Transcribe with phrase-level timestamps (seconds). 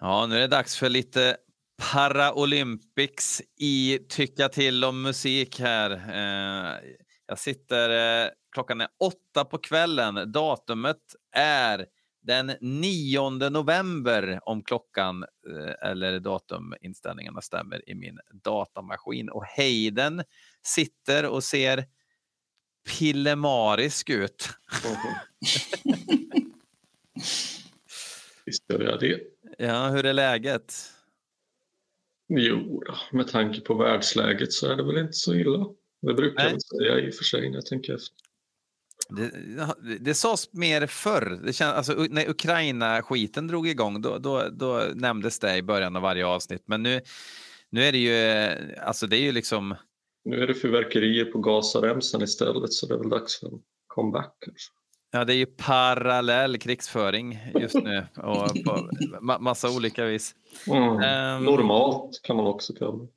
[0.00, 1.36] Ja, nu är det dags för lite
[1.92, 5.90] Paralympics i Tycka till om musik här.
[5.90, 6.74] Eh,
[7.26, 10.32] jag sitter, eh, klockan är åtta på kvällen.
[10.32, 11.86] Datumet är
[12.22, 19.28] den 9 november om klockan eh, eller datuminställningarna stämmer i min datamaskin.
[19.28, 20.22] Och Hayden
[20.62, 21.84] sitter och ser
[22.98, 24.44] pillemarisk ut.
[28.46, 29.35] Visst gör jag det.
[29.58, 30.74] Ja, hur är läget?
[32.28, 35.66] Jo, med tanke på världsläget så är det väl inte så illa.
[36.02, 36.52] Det brukar Nej.
[36.52, 38.16] jag säga i och för sig när jag tänker efter.
[39.08, 41.40] Det, det sades mer förr.
[41.44, 46.02] Det känd, alltså, när Ukraina-skiten drog igång, då, då, då nämndes det i början av
[46.02, 46.62] varje avsnitt.
[46.66, 47.00] Men nu,
[47.70, 48.48] nu är det ju,
[48.80, 49.74] alltså det är ju liksom...
[50.24, 54.36] Nu är det fyrverkerier på Gazaremsan istället, så det är väl dags för en comeback.
[54.40, 54.72] Kanske.
[55.10, 58.88] Ja, det är ju parallell krigsföring just nu och på
[59.40, 60.34] massa olika vis.
[60.66, 60.82] Mm.
[60.82, 63.08] Um, Normalt kan man också kalla det.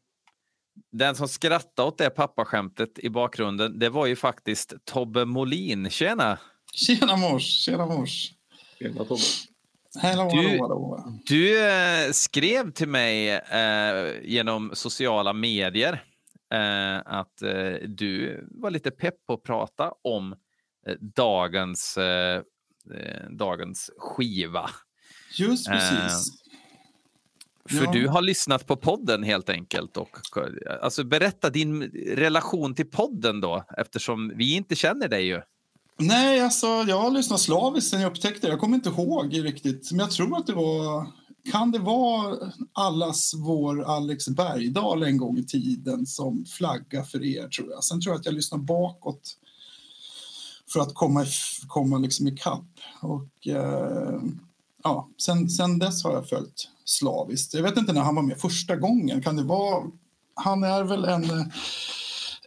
[0.91, 5.89] Den som skrattade åt det pappaskämtet i bakgrunden, det var ju faktiskt Tobbe Molin.
[5.89, 6.37] Tjena!
[6.73, 7.43] Tjena mors!
[7.43, 8.31] Tjena mors!
[8.79, 9.21] Tjena Tobbe!
[10.01, 11.19] Hallå, du, hallå, hallå.
[11.25, 16.03] du eh, skrev till mig eh, genom sociala medier
[16.53, 20.35] eh, att eh, du var lite pepp på att prata om
[20.99, 22.43] dagens, eh,
[23.29, 24.69] dagens skiva.
[25.37, 26.39] Just precis.
[27.69, 27.91] För ja.
[27.91, 29.97] du har lyssnat på podden helt enkelt.
[29.97, 30.17] Och,
[30.81, 31.83] alltså, berätta din
[32.15, 35.41] relation till podden då, eftersom vi inte känner dig ju.
[35.97, 38.51] Nej, alltså jag har lyssnat slaviskt sen jag upptäckte det.
[38.51, 41.07] Jag kommer inte ihåg riktigt, men jag tror att det var...
[41.51, 42.37] Kan det vara
[42.73, 47.83] allas vår Alex Bergdahl en gång i tiden som flagga för er, tror jag.
[47.83, 49.21] Sen tror jag att jag lyssnar bakåt
[50.73, 51.25] för att komma,
[51.67, 52.67] komma liksom ikapp.
[53.01, 54.21] Och, eh,
[54.83, 57.53] ja, sen, sen dess har jag följt slaviskt.
[57.53, 59.21] Jag vet inte när han var med första gången.
[59.21, 59.85] Kan det vara...
[60.35, 61.51] Han är väl en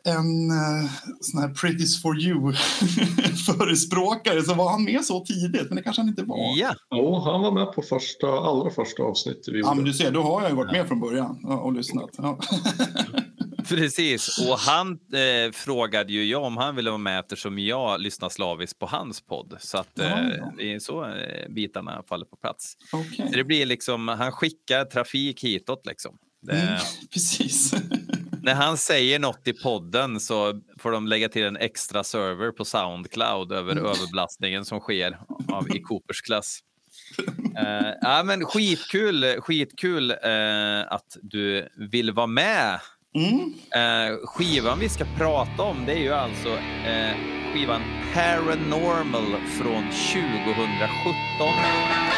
[0.05, 0.91] en uh,
[1.21, 6.09] sån här Pretty's for you-förespråkare så var han med så tidigt, men det kanske han
[6.09, 6.59] inte var.
[6.59, 10.11] Ja, oh, han var med på första, allra första avsnittet vi Ja, men du ser,
[10.11, 12.11] då har jag ju varit med från början och, och lyssnat.
[12.17, 12.39] Ja.
[13.69, 18.29] Precis, och han eh, frågade ju jag om han ville vara med eftersom jag lyssnar
[18.29, 19.57] slaviskt på hans podd.
[19.61, 20.17] Så att eh,
[20.57, 22.77] det är så eh, bitarna faller på plats.
[22.93, 23.31] Okay.
[23.31, 26.19] Så det blir liksom, han skickar trafik hitåt liksom.
[26.43, 26.79] Det, mm,
[27.13, 27.75] precis.
[28.43, 32.65] När han säger något i podden så får de lägga till en extra server på
[32.65, 33.85] Soundcloud över mm.
[33.85, 36.61] överbelastningen som sker av, i Coopers klass.
[37.59, 42.81] Uh, ja, men skitkul, skitkul uh, att du vill vara med
[43.15, 43.55] Mm.
[43.75, 46.49] Eh, skivan vi ska prata om det är ju alltså
[46.87, 47.17] eh,
[47.53, 47.83] skivan
[48.15, 52.12] Paranormal från 2017.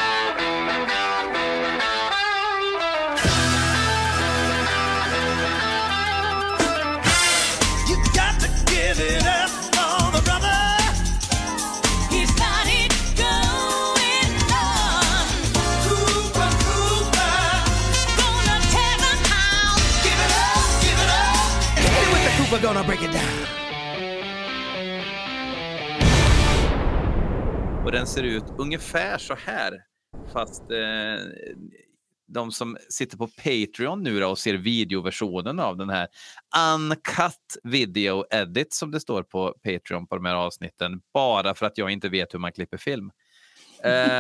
[22.65, 23.47] Gonna break it down.
[27.85, 29.83] Och den ser ut ungefär så här.
[30.33, 31.27] Fast eh,
[32.27, 36.09] de som sitter på Patreon nu då och ser videoversionen av den här
[36.77, 41.01] uncut video edit som det står på Patreon på de här avsnitten.
[41.15, 43.11] Bara för att jag inte vet hur man klipper film.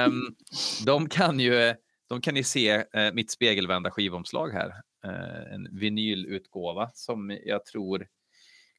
[0.07, 0.37] Um,
[0.87, 1.75] de kan ju
[2.09, 4.73] de kan ju se eh, mitt spegelvända skivomslag här.
[5.05, 8.07] Eh, en vinylutgåva som jag tror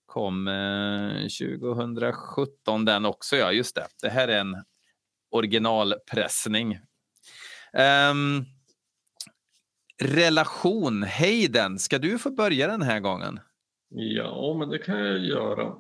[0.06, 3.88] kom eh, 2017 den också, ja just det.
[4.02, 4.56] Det här är en
[5.32, 6.80] originalpressning.
[8.12, 8.46] Um,
[10.04, 13.40] relation, Hayden, ska du få börja den här gången?
[13.90, 15.76] Ja, men det kan jag göra.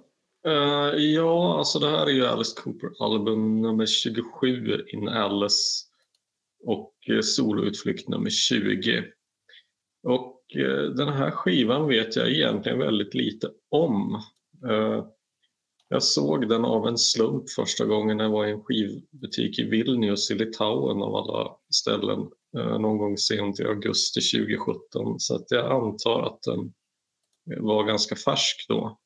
[0.47, 5.85] Uh, ja, alltså det här är ju Alice Cooper-album nummer 27 in Alice
[6.63, 9.03] och eh, soloutflykt nummer 20.
[10.03, 14.21] Och Eh, den här skivan vet jag egentligen väldigt lite om.
[14.69, 15.05] Eh,
[15.89, 20.31] jag såg den av en slump första gången jag var i en skivbutik i Vilnius
[20.31, 22.19] i Litauen av alla ställen
[22.57, 26.73] eh, någon gång sent i augusti 2017 så att jag antar att den
[27.65, 28.99] var ganska färsk då.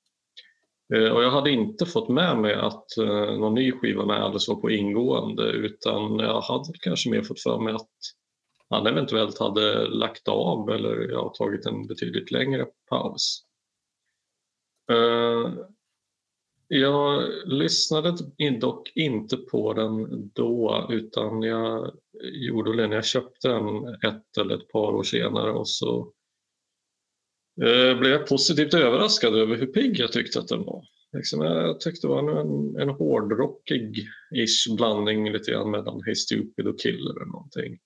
[0.94, 2.86] Och jag hade inte fått med mig att
[3.40, 7.60] någon ny skiva med Alice var på ingående utan jag hade kanske mer fått för
[7.60, 7.90] mig att
[8.70, 13.46] han eventuellt hade lagt av eller ja, tagit en betydligt längre paus.
[14.92, 15.54] Eh,
[16.68, 18.18] jag lyssnade
[18.60, 24.56] dock inte på den då utan jag gjorde det när jag köpte den ett eller
[24.56, 26.14] ett par år senare och så
[27.62, 30.84] eh, blev jag positivt överraskad över hur pigg jag tyckte att den var.
[31.14, 36.80] Liksom, jag tyckte det var en, en hårdrockig-ish blandning lite grann mellan Hey Stupid och
[36.80, 37.80] Killer eller någonting.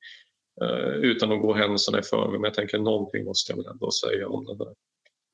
[0.62, 3.92] Uh, utan att gå händelserna i förväg, men jag tänker någonting måste jag väl ändå
[3.92, 4.74] säga om den där.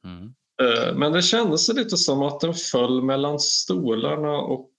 [0.05, 0.25] Mm.
[0.61, 4.71] Uh, men det kändes lite som att den föll mellan stolarna och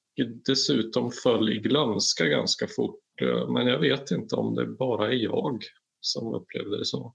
[0.46, 3.00] dessutom föll i glömska ganska fort.
[3.22, 5.64] Uh, men jag vet inte om det bara är jag
[6.00, 7.14] som upplevde det så.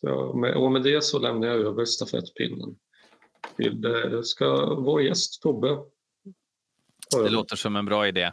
[0.00, 2.76] så med, och med det så lämnar jag över stafettpinnen
[3.56, 5.78] till det ska vår gäst Tobbe.
[7.10, 8.32] Det låter som en bra idé.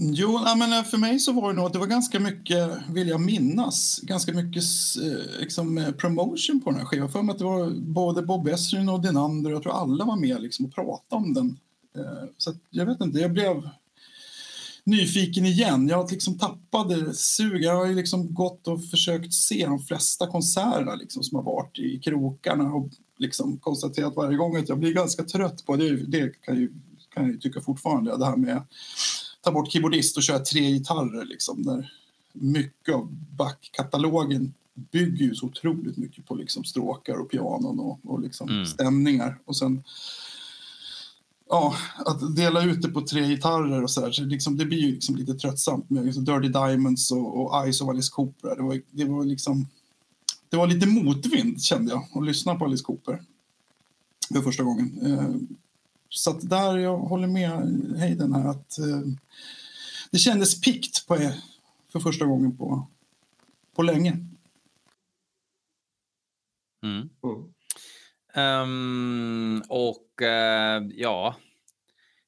[0.00, 3.08] Jo, men eh, för mig så var det nog att det var ganska mycket, vill
[3.08, 4.64] jag minnas, ganska mycket
[5.02, 7.10] eh, liksom, eh, promotion på den här skivan.
[7.10, 10.42] För mig att det var både Bob Esrin och Dinander, jag tror alla var med
[10.42, 11.58] liksom, och pratade om den.
[11.98, 13.68] Eh, så jag vet inte, jag blev
[14.84, 15.88] nyfiken igen.
[15.88, 17.62] Jag liksom tappade sug.
[17.62, 21.98] Jag har liksom gått och försökt se de flesta konserterna liksom, som har varit i
[21.98, 25.96] krokarna och liksom konstaterat varje gång att jag blir ganska trött på det.
[25.96, 26.72] Det kan, jag ju,
[27.14, 28.62] kan jag ju tycka fortfarande, det här med
[29.48, 31.24] ta bort keyboardist och köra tre gitarrer.
[31.24, 31.92] Liksom, där
[32.32, 38.20] mycket av backkatalogen bygger ju så otroligt mycket på liksom stråkar och pianon och, och
[38.20, 38.66] liksom mm.
[38.66, 39.38] stämningar.
[39.44, 39.82] Och sen
[41.48, 41.74] ja,
[42.06, 44.92] att dela ut det på tre gitarrer och så där, så liksom, det blir ju
[44.92, 48.56] liksom lite tröttsamt med liksom Dirty Diamonds och, och Ice of Alice Cooper.
[48.56, 49.66] Det var, det var liksom
[50.48, 53.22] det var lite motvind kände jag att lyssna på Alice Cooper
[54.32, 54.98] för första gången.
[55.02, 55.58] Eh,
[56.08, 57.50] så att där jag håller med
[57.98, 59.00] Hayden här att eh,
[60.10, 61.32] det kändes pikt på
[61.92, 62.86] för första gången på,
[63.76, 64.16] på länge.
[66.82, 67.08] Mm.
[68.34, 71.36] Um, och uh, ja,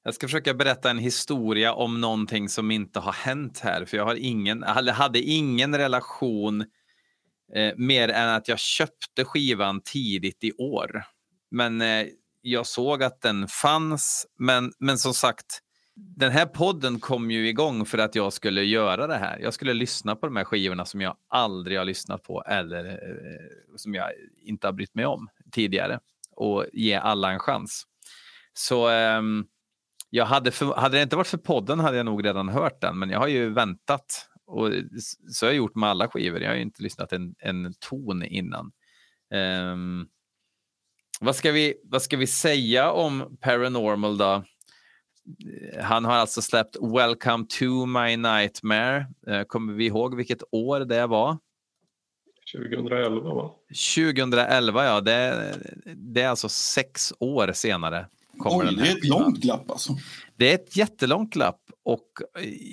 [0.02, 4.04] jag ska försöka berätta en historia om någonting som inte har hänt här, för jag
[4.04, 6.64] har ingen, hade ingen relation
[7.54, 11.04] Eh, mer än att jag köpte skivan tidigt i år.
[11.50, 12.06] Men eh,
[12.42, 14.26] jag såg att den fanns.
[14.38, 15.60] Men, men som sagt,
[15.96, 19.38] den här podden kom ju igång för att jag skulle göra det här.
[19.38, 23.76] Jag skulle lyssna på de här skivorna som jag aldrig har lyssnat på eller eh,
[23.76, 24.10] som jag
[24.42, 26.00] inte har brytt mig om tidigare
[26.36, 27.86] och ge alla en chans.
[28.52, 29.22] Så eh,
[30.10, 32.98] jag hade, för, hade det inte varit för podden hade jag nog redan hört den,
[32.98, 34.72] men jag har ju väntat och
[35.30, 36.40] så har jag gjort med alla skivor.
[36.40, 38.72] Jag har inte lyssnat en, en ton innan.
[39.72, 40.08] Um,
[41.20, 44.44] vad, ska vi, vad ska vi säga om Paranormal då?
[45.80, 49.06] Han har alltså släppt Welcome to my nightmare.
[49.28, 51.38] Uh, kommer vi ihåg vilket år det var?
[52.52, 53.54] 2011 va?
[53.96, 55.54] 2011 ja, det,
[55.96, 58.06] det är alltså sex år senare.
[58.38, 59.96] Oj, det är ett långt glapp alltså.
[60.36, 62.08] Det är ett jättelångt glapp och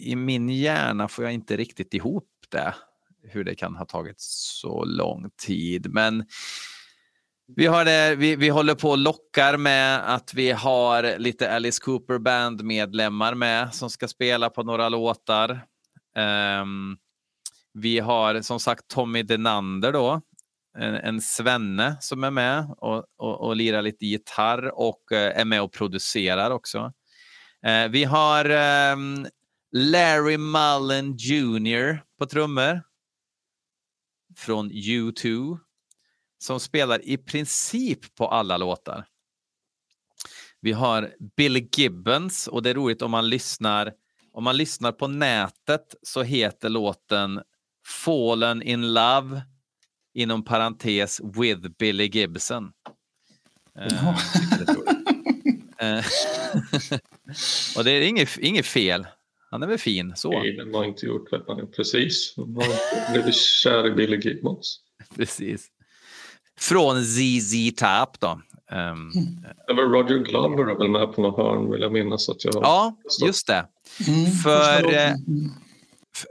[0.03, 2.75] i min hjärna får jag inte riktigt ihop det.
[3.23, 5.93] Hur det kan ha tagit så lång tid.
[5.93, 6.25] Men
[7.55, 11.81] vi, har det, vi, vi håller på och lockar med att vi har lite Alice
[11.83, 15.65] Cooper Band-medlemmar med som ska spela på några låtar.
[16.61, 16.97] Um,
[17.73, 20.21] vi har som sagt Tommy Denander då,
[20.77, 25.45] en, en svenne som är med och, och, och lirar lite gitarr och uh, är
[25.45, 26.93] med och producerar också.
[27.67, 28.49] Uh, vi har
[28.93, 29.27] um,
[29.71, 32.81] Larry Mullen Jr på trummor.
[34.37, 35.57] Från U2.
[36.37, 39.05] Som spelar i princip på alla låtar.
[40.61, 43.93] Vi har Billy Gibbons och det är roligt om man lyssnar
[44.37, 47.41] om man lyssnar på nätet så heter låten
[48.05, 49.41] Fallen in Love
[50.13, 52.71] inom parentes with Billy Gibson.
[53.79, 54.07] Eh,
[57.77, 59.07] och det är inget, inget fel.
[59.51, 60.29] Han är väl fin så.
[60.29, 61.67] Nej, den har inte gjort det.
[61.75, 62.33] Precis.
[62.35, 64.79] Han har blivit kär i Billy Gibbons.
[65.15, 65.67] Precis.
[66.59, 68.41] Från ZZ Top då.
[68.71, 69.11] Um,
[69.67, 72.97] det var Roger Glover väl med på något hörn vill jag minnas att jag Ja,
[73.25, 73.65] just det.
[74.07, 75.13] Mm, för eh,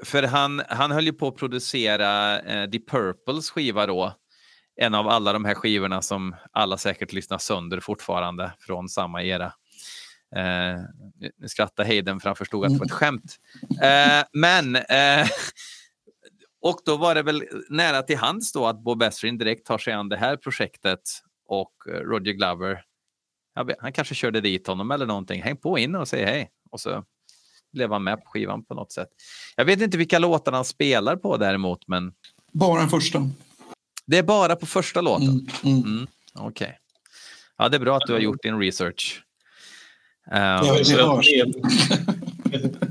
[0.04, 4.14] för han, han höll ju på att producera eh, The Purples skiva då
[4.80, 9.52] en av alla de här skivorna som alla säkert lyssnar sönder fortfarande från samma era.
[10.36, 10.80] Eh,
[11.38, 13.36] nu skrattar Hayden för han förstod att det var ett skämt.
[13.82, 15.28] Eh, men eh,
[16.62, 19.92] och då var det väl nära till hands då att Bob Esrin direkt tar sig
[19.92, 21.00] an det här projektet
[21.48, 22.82] och Roger Glover,
[23.78, 25.42] han kanske körde dit honom eller någonting.
[25.42, 26.50] Häng på in och säg hej.
[26.70, 27.04] Och så
[27.72, 29.08] blev han med på skivan på något sätt.
[29.56, 32.12] Jag vet inte vilka låtar han spelar på däremot, men...
[32.52, 33.30] Bara den första.
[34.06, 35.28] Det är bara på första låten?
[35.28, 35.82] Mm, mm.
[35.82, 36.06] mm.
[36.34, 36.66] Okej.
[36.66, 36.76] Okay.
[37.58, 39.22] Ja, det är bra att du har gjort din research.
[40.30, 40.88] Hörs.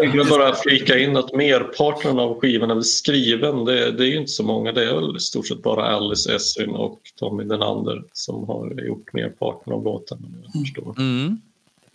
[0.00, 3.64] Jag vill bara flika in att merparten av skivorna är skriven.
[3.64, 4.72] Det, det är ju inte så många.
[4.72, 9.12] Det är väl i stort sett bara Alice Essin och Tommy Denander som har gjort
[9.12, 10.22] merparten av låtarna.
[10.42, 10.94] Jag förstår.
[10.98, 11.40] Mm.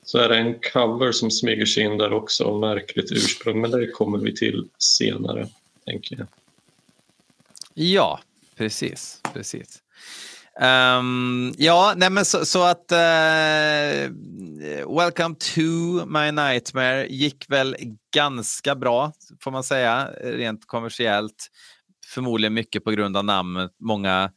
[0.03, 3.87] Så är det en cover som smyger sig in där också, märkligt ursprung, men det
[3.87, 5.47] kommer vi till senare,
[5.85, 6.27] tänker jag.
[7.73, 8.19] Ja,
[8.55, 9.21] precis.
[9.33, 9.81] precis.
[10.61, 14.11] Um, ja, nej men så, så att uh,
[14.97, 15.61] Welcome to
[16.05, 17.75] my nightmare gick väl
[18.13, 21.47] ganska bra, får man säga, rent kommersiellt.
[22.13, 23.71] Förmodligen mycket på grund av namnet.
[23.79, 24.31] Många,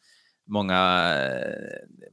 [0.47, 2.09] många uh,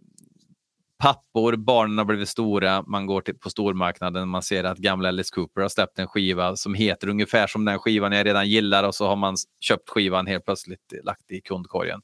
[1.00, 5.36] pappor, barnen har blivit stora, man går till, på stormarknaden, man ser att gamla Alice
[5.36, 8.96] Cooper har släppt en skiva som heter ungefär som den skivan jag redan gillar och
[8.96, 12.02] så har man köpt skivan helt plötsligt lagt i kundkorgen.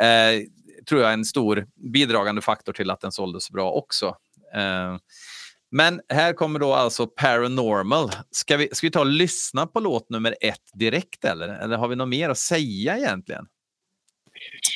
[0.00, 0.44] Uh,
[0.88, 4.06] tror jag är en stor bidragande faktor till att den såldes bra också.
[4.54, 4.96] Eh,
[5.70, 8.10] men här kommer då alltså Paranormal.
[8.30, 11.48] Ska vi, ska vi ta och lyssna på låt nummer ett direkt eller?
[11.48, 13.46] Eller har vi något mer att säga egentligen?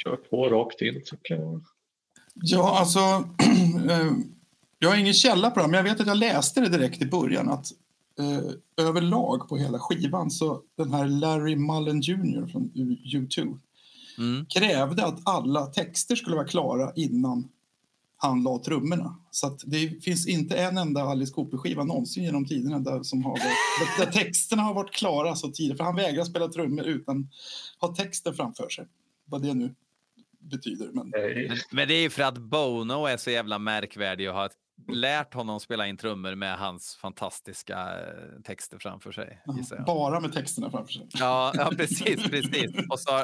[0.04, 1.64] Kör på rakt in tycker jag.
[2.34, 2.98] Ja, alltså.
[3.90, 4.12] eh,
[4.78, 7.06] jag har ingen källa på det, men jag vet att jag läste det direkt i
[7.06, 7.66] början att
[8.18, 13.58] eh, överlag på hela skivan så den här Larry Mullen Jr från U2
[14.18, 14.46] Mm.
[14.46, 17.48] krävde att alla texter skulle vara klara innan
[18.16, 19.16] han la trummorna.
[19.30, 23.30] Så att det finns inte en enda Alice Cooper-skiva någonsin genom tiderna där, som har
[23.30, 25.76] varit, där texterna har varit klara så tidigt.
[25.76, 27.28] För han vägrar spela trummor utan
[27.80, 28.86] ha texten framför sig.
[29.24, 29.74] Vad det nu
[30.38, 30.88] betyder.
[30.92, 31.08] Men...
[31.08, 31.50] Nej.
[31.70, 34.50] Men det är ju för att Bono är så jävla märkvärdig och har
[34.92, 39.42] lärt honom spela in trummor med hans fantastiska eh, texter framför sig.
[39.86, 41.06] Bara med texterna framför sig.
[41.12, 42.70] Ja, ja precis, precis.
[42.90, 43.22] Och så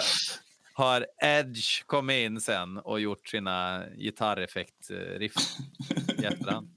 [0.74, 5.36] har Edge kommit in sen och gjort sina gitarreffekt-riff
[6.18, 6.68] i efterhand.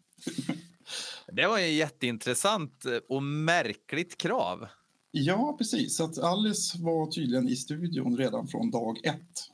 [1.27, 4.67] Det var ju jätteintressant och märkligt krav.
[5.11, 5.97] Ja, precis.
[5.97, 9.51] Så att Alice var tydligen i studion redan från dag ett.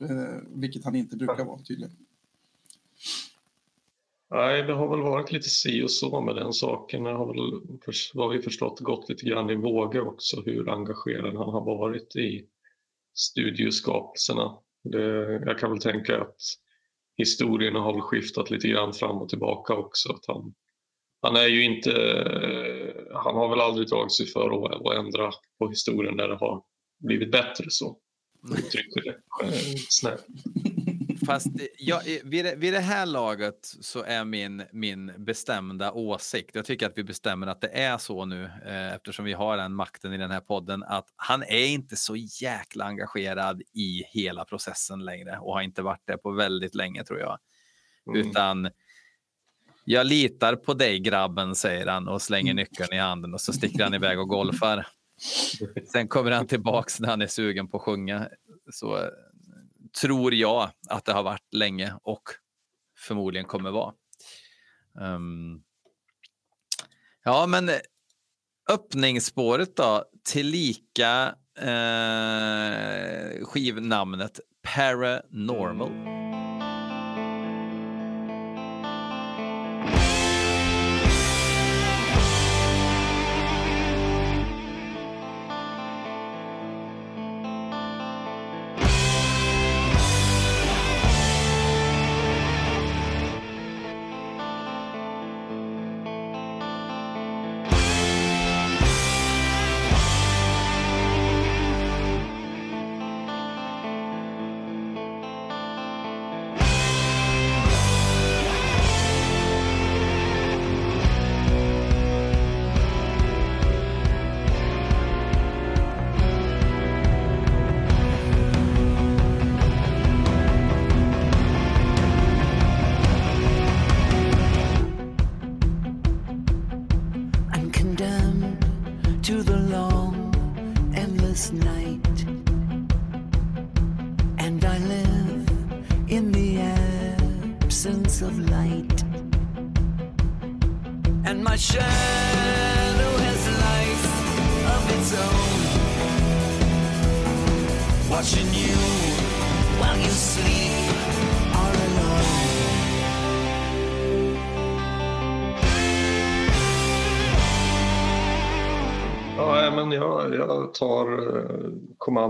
[0.00, 1.96] Eh, vilket han inte brukar vara tydligen.
[4.30, 7.04] Nej, det har väl varit lite si och så med den saken.
[7.04, 7.78] Det har väl,
[8.14, 12.46] vad vi förstått, gått lite grann i vågor också hur engagerad han har varit i
[13.14, 14.58] studioskapelserna.
[14.84, 16.36] Det, jag kan väl tänka att
[17.16, 20.12] historierna har väl skiftat lite grann fram och tillbaka också.
[20.12, 20.54] Att han,
[21.22, 21.90] han är ju inte,
[23.14, 26.62] han har väl aldrig dragit sig för att, att ändra på historien när det har
[26.98, 27.98] blivit bättre så.
[28.58, 29.18] Uttrycker det
[29.88, 30.26] snällt.
[31.26, 31.46] Fast
[31.78, 36.86] jag, vid, det, vid det här laget så är min, min bestämda åsikt, jag tycker
[36.86, 40.16] att vi bestämmer att det är så nu eh, eftersom vi har den makten i
[40.18, 45.54] den här podden, att han är inte så jäkla engagerad i hela processen längre och
[45.54, 47.38] har inte varit det på väldigt länge tror jag.
[48.06, 48.20] Mm.
[48.20, 48.70] Utan
[49.84, 52.56] jag litar på dig grabben, säger han och slänger Mm.
[52.56, 54.86] nyckeln i handen och så sticker han iväg och golfar.
[55.92, 58.28] Sen kommer han tillbaks när han är sugen på att sjunga.
[58.72, 59.08] Så eh,
[60.00, 62.22] tror jag att det har varit länge och
[62.98, 63.94] förmodligen kommer vara.
[65.00, 65.62] Um,
[67.24, 67.74] ja, men eh,
[68.70, 76.13] öppningsspåret då, tillika eh, skivnamnet Paranormal.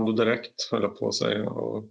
[0.05, 1.49] Kommando direkt, höll jag på att säga.
[1.49, 1.85] Och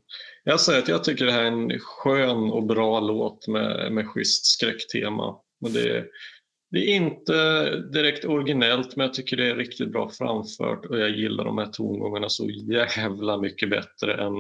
[0.44, 4.08] jag säger att jag tycker det här är en skön och bra låt med, med
[4.08, 5.28] schysst skräcktema.
[5.64, 6.06] Och det
[6.70, 11.10] det är inte direkt originellt men jag tycker det är riktigt bra framfört och jag
[11.10, 14.34] gillar de här tongångarna så jävla mycket bättre än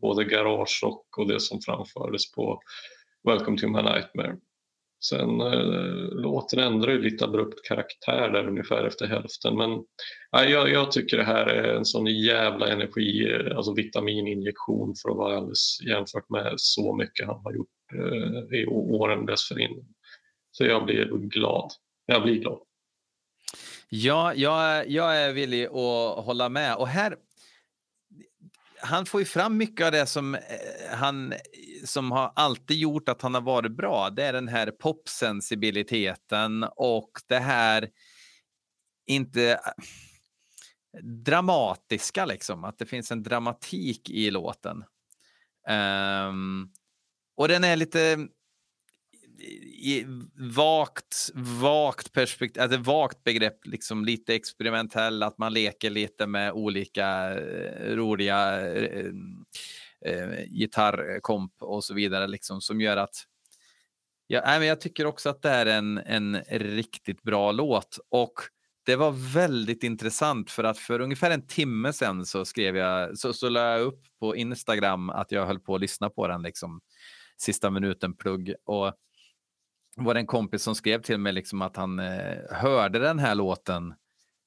[0.00, 2.60] både Garage Rock och det som framfördes på
[3.28, 4.36] Welcome to my nightmare.
[5.00, 9.70] Sen eh, låten ändrar ju lite abrupt karaktär där ungefär efter hälften men
[10.30, 15.10] ja, jag, jag tycker det här är en sån jävla energi, eh, alltså vitamininjektion för
[15.10, 19.86] att vara alldeles jämfört med så mycket han har gjort eh, i åren dessförinnan.
[20.50, 21.70] Så jag blir glad.
[22.06, 22.58] Jag blir glad.
[23.88, 26.76] Ja, jag, jag är villig att hålla med.
[26.76, 27.16] Och här,
[28.80, 30.40] han får ju fram mycket av det som eh,
[30.90, 31.32] han
[31.84, 34.10] som har alltid gjort att han har varit bra.
[34.10, 37.88] Det är den här popsensibiliteten och det här
[39.06, 39.60] inte
[41.02, 44.84] dramatiska liksom, att det finns en dramatik i låten.
[46.28, 46.72] Um,
[47.36, 48.28] och den är lite
[49.62, 50.04] i
[50.56, 51.30] vagt,
[51.62, 57.96] vagt perspektiv, alltså vagt begrepp, liksom lite experimentell, att man leker lite med olika eh,
[57.96, 59.12] roliga eh,
[60.06, 63.24] eh, gitarrkomp eh, och så vidare, liksom, som gör att
[64.26, 67.98] ja, nej, men jag tycker också att det är en, en riktigt bra låt.
[68.08, 68.34] Och
[68.86, 73.32] det var väldigt intressant för att för ungefär en timme sedan så skrev jag, så,
[73.32, 76.80] så la jag upp på Instagram att jag höll på att lyssna på den liksom
[77.36, 78.92] sista minuten plugg och
[79.96, 83.34] var det en kompis som skrev till mig liksom att han eh, hörde den här
[83.34, 83.94] låten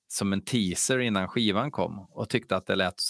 [0.07, 3.01] som en teaser innan skivan kom och tyckte att det lät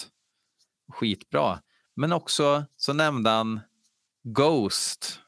[0.92, 1.58] skitbra.
[2.00, 3.60] Men också så nämnde han
[4.22, 5.20] Ghost.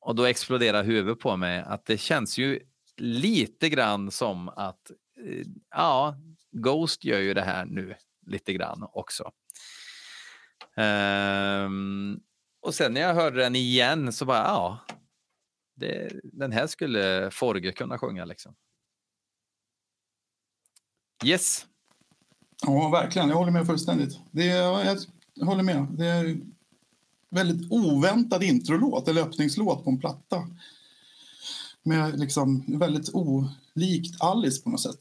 [0.00, 2.60] Och då exploderar huvudet på mig att det känns ju
[2.96, 4.90] lite grann som att
[5.24, 6.16] eh, ja,
[6.52, 7.94] Ghost gör ju det här nu
[8.26, 9.30] lite grann också.
[10.76, 12.20] Um,
[12.60, 14.78] och sen när jag hörde den igen så bara ja,
[15.76, 18.54] det, den här skulle Forge kunna sjunga liksom.
[21.24, 21.66] Yes.
[22.62, 23.28] Ja, verkligen.
[23.28, 24.20] Jag håller med fullständigt.
[24.30, 24.96] Det är,
[25.38, 25.86] jag håller med.
[25.90, 26.40] Det är
[27.30, 30.48] väldigt oväntad introlåt eller öppningslåt på en platta.
[31.82, 34.98] Med liksom väldigt olikt Alice på något sätt.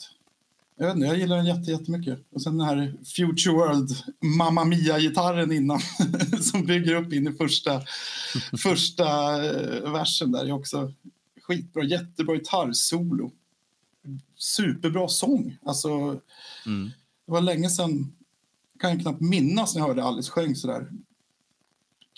[0.79, 2.19] Jag, vet inte, jag gillar den jätte, jättemycket.
[2.31, 3.89] Och sen den här Future World
[4.21, 5.79] Mamma Mia-gitarren innan
[6.41, 7.81] som bygger upp in i första,
[8.57, 9.05] första
[9.45, 10.93] eh, versen där är också
[11.41, 11.83] skitbra.
[11.83, 13.31] Jättebra gitarrsolo.
[14.35, 15.57] Superbra sång.
[15.65, 15.89] Alltså,
[16.65, 16.91] mm.
[17.25, 18.13] Det var länge sedan,
[18.79, 20.91] kan jag knappt minnas när jag hörde Alice sjöng så där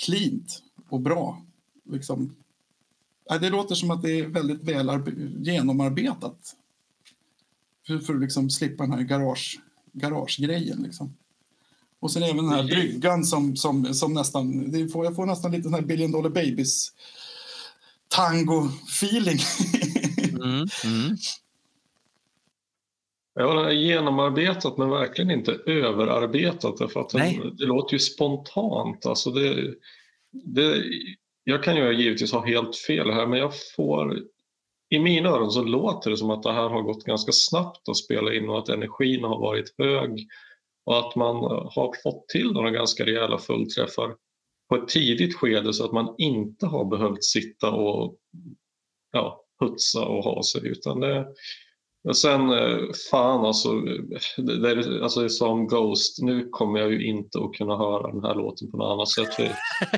[0.05, 1.45] cleant och bra.
[1.91, 2.35] Liksom.
[3.41, 5.01] Det låter som att det är väldigt väl
[5.45, 6.55] genomarbetat
[7.87, 9.59] för, för att liksom slippa den här garage,
[9.91, 10.83] garagegrejen.
[10.83, 11.13] Liksom.
[11.99, 14.71] Och sen även den här bryggan som, som, som nästan...
[14.71, 16.93] Det får, jag får nästan lite den här Billion Dollar Babies
[18.07, 19.39] tango-feeling.
[20.29, 21.17] mm, mm.
[23.41, 26.77] Ja, genomarbetat men verkligen inte överarbetat.
[26.77, 29.05] Därför att den, det låter ju spontant.
[29.05, 29.75] Alltså det,
[30.31, 30.83] det,
[31.43, 34.19] jag kan ju givetvis ha helt fel här men jag får
[34.89, 37.97] i mina öron så låter det som att det här har gått ganska snabbt att
[37.97, 40.27] spela in och att energin har varit hög
[40.85, 44.15] och att man har fått till några ganska rejäla fullträffar
[44.69, 48.17] på ett tidigt skede så att man inte har behövt sitta och
[49.11, 51.27] ja, putsa och ha sig utan det,
[52.03, 52.77] och sen eh,
[53.11, 53.73] fan alltså,
[54.37, 58.35] det är, alltså som Ghost, nu kommer jag ju inte att kunna höra den här
[58.35, 59.33] låten på något annat sätt.
[59.33, 59.43] För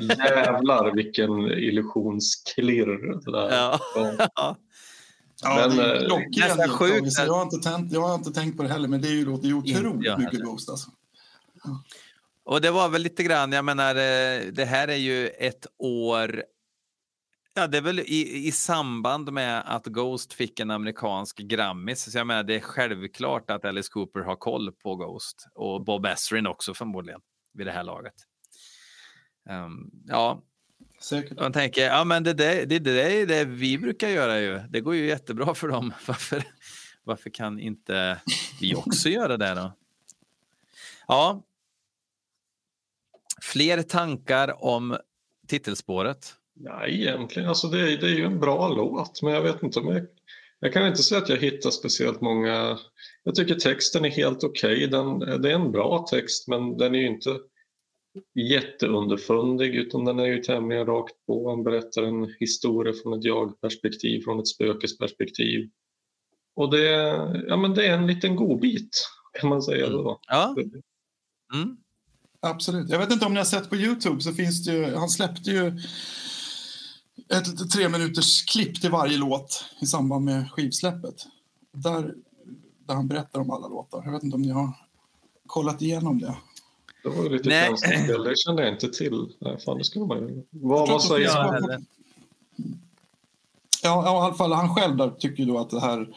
[0.00, 3.78] jävlar vilken illusionsklirr det där ja.
[5.44, 6.68] Ja, men, det är klockren.
[6.68, 7.18] Sjukt.
[7.18, 9.24] Jag, har inte tänkt, jag har inte tänkt på det heller, men det är ju,
[9.24, 10.68] låter ju otroligt ja, mycket Ghost.
[10.68, 10.90] Alltså.
[12.44, 16.44] Och det var väl lite grann, jag menar, eh, det här är ju ett år
[17.54, 22.12] Ja, det är väl i, i samband med att Ghost fick en amerikansk Grammis.
[22.12, 26.06] Så jag menar, det är självklart att Alice Cooper har koll på Ghost och Bob
[26.06, 27.20] Ezrin också förmodligen
[27.54, 28.14] vid det här laget.
[29.50, 30.42] Um, ja,
[31.00, 31.40] Säkert.
[31.40, 34.58] Man tänker, ja men det, det, det, det är det vi brukar göra ju.
[34.58, 35.92] Det går ju jättebra för dem.
[36.06, 36.44] Varför,
[37.04, 38.20] varför kan inte
[38.60, 39.72] vi också göra det då?
[41.06, 41.42] Ja.
[43.42, 44.96] Fler tankar om
[45.48, 46.36] titelspåret?
[46.64, 49.88] Ja, egentligen, alltså det, det är ju en bra låt, men jag vet inte om
[49.88, 50.06] jag...
[50.64, 52.78] Jag kan inte säga att jag hittar speciellt många...
[53.24, 54.86] Jag tycker texten är helt okej.
[54.86, 55.38] Okay.
[55.38, 57.38] Det är en bra text, men den är ju inte
[58.34, 61.50] jätteunderfundig utan den är ju tämligen rakt på.
[61.50, 65.70] Han berättar en historia från ett jag-perspektiv, från ett spökesperspektiv.
[66.56, 66.90] Och det,
[67.48, 69.08] ja, men det är en liten godbit
[69.40, 69.88] kan man säga.
[69.88, 70.00] Då.
[70.00, 70.18] Mm.
[70.28, 70.56] Ja.
[71.54, 71.76] Mm.
[72.40, 72.90] Absolut.
[72.90, 75.50] Jag vet inte om ni har sett på Youtube så finns det ju, han släppte
[75.50, 75.72] ju
[77.28, 81.26] ett tre minuters klipp till varje låt i samband med skivsläppet.
[81.72, 82.14] Där,
[82.86, 84.02] där han berättar om alla låtar.
[84.04, 84.72] Jag vet inte om ni har
[85.46, 86.36] kollat igenom det.
[87.02, 87.66] Det var ju lite Nej.
[87.66, 89.28] tjänstespel, det kände jag inte till.
[89.38, 90.42] Nej, fan, det skulle man ju...
[90.50, 91.84] Vad, vad säger han?
[93.82, 96.16] Ja, ja, i alla fall han själv där tycker ju då att det här,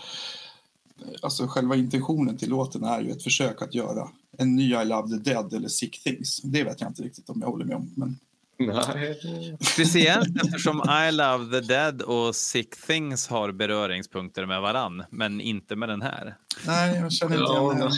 [1.22, 5.10] alltså själva intentionen till låten är ju ett försök att göra en ny I Love
[5.10, 6.42] the Dead eller Sick Things.
[6.42, 7.92] Det vet jag inte riktigt om jag håller med om.
[7.96, 8.20] Men
[8.60, 9.58] Nej.
[9.62, 15.76] Speciellt eftersom I Love the Dead och Sick Things har beröringspunkter med varann, men inte
[15.76, 16.36] med den här.
[16.68, 17.84] nej, jag känner inte Ja, igen det.
[17.86, 17.91] men-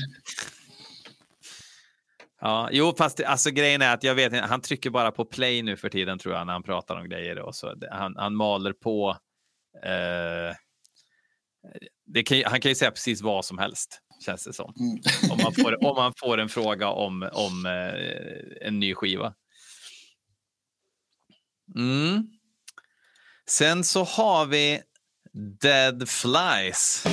[2.41, 5.77] Ja, jo, fast alltså grejen är att jag vet han trycker bara på play nu
[5.77, 7.73] för tiden tror jag när han pratar om grejer och så.
[7.91, 9.17] Han, han maler på.
[9.85, 10.55] Eh,
[12.05, 14.73] det kan, han kan ju säga precis vad som helst känns det som.
[14.79, 14.97] Mm.
[15.31, 19.33] Om man får, om man får en fråga om, om eh, en ny skiva.
[21.75, 22.23] Mm.
[23.49, 24.81] Sen så har vi
[25.61, 27.03] Dead Flies.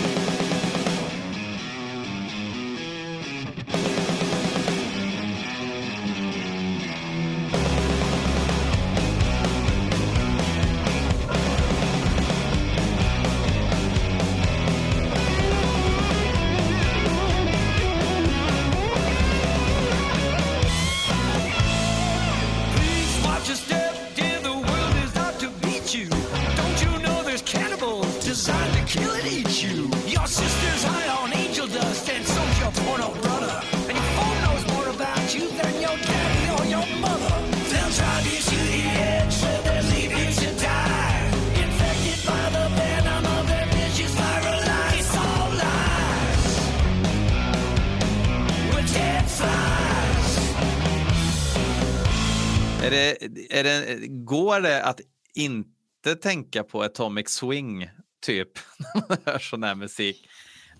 [52.86, 53.22] Är det,
[53.58, 55.00] är det, går det att
[55.34, 57.88] inte tänka på Atomic Swing,
[58.26, 58.48] typ,
[58.94, 60.28] när man hör sån här musik?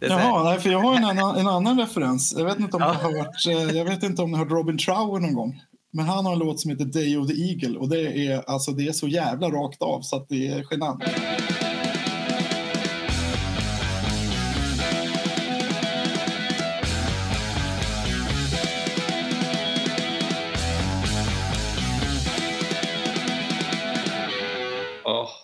[0.00, 2.34] Det Jaha, nej, för jag har en annan, en annan referens.
[2.38, 2.92] Jag vet inte om Ja.
[2.92, 5.60] ni har hört, eh, jag vet inte om har hört Robin Trower någon gång.
[5.92, 8.72] Men han har en låt som heter Day of the Eagle och det är, alltså,
[8.72, 11.02] det är så jävla rakt av så att det är genant.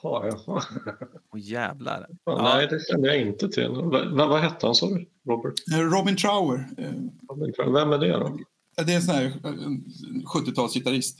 [0.02, 0.62] Jaha, jaha.
[1.32, 2.06] Åh, jävlar.
[2.24, 3.68] Fan, Nej, det kände jag inte till.
[3.68, 5.06] Va, vad hette han, sa du?
[5.26, 5.54] Robert?
[5.72, 8.38] Eh, Robin Trower, eh, Vem är det då?
[8.76, 9.84] det är en sån här eh, en
[10.34, 11.16] 70-talsgitarrist.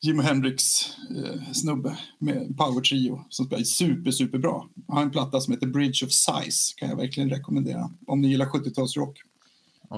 [0.00, 4.68] Jimi Hendrix-snubbe med Power Trio som spelar super, super bra.
[4.88, 8.28] Han har en platta som heter Bridge of Size, kan jag verkligen rekommendera om ni
[8.28, 9.14] gillar 70-talsrock.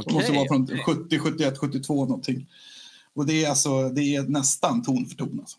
[0.07, 2.47] Det måste vara från 70, 71, 72 någonting.
[3.15, 5.41] Och det är, alltså, det är nästan ton för ton.
[5.41, 5.59] Alltså.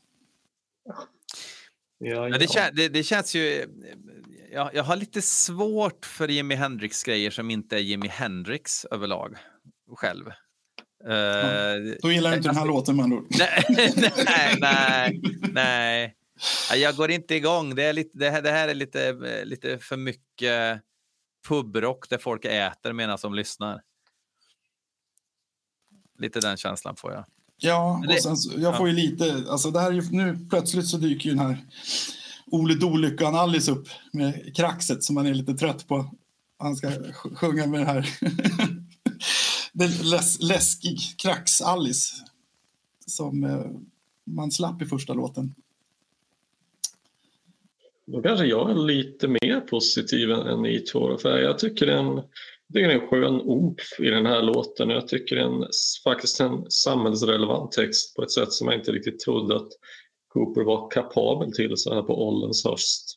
[1.98, 3.66] Ja, Ja, det, kän, det, det känns ju...
[4.52, 9.38] Jag, jag har lite svårt för Jimi Hendrix-grejer som inte är Jimi Hendrix överlag
[9.96, 10.28] själv.
[11.04, 16.16] Eh, Då gillar jag inte den här låten med andra nej, nej, nej, nej.
[16.70, 17.76] Ja, Jag går inte igång.
[17.76, 19.14] Det, är lite, det, här, det här är lite,
[19.46, 20.82] lite för mycket
[21.48, 23.82] pubrock där folk äter medan de lyssnar.
[26.20, 27.26] Lite den känslan får jag.
[27.60, 30.98] Ja, och sen, jag får ju lite, alltså det här är ju, nu plötsligt så
[30.98, 31.65] dyker ju den här
[32.46, 36.15] Ole Dolyckan Alice upp med kraxet som man är lite trött på.
[36.60, 38.10] Han ska sj- sjunga med det här.
[39.74, 42.13] det är läs, läskig krax-Alice
[43.06, 43.65] som eh,
[44.26, 45.56] man slapp i första låten.
[48.06, 51.17] Då kanske jag är lite mer positiv än, ni två.
[51.17, 52.24] För jag tycker det
[52.69, 54.89] det är en skön omf i den här låten.
[54.89, 55.67] Jag tycker det är en,
[56.03, 59.69] faktiskt en samhällsrelevant text på ett sätt som jag inte riktigt trodde att
[60.34, 63.15] Cooper var kapabel till så här på ålderns höst.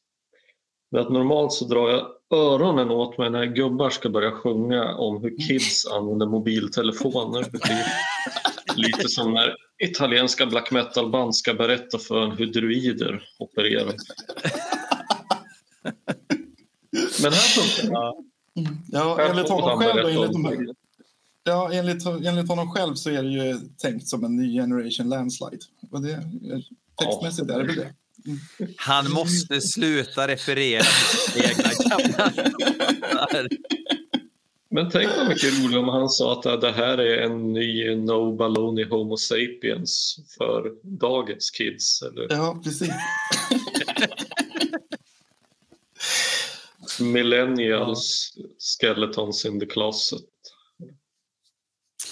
[0.90, 2.06] Men att normalt så drar jag
[2.38, 7.44] öronen åt mig när gubbar ska börja sjunga om hur kids använder mobiltelefoner.
[8.76, 13.94] Lite som när italienska black metal-band ska berätta för en hur druider opererar.
[17.22, 18.29] Men här funkar
[18.64, 18.98] det.
[18.98, 20.74] Ja, enligt honom själv, berätta enligt, de,
[21.44, 25.62] ja, enligt, enligt honom själv så är det ju tänkt som en ny generation landslide.
[25.90, 26.22] Och det,
[27.02, 27.92] textmässigt är det väl det.
[28.76, 30.84] Han måste sluta referera
[31.32, 32.32] till egna gamla.
[34.72, 38.36] Men tänk vad mycket roligt om han sa att det här är en ny No
[38.36, 42.02] Baloney Homo Sapiens för dagens kids.
[42.02, 42.90] Eller Ja, precis.
[47.00, 50.20] Millennials Skeletons in the Closet.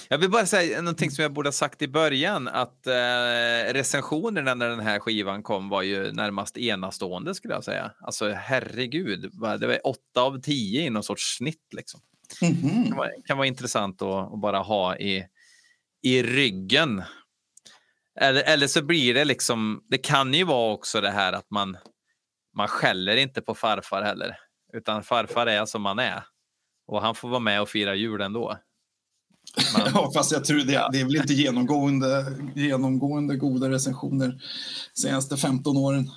[0.08, 4.54] Jag vill bara säga någonting som jag borde ha sagt i början, att eh, recensionerna
[4.54, 7.92] när den här skivan kom var ju närmast enastående skulle jag säga.
[8.00, 9.30] Alltså herregud,
[9.60, 12.00] det var åtta av tio i någon sorts snitt liksom.
[12.42, 12.82] Mhm.
[12.82, 15.26] Det kan vara, kan vara intressant att, att bara ha i,
[16.02, 17.02] i ryggen.
[18.20, 21.76] Eller, eller så blir det liksom, det kan ju vara också det här att man,
[22.56, 24.36] man skäller inte på farfar heller,
[24.72, 26.22] utan farfar är som man är.
[26.88, 28.58] Och han får vara med och fira jul ändå.
[29.76, 32.24] Man, Ja, fast jag tror det, det är väl inte genomgående,
[32.54, 34.42] genomgående goda recensioner
[34.94, 36.10] senaste 15 åren.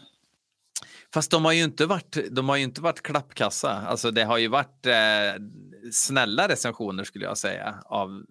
[1.13, 3.71] Fast de har ju inte varit, de har ju inte varit klappkassa.
[3.71, 5.43] Alltså det har ju varit eh,
[5.91, 7.75] snälla recensioner skulle jag säga.
[7.85, 8.23] Av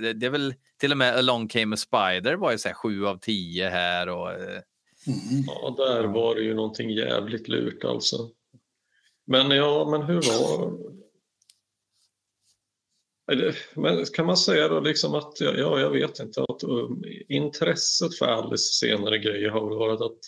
[0.00, 2.74] det det är väl till och med Along came a spider var ju så här
[2.74, 4.60] sju av tio här och eh,
[5.06, 5.44] Mm.
[5.46, 8.30] Ja, där var det ju någonting jävligt lurt alltså.
[9.26, 10.72] Men ja, men hur var...
[13.74, 18.18] Men kan man säga då liksom att, ja, ja jag vet inte, att um, intresset
[18.18, 20.18] för Alice senare grejer har väl varit att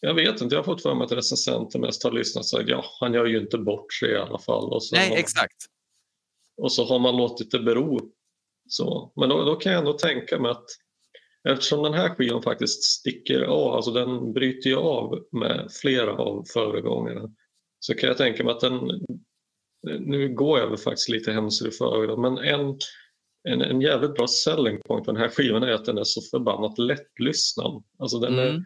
[0.00, 2.68] jag vet inte, jag har fått för mig att recensenter mest har lyssnat och sagt
[2.68, 4.72] ja, han gör ju inte bort sig i alla fall.
[4.72, 5.64] Och så, nej har, exakt.
[6.56, 8.00] och så har man låtit det bero.
[8.68, 9.12] Så.
[9.16, 10.66] Men då, då kan jag ändå tänka mig att
[11.48, 16.44] eftersom den här skivan faktiskt sticker av, alltså den bryter ju av med flera av
[16.52, 17.30] föregångarna,
[17.80, 18.90] så kan jag tänka mig att den,
[19.82, 22.76] nu går jag väl faktiskt lite händelser i förväg, men en,
[23.48, 26.20] en, en jävligt bra selling point på den här skivan är att den är så
[26.22, 27.82] förbannat lättlyssnad.
[27.98, 28.64] Alltså den är Mm.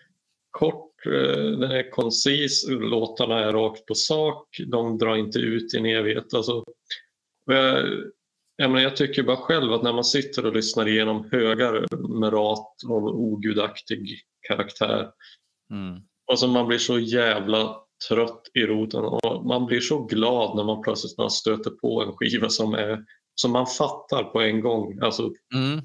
[0.50, 5.78] kort, eh, den är koncis, låtarna är rakt på sak, de drar inte ut i
[5.78, 6.34] en evighet.
[6.34, 6.64] Alltså,
[7.46, 7.88] jag,
[8.56, 11.86] jag, menar, jag tycker bara själv att när man sitter och lyssnar igenom högar
[12.20, 15.10] med rat och ogudaktig karaktär,
[15.70, 16.00] Mm.
[16.32, 17.76] alltså man blir så jävla
[18.08, 22.12] trött i roten och man blir så glad när man plötsligt bara stöter på en
[22.12, 24.98] skiva som, är, som man fattar på en gång.
[25.02, 25.80] Alltså, Mm.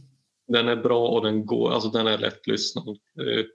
[0.47, 2.88] den är bra och den går, alltså den är lättlyssnad.
[2.88, 3.45] Eh,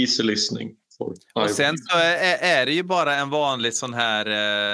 [0.00, 0.74] easy listening.
[0.98, 4.26] For Och sen så är, är det ju bara en vanlig sån här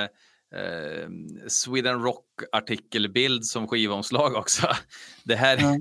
[0.03, 1.09] eh,
[1.48, 4.66] Sweden Rock artikelbild som skivomslag också.
[5.24, 5.77] Det här, Ja.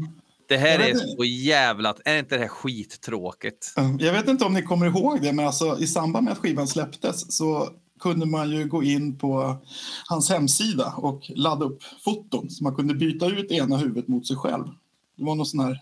[0.48, 1.96] Det här är så jävla...
[2.06, 3.74] Är inte det här skittråkigt?
[4.00, 6.68] Jag vet inte om ni kommer ihåg det, men alltså, i samband med att skivan
[6.68, 9.56] släpptes så kunde man ju gå in på
[10.10, 14.38] hans hemsida och ladda upp foton så man kunde byta ut ena huvudet mot sig
[14.38, 14.66] själv.
[15.18, 15.80] Det var någon sån här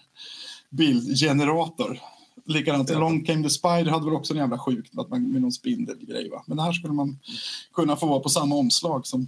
[0.70, 2.00] bildgenerator.
[2.46, 3.00] Likadant, Ja.
[3.00, 6.30] Long came the spider hade väl också en jävla sjukt att man, med någon spindelgrej.
[6.30, 6.44] Va?
[6.48, 7.20] Men här skulle man
[7.74, 9.28] kunna få vara på samma omslag som,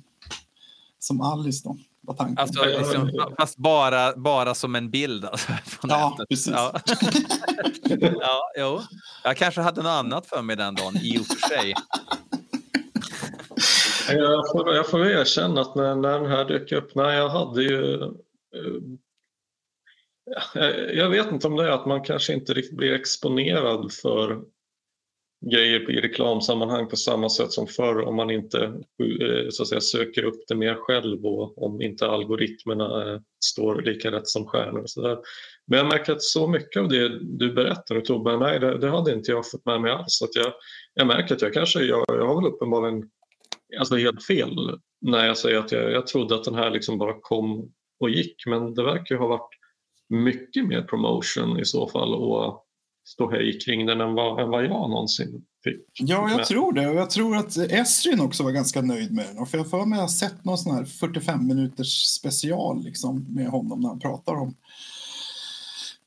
[0.99, 2.37] som Alice då, var tanken.
[2.37, 5.51] Alltså, liksom, fast bara, bara som en bild alltså,
[5.83, 6.29] Ja, nätet.
[6.29, 6.53] precis.
[6.53, 6.79] Ja.
[8.21, 8.81] ja, jo.
[9.23, 11.73] Jag kanske hade något annat för mig den dagen, i och för sig.
[14.07, 17.63] Jag får, jag får erkänna att när, när den här dök upp, nej jag hade
[17.63, 17.93] ju...
[18.03, 18.09] eh,
[20.53, 24.41] jag- jag vet inte om det är att man kanske inte riktigt blir exponerad för
[25.51, 29.82] grejer i reklamsammanhang på samma sätt som förr om man inte eh, så att säga,
[29.82, 34.79] söker upp det mer själv och om inte algoritmerna eh, står lika rätt som stjärnor.
[34.79, 35.17] Och så där.
[35.67, 38.89] Men jag märker att så mycket av det du berättar nu Tobbe, nej det, det
[38.89, 40.21] hade inte jag fått med mig alls.
[40.21, 40.53] Att jag,
[40.93, 43.10] jag märker att jag kanske, jag, jag har väl uppenbarligen
[43.79, 47.19] alltså helt fel när jag säger att jag, jag trodde att den här liksom bara
[47.21, 48.45] kom och gick.
[48.45, 49.49] Men det verkar ju ha varit
[50.10, 52.65] mycket mer promotion i så fall och
[53.05, 55.81] ståhej kring den än vad, än vad jag någonsin fick.
[55.93, 56.45] Ja, jag med.
[56.45, 56.87] tror det.
[56.87, 59.37] Och jag tror att Esrin också var ganska nöjd med den.
[59.37, 63.25] Och för jag har för mig har sett någon sån här 45 minuters special liksom,
[63.29, 64.55] med honom när han pratar om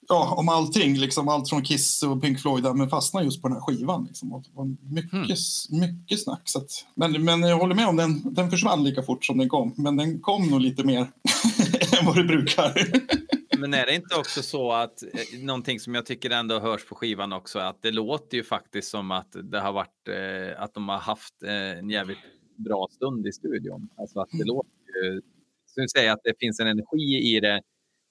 [0.09, 3.49] Ja, om allting, liksom, allt från Kiss och Pink Floyd, där, men fastnar just på
[3.49, 4.05] den här skivan.
[4.05, 4.33] Liksom.
[4.33, 5.39] Och det var mycket,
[5.71, 6.43] mycket snack.
[6.45, 9.49] Så att, men, men jag håller med om den, den försvann lika fort som den
[9.49, 9.75] kom.
[9.77, 11.01] Men den kom nog lite mer
[12.01, 12.75] än vad det brukar.
[13.59, 16.95] Men är det inte också så att eh, någonting som jag tycker ändå hörs på
[16.95, 20.89] skivan också, att det låter ju faktiskt som att det har varit, eh, att de
[20.89, 22.19] har haft eh, en jävligt
[22.57, 23.89] bra stund i studion.
[23.97, 25.23] Alltså att det låter ju,
[25.67, 27.63] som du säger, att det finns en energi i det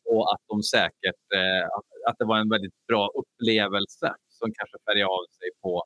[0.10, 1.66] och att de säkert, eh,
[2.10, 5.84] att, det var en väldigt bra upplevelse som kanske färgar av sig på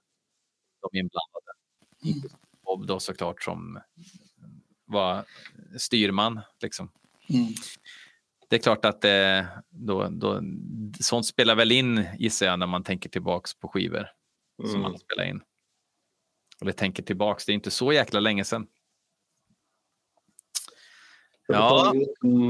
[0.82, 1.52] de inblandade.
[2.04, 3.80] Inklusive Bob då såklart som
[4.86, 5.26] var
[5.78, 6.92] styrman liksom
[7.34, 7.54] Mm.
[8.50, 10.42] Det är klart att det, då, då,
[11.00, 14.08] sånt spelar väl in gissar jag när man tänker tillbaks på skivor
[14.62, 14.82] som Mm.
[14.82, 15.42] man har spelat in.
[16.62, 18.68] Eller tänker tillbaks, det är inte så jäkla länge sedan.
[21.48, 21.94] Ja.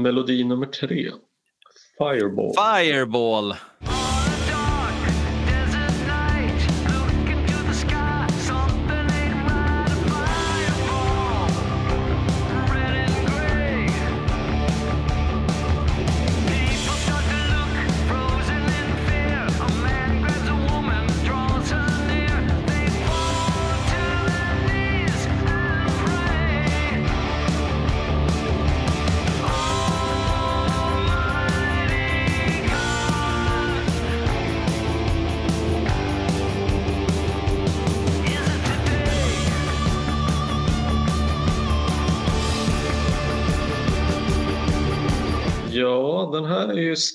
[0.02, 1.10] Melodi nummer tre.
[1.98, 2.52] Fireball.
[2.56, 3.54] Fireball!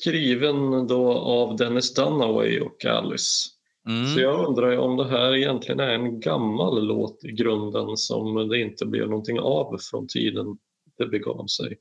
[0.10, 3.50] Skriven då av Dennis Dunaway och Alice.
[3.88, 4.06] Mm.
[4.08, 8.62] Så jag undrar om det här egentligen är en gammal låt i grunden som det
[8.62, 10.58] inte blev någonting av från tiden
[10.98, 11.78] det begav sig.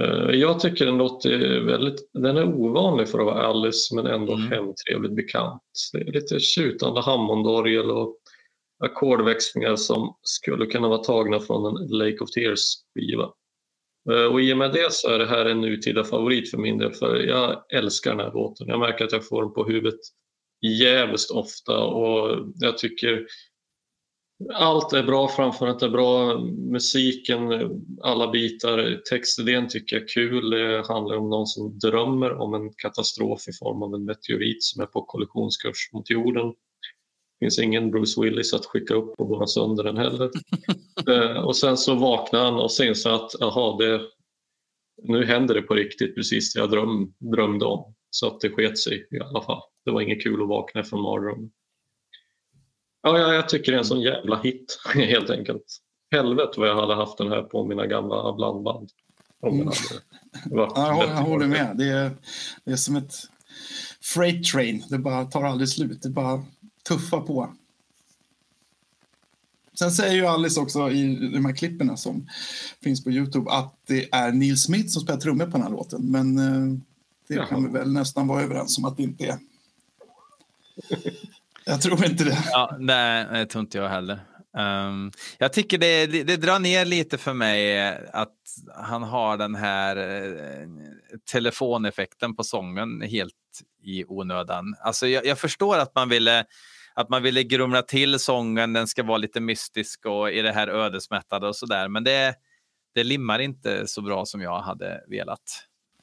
[0.00, 4.32] Eh, Jag tycker den låter väldigt, den är ovanlig för att vara Alice men ändå
[4.32, 4.48] Mm.
[4.50, 5.62] hemtrevligt bekant.
[5.92, 8.16] Det är lite tjutande Hammondorgel och
[8.84, 13.24] ackordväxlingar som skulle kunna vara tagna från en Lake of Tears-skiva.
[13.24, 13.30] Eh,
[14.10, 16.78] Eh, och i och med det så är det här en nutida favorit för min
[16.78, 18.68] del för jag älskar den här låten.
[18.68, 20.00] Jag märker att jag får den på huvudet
[20.80, 23.26] jävligt ofta och jag tycker
[24.52, 26.38] allt är bra, framförandet är bra,
[26.72, 27.40] musiken,
[28.02, 30.50] alla bitar, textidén tycker jag är kul.
[30.50, 34.82] Det handlar om någon som drömmer om en katastrof i form av en meteorit som
[34.82, 36.48] är på kollisionskurs mot jorden.
[36.48, 40.30] Det finns ingen Bruce Willis att skicka upp och borra sönder den heller.
[41.08, 44.00] Eh, och sen så vaknar han och så inser att aha, det,
[45.02, 47.94] nu händer det på riktigt precis det jag dröm, drömde om.
[48.10, 49.62] Så att det sket sig i alla fall.
[49.84, 51.50] Det var inget kul att vakna från mardrömmen.
[53.02, 55.64] Ja, ja, jag tycker det är en sån jävla hit helt enkelt.
[56.10, 58.90] Helvete vad jag hade haft den här på mina gamla blandband.
[59.40, 59.72] Om Mm.
[60.50, 61.76] Ja, jag, jag håller med.
[61.76, 62.10] Det är,
[62.64, 63.14] det är som ett
[64.02, 64.84] freight train.
[64.90, 66.02] Det bara tar aldrig slut.
[66.02, 66.44] Det bara
[66.88, 67.54] tuffar på.
[69.78, 72.28] Sen säger ju Alice också i de här klippen som
[72.82, 76.10] finns på Youtube att det är Neil Smith som spelar trummor på den här låten.
[76.10, 76.78] Men eh,
[77.28, 77.46] det Jaha.
[77.46, 79.38] kan vi väl nästan vara överens om att det inte är.
[81.64, 82.38] Jag tror inte det.
[82.52, 84.20] Ja, nej, det tror inte jag heller.
[84.56, 88.30] Ehm, jag tycker det, det, det drar ner lite för mig eh, att
[88.76, 90.68] han har den här eh,
[91.32, 93.34] telefoneffekten på sången helt
[93.82, 94.76] i onödan.
[94.80, 96.44] Alltså jag, jag förstår att man ville
[96.94, 100.68] att man ville grumla till sången, den ska vara lite mystisk och i det här
[100.68, 101.88] ödesmättade och sådär.
[101.88, 102.34] Men det,
[102.94, 105.40] det limmar inte så bra som jag hade velat.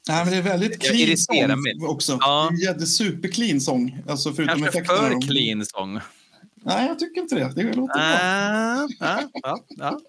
[0.08, 1.74] Nej, men det är väldigt clean sång mig.
[1.88, 2.16] också.
[2.20, 2.50] Ja.
[2.60, 3.98] Det är superclean sång.
[4.08, 5.08] Alltså förutom Kanske effekterna.
[5.08, 6.00] för clean sång.
[6.64, 7.52] Nej, jag tycker inte det.
[7.56, 8.02] Det låter bra.
[8.02, 10.00] Ah, ja, ja, ja.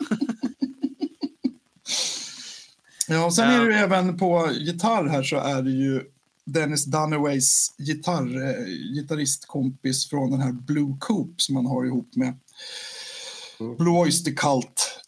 [3.08, 3.62] Ja, och sen Ja.
[3.62, 6.02] är det ju även på gitarr här så är det ju
[6.46, 12.40] Dennis Dunaways gitarr, eh, gitarristkompis från den här Blue Coop som han har ihop med
[13.60, 13.76] Mm.
[13.78, 15.00] Blue Oyster Cult.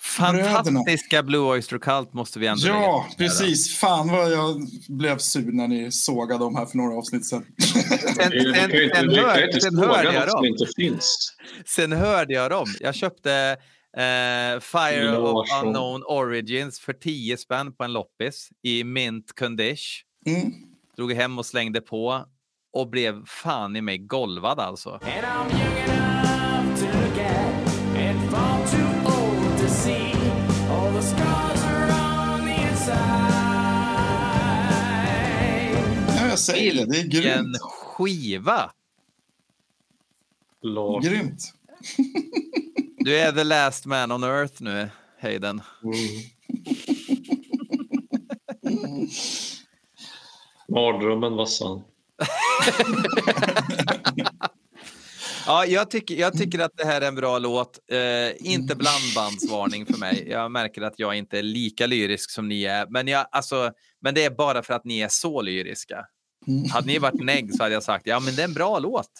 [0.00, 3.76] Fantastiska Blue Oyster Cult måste vi ändå Ja, precis.
[3.78, 7.44] Fan vad jag blev sur när ni sågade dem här för några avsnitt sedan.
[7.58, 8.30] Sen, sen,
[8.94, 10.56] sen, ju hör, sen, hörde jag dem.
[11.66, 12.66] sen hörde jag dem.
[12.80, 13.56] Jag köpte
[13.96, 15.48] eh, Fire of.
[15.64, 20.07] Unknown Origins för 10 spänn på en loppis i mint condition.
[20.36, 20.52] Mm.
[20.96, 22.24] Drog hem och slängde på
[22.72, 25.00] och blev fan i mig golvad alltså.
[36.16, 36.84] Ja, jag säger det.
[36.92, 37.58] Det är grymt.
[37.60, 38.70] skiva!
[40.62, 41.04] Lars.
[41.04, 41.54] Grymt.
[43.00, 44.88] Du är the last man on earth nu,
[45.20, 45.62] Hayden.
[45.82, 45.94] Mm.
[50.78, 51.82] Mardrömmen var sann.
[55.46, 57.78] Ja, jag tycker, jag tycker att det här är en bra låt.
[57.90, 60.28] Eh, inte blandbandsvarning för mig.
[60.28, 62.86] Jag märker att jag inte är lika lyrisk som ni är.
[62.86, 66.06] Men, jag, alltså, men det är bara för att ni är så lyriska.
[66.46, 66.70] Mm.
[66.70, 69.10] Hade ni varit negg så hade jag sagt ja, men det är en bra låt.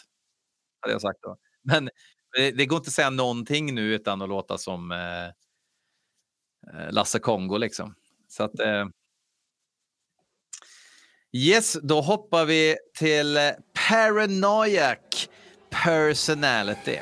[0.81, 1.37] Hade jag sagt då.
[1.63, 1.91] Men
[2.37, 5.27] det, det går inte att säga någonting nu utan att låta som eh,
[6.75, 7.95] eh, Lasse Kongo liksom.
[8.29, 8.87] Så att, eh,
[11.33, 13.43] yes, då hoppar vi till eh,
[13.89, 15.29] Paranoiac
[15.85, 16.99] Personality.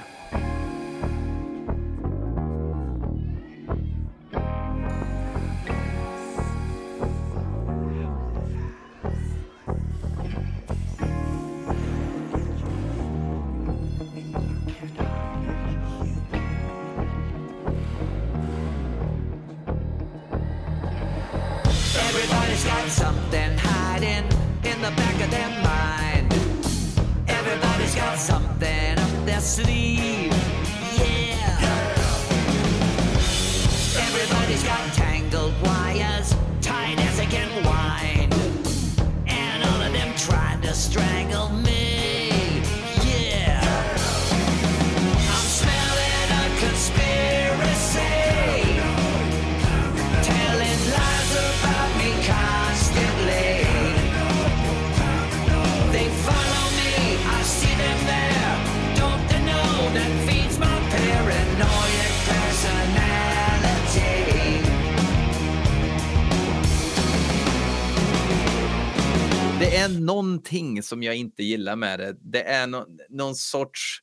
[70.46, 72.16] Någonting som jag inte gillar med det.
[72.20, 74.02] Det är no, någon sorts...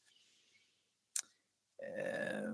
[1.81, 2.49] Eh,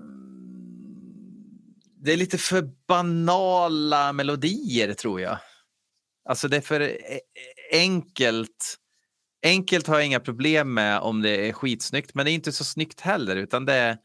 [2.02, 5.38] det är lite för banala melodier, tror jag.
[6.24, 7.20] Alltså det är för e-, e-,
[7.72, 8.76] enkelt.
[9.42, 12.64] Enkelt har jag inga problem med om det är skitsnyggt, men det är inte så
[12.64, 13.98] snyggt heller, utan det är...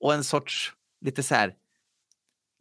[0.00, 1.54] Och en sorts lite så här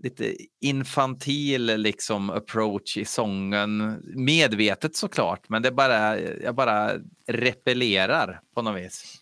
[0.03, 3.97] lite infantil liksom approach i sången.
[4.03, 6.91] Medvetet såklart, men det bara, jag bara
[7.27, 9.21] repellerar på något vis.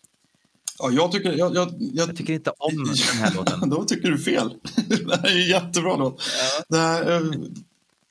[0.78, 3.70] Ja, jag, tycker, jag, jag, jag, Jag tycker inte om den här låten.
[3.70, 4.54] Då tycker du fel.
[4.88, 6.22] det här är en jättebra låt.
[6.68, 6.76] Ja.
[6.78, 7.32] Här, eh,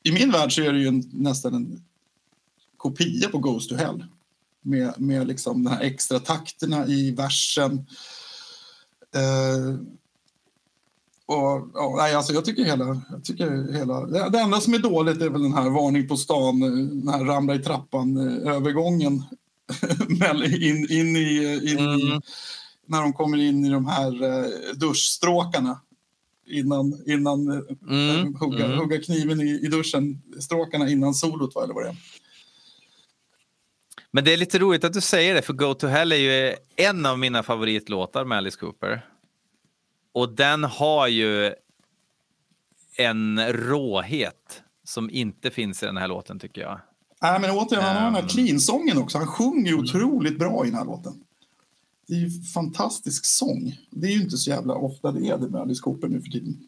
[0.03, 1.83] I min värld så är det ju en, nästan en
[2.77, 4.05] kopia på Goes to Hell.
[4.61, 7.85] Med, med liksom de här extra takterna i versen.
[9.15, 9.79] Eh,
[11.27, 13.01] och, ja, nej, alltså jag tycker hela...
[13.11, 16.63] Jag tycker hela det, enda som är dåligt är väl den här varning på stan,
[16.63, 19.13] eh, den här ramla i trappan-övergången.
[20.45, 21.59] in, in i...
[21.71, 22.21] In i Mm.
[22.85, 25.81] när de kommer in i de här eh, duschstråkarna
[26.45, 27.59] innan, innan eh,
[27.89, 28.77] Mm, hugga, mm.
[28.77, 31.97] hugga kniven i, i duschen, stråkarna innan solot va, eller vad det är.
[34.11, 36.55] Men det är lite roligt att du säger det, för Go to Hell är ju
[36.75, 39.05] en av mina favoritlåtar med Alice Cooper.
[40.17, 41.53] Och den har ju
[42.97, 46.79] en råhet som inte finns i den här låten, tycker jag.
[47.21, 48.27] Nej, men återigen, han har den här Ehm.
[48.27, 49.17] clean-sången också.
[49.17, 51.23] Han sjunger ju otroligt bra i den här låten.
[52.07, 53.77] Det är ju fantastisk sång.
[53.89, 56.29] Det är ju inte så jävla ofta det är det med Alice Cooper nu för
[56.29, 56.67] tiden.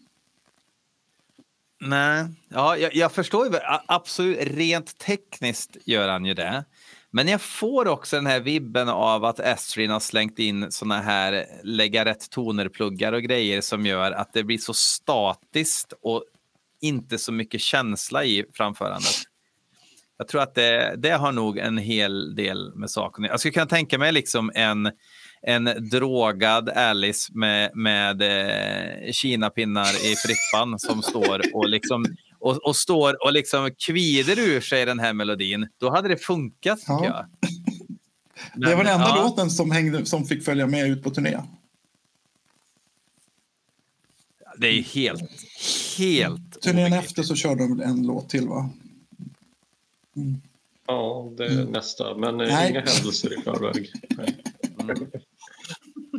[1.81, 3.53] Nej, ja, jag, jag förstår ju.
[3.85, 6.65] Absolut, rent tekniskt gör han ju det.
[7.12, 11.45] Men jag får också den här vibben av att Astrid har slängt in såna här
[11.64, 16.24] lägga rätt toner-pluggar och grejer som gör att det blir så statiskt och
[16.82, 19.16] inte så mycket känsla i framförandet.
[20.18, 23.66] Jag tror att det, det har nog en hel del med saken Jag skulle kunna
[23.66, 24.91] tänka mig liksom en,
[25.41, 32.05] en drogad Alice med, med eh, kinapinnar i frippan som står och liksom
[32.39, 35.67] och, och står och liksom kvider ur sig den här melodin.
[35.77, 37.05] Då hade det funkat Ja.
[37.05, 37.25] jag.
[38.55, 41.37] det var den enda ja, låten som, hängde, som fick följa med ut på turné.
[44.57, 45.21] Det är ju helt,
[45.97, 47.09] helt Turnén obegripligt.
[47.09, 48.69] efter så körde de en låt till va?
[50.87, 52.15] Ja, det är nästa.
[52.17, 52.69] Men Nej.
[52.69, 53.91] inga händelser i förväg.
[54.09, 54.35] Nej.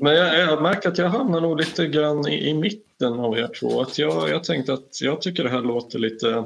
[0.01, 3.51] Men jag, jag märker att jag hamnar nog lite grann i, i mitten av er
[3.61, 3.81] två.
[3.81, 6.45] Att jag, jag tänkte att jag tycker det här låter lite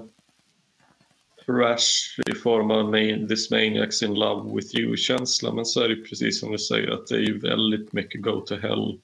[1.46, 5.52] fresh i form av main, This Maniacs in Love with You-känsla.
[5.52, 8.40] Men så är det precis som du säger att det är ju väldigt mycket Go
[8.40, 8.98] to Hell.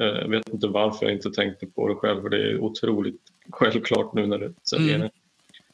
[0.00, 2.22] Eh, Jag vet inte varför jag inte tänkte på det själv.
[2.22, 3.20] för Det är otroligt
[3.50, 5.00] självklart nu när du säger Mm.
[5.00, 5.10] det.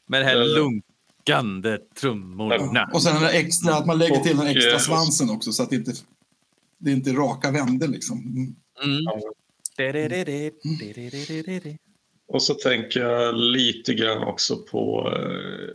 [0.05, 0.47] Med de här Eh.
[0.47, 2.89] lunkande trummorna.
[2.93, 5.63] Och sen den där extra, att man lägger till den extra eh, svansen också så
[5.63, 5.91] att det inte
[6.77, 8.17] det är inte raka vänder liksom.
[8.17, 8.55] Mm.
[8.83, 9.03] Mm.
[12.27, 15.13] Och så tänker jag lite grann också på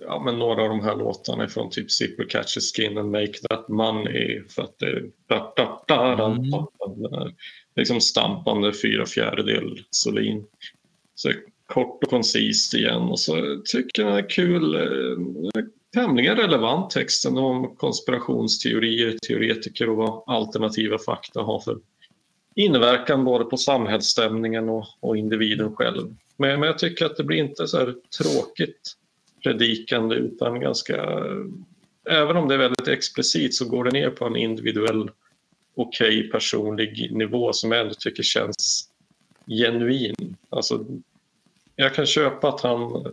[0.01, 1.05] ja, men några av de här mm.
[1.05, 4.43] låtarna från typ Zipper Catch Skin and Make That Money.
[4.49, 6.27] För att det, är...
[6.27, 7.35] mm.
[7.77, 10.45] liksom stampande fyra fjärdedel solin.
[11.15, 11.33] Så
[11.67, 15.65] kort och koncist igen och så tycker jag det är kul eh,
[15.95, 21.79] tämligen relevant texten om konspirationsteorier, teoretiker och vad alternativa fakta har för
[22.55, 26.15] inverkan både på samhällsstämningen och, och individen själv.
[26.37, 28.97] Men, men jag tycker att det blir inte så här tråkigt
[29.43, 31.25] predikande utan ganska...
[32.11, 35.11] Även om det är väldigt explicit så går det ner på en individuell
[35.75, 38.89] okej personlig nivå som jag ändå tycker känns
[39.47, 40.37] genuin.
[40.51, 40.87] Alltså,
[41.77, 43.07] jag kan köpa att han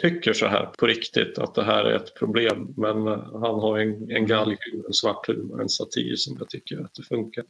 [0.00, 2.74] tycker så här på riktigt, att det här är ett problem.
[2.76, 6.80] Men eh, han har en, en galghumor, en svart humor, en satir som jag tycker
[6.80, 7.44] att det funkar.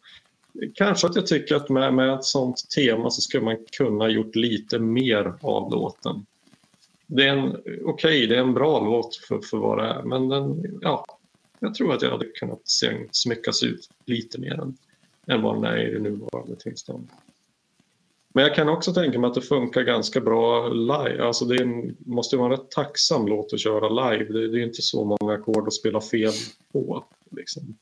[0.74, 4.36] Kanske att jag tycker att med, med ett sånt tema så skulle man kunna gjort
[4.36, 6.26] lite mer av låten.
[7.06, 10.28] Det är en, okej, det är en bra låt för, för vad det är, men
[10.28, 11.04] den, ja,
[11.58, 14.76] jag tror att jag hade kunnat se, smyckas ut lite mer än,
[15.26, 17.10] än vad den är i det nuvarande tillståndet.
[18.34, 21.24] Men jag kan också tänka mig att det funkar ganska bra live.
[21.24, 24.32] Alltså det en, måste vara en rätt tacksam låt att köra live.
[24.32, 26.32] Det, det är inte så många ackord att spela fel
[26.72, 27.04] på.
[27.36, 27.76] Liksom.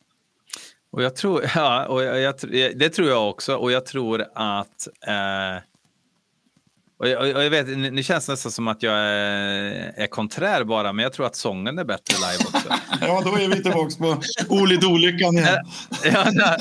[0.91, 2.35] Och jag tror, ja, och jag, jag,
[2.79, 3.57] det tror jag också.
[3.57, 4.89] Och jag tror att...
[5.07, 5.63] Eh,
[6.99, 10.65] och jag, och jag vet, nu känns det nästan som att jag är, är konträr
[10.65, 12.69] bara, men jag tror att sången är bättre live också.
[13.01, 14.17] Ja, då är vi tillbaka på
[14.95, 15.65] Olyckan igen.
[16.05, 16.57] ja,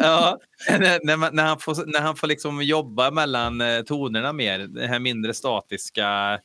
[0.00, 0.38] ja,
[0.68, 4.58] när, när, man, när han får, när han får liksom jobba mellan eh, tonerna mer,
[4.58, 6.40] det här mindre statiska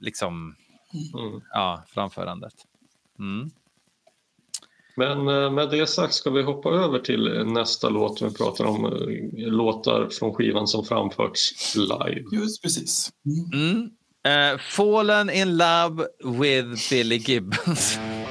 [0.00, 0.54] liksom,
[0.94, 1.40] Mm.
[1.52, 2.54] ja, framförandet.
[3.18, 3.50] Mm.
[4.96, 8.22] Men eh, med det sagt ska vi hoppa över till nästa låt.
[8.22, 12.24] Vi pratar om eh, låtar från skivan som framförts live.
[12.32, 13.10] Just precis.
[13.26, 13.70] Mm.
[13.70, 13.90] Mm.
[14.54, 17.98] Eh, Fallen in love with Billy Gibbons.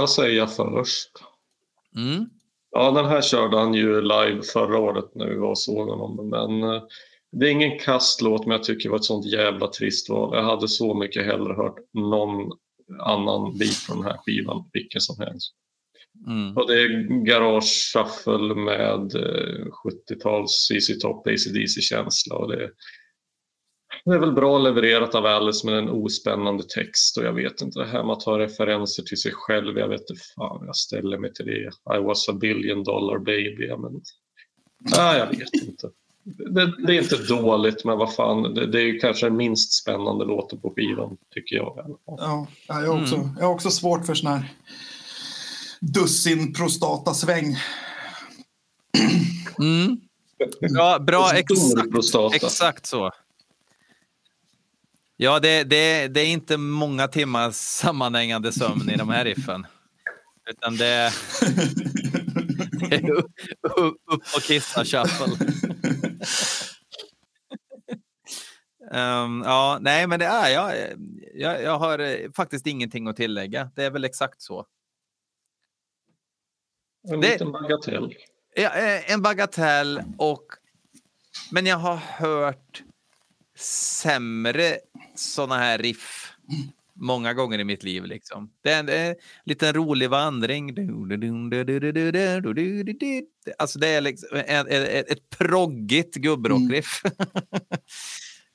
[0.00, 1.10] jag, säga först?
[1.96, 2.26] Mm.
[2.70, 6.28] Ja, den här körde han ju live förra året när vi var och såg honom.
[6.30, 6.82] Men eh,
[7.32, 10.36] det är ingen kastlåt, men jag tycker det var ett sånt jävla trist val.
[10.36, 12.52] Jag hade så mycket hellre hört någon
[13.00, 15.54] annan bit från den här skivan, vilken som helst.
[16.26, 16.56] Mm.
[16.56, 22.36] Och det är Garage Shuffle med eh, 70-tals CC Top ACDC-känsla.
[22.36, 22.70] Och det,
[24.04, 27.78] det är väl bra levererat av Alice med en ospennande text och jag vet inte,
[27.78, 31.18] det här med att ta referenser till sig själv, jag vet inte fan jag ställer
[31.18, 31.96] mig till det.
[31.96, 33.66] I was a billion dollar baby.
[33.66, 34.02] ja, Men,
[34.78, 35.90] nej, jag vet inte.
[36.24, 39.72] Det, det är inte dåligt, men vad fan, det, det är ju kanske den minst
[39.72, 41.96] spännande låten på skivan, tycker jag.
[42.06, 44.54] Ja, jag, har också, jag har också svårt för sån här
[45.80, 47.56] dussin prostatasväng.
[49.58, 50.00] Mm.
[50.74, 53.10] Bra, bra exakt, exakt så.
[55.22, 59.66] Ja, det, det, det är inte många timmars sammanhängande sömn i de här riffen.
[60.50, 61.12] Utan det är
[62.90, 65.26] det är upp, upp, upp och kissa shuffle.
[68.90, 70.96] Um, ja, nej, men det är jag.
[71.34, 73.70] Jag, jag har eh, faktiskt ingenting att tillägga.
[73.74, 74.66] Det är väl exakt så.
[77.08, 78.14] En Det- liten bagatell.
[78.54, 80.44] Ja, eh, en bagatell och...
[81.52, 82.82] Men jag har hört
[83.58, 84.78] sämre
[85.20, 86.32] såna här riff
[86.94, 88.04] många gånger i mitt liv.
[88.04, 88.50] Liksom.
[88.62, 89.14] Det är en, en
[89.44, 90.70] liten rolig vandring.
[93.58, 97.02] Alltså det är liksom ett, ett, ett proggigt gubbrockriff.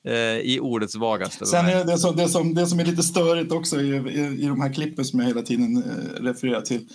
[0.08, 3.52] Eh, I ordets vagaste Sen är det, som, det, som, det som är lite störigt
[3.52, 6.88] också i, i, i de här klippen som jag hela tiden eh, refererar till.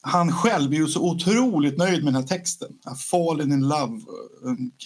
[0.00, 2.68] Han själv är ju så otroligt nöjd med den här texten.
[2.72, 4.00] I fallen in love,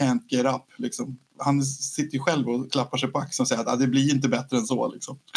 [0.01, 0.65] can't get up.
[0.77, 1.19] Liksom.
[1.45, 4.11] Han sitter ju själv och klappar sig på axeln och säger att ah, det blir
[4.15, 4.93] inte bättre än så.
[4.93, 5.19] Liksom.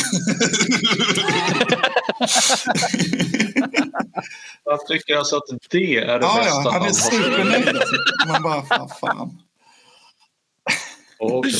[4.63, 7.67] Jag tycker alltså att det är det ja, bästa ja, han är supernöjd.
[7.67, 7.95] Alltså.
[8.27, 9.37] Man bara, fan, fan.
[11.19, 11.51] Okej.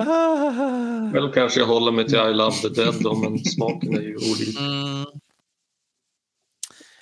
[0.00, 1.10] Ah.
[1.12, 4.16] Väl kanske jag håller mig till I Love the Dead då, men smaken är ju
[4.16, 4.60] olika.
[4.60, 5.06] Mm.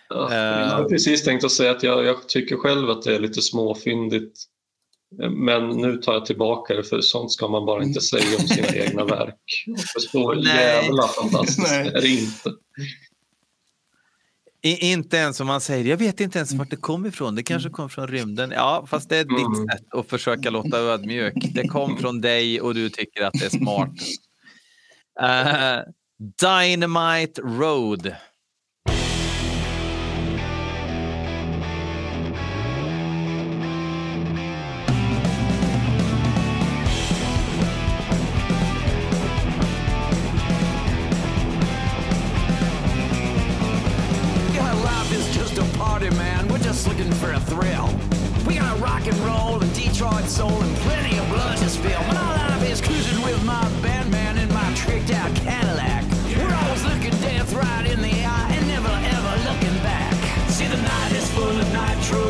[0.09, 0.61] Ja, Eh.
[0.61, 3.43] jag har precis tänkt att säga att jag, jag tycker själv att det är lite
[3.43, 4.45] småfyndigt.
[5.31, 8.69] Men nu tar jag tillbaka det för sånt ska man bara inte säga om sina
[8.69, 9.65] egna verk.
[9.93, 11.89] För så jävla fantastiskt Nej.
[11.89, 12.51] är det inte.
[14.63, 17.43] I, inte ens om man säger, jag vet inte ens vart det kom ifrån, det
[17.43, 18.51] kanske kom från rymden.
[18.51, 19.37] Ja, fast det är Mm.
[19.37, 21.35] ditt sätt att försöka låta ödmjuk.
[21.55, 23.93] Det kom från dig och du tycker att det är smart.
[25.21, 25.83] Eh,
[26.43, 28.15] Dynamite Road.
[49.97, 51.99] Detroit soul and plenty of blood to spill.
[52.13, 56.05] My life is cruising with my band man in my tricked out Cadillac.
[56.37, 60.13] We're always looking death right in the eye and never ever looking back.
[60.53, 62.25] See, the night is full of nitro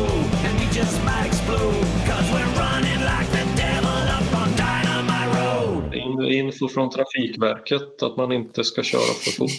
[0.47, 1.83] and we just might explode.
[2.07, 5.93] Cause we're running like the devil up on Dynamite Road.
[5.93, 9.51] In- Info från Trafikverket att man inte ska köra för fort.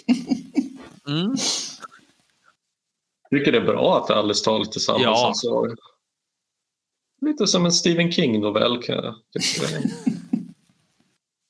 [1.08, 1.34] Mm.
[3.30, 5.32] Jag tycker det är bra att Alice tar lite samma Ja.
[7.20, 9.88] Lite som en Stephen King-novell kan jag tycka.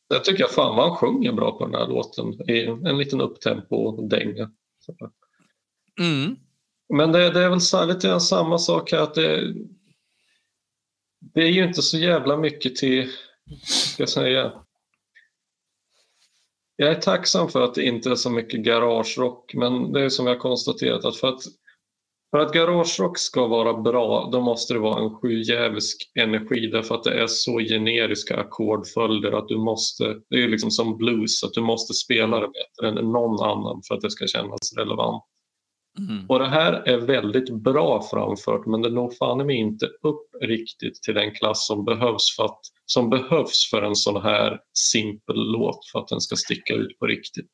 [0.08, 2.50] Jag tycker jag fan vad han sjunger bra på den här låten.
[2.50, 4.50] I en liten upptempo-dänga.
[6.00, 6.36] Mm.
[6.94, 9.54] Men det, det är väl så, lite grann samma sak här att det,
[11.20, 13.10] det är ju inte så jävla mycket till,
[13.64, 14.52] ska jag säga,
[16.76, 20.26] jag är tacksam för att det inte är så mycket garagerock men det är som
[20.26, 21.40] jag konstaterat att för att
[22.30, 27.04] för att garagerock ska vara bra då måste det vara en sjujävisk energi därför att
[27.04, 31.60] det är så generiska ackordföljder att du måste, det är liksom som blues, att du
[31.60, 35.24] måste spela det bättre än någon annan för att det ska kännas relevant.
[35.98, 36.26] Mm.
[36.28, 41.02] Och det här är väldigt bra framfört men det når fan mig inte upp riktigt
[41.02, 45.86] till den klass som behövs för, att, som behövs för en sån här simpel låt
[45.92, 47.50] för att den ska sticka ut på riktigt.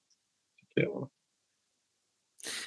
[0.75, 1.09] jag.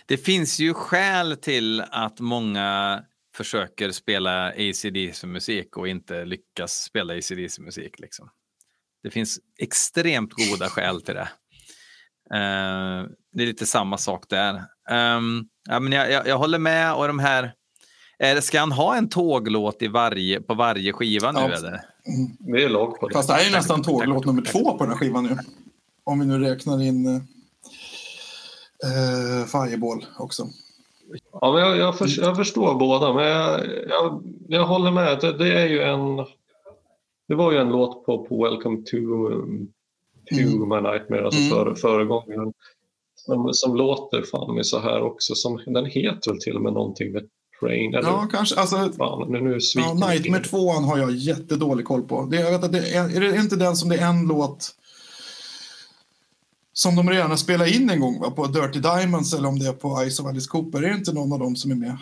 [0.08, 3.02] Det finns ju skäl till att många
[3.36, 8.00] försöker spela ACDC-musik och inte lyckas spela ACDC-musik.
[8.00, 8.30] Liksom.
[9.04, 11.30] Det finns extremt goda skäl till det.
[12.34, 14.64] Eh, det är lite samma sak där.
[14.90, 16.94] Ehm, ja, men jag, jag, jag håller med.
[16.94, 17.54] och de här...
[18.20, 21.40] Är ska han ha en tåglåt i varje, på varje skiva nu?
[21.40, 21.52] Ja.
[21.52, 21.82] Eller?
[22.40, 23.14] Vi är lag på det.
[23.14, 25.38] Fast det här är nästan tåglåt nummer två på den här skivan nu.
[26.04, 27.28] Om vi nu räknar in
[28.84, 30.44] eh, Fireball också.
[31.42, 35.18] Ja, men jag, jag, för, jag förstår båda, men jag, jag, jag håller med.
[35.22, 36.26] Det, det är ju en...
[37.28, 38.98] Det var ju en låt på, på Welcome to,
[40.30, 40.70] to Mm.
[40.70, 41.50] My Nightmare, alltså Mm.
[41.50, 42.54] före, föregångaren.
[43.16, 45.36] Som, som låter fan så här också.
[45.36, 47.24] Som, den heter väl till och med någonting med
[47.60, 47.94] Train.
[47.96, 48.60] Eller, Ja, kanske.
[48.60, 50.40] Alltså, fan, nu, nu ja, Nightmare minne.
[50.40, 52.28] 2 har jag jättedålig koll på.
[52.32, 54.70] Det, jag vet att det är, är det inte den som det är en låt
[56.78, 58.32] som de gärna spelar in en gång va?
[58.32, 60.84] på Dirty Diamonds eller om det är på Ice of Alice Cooper.
[60.84, 61.98] Är det inte någon av dem som är med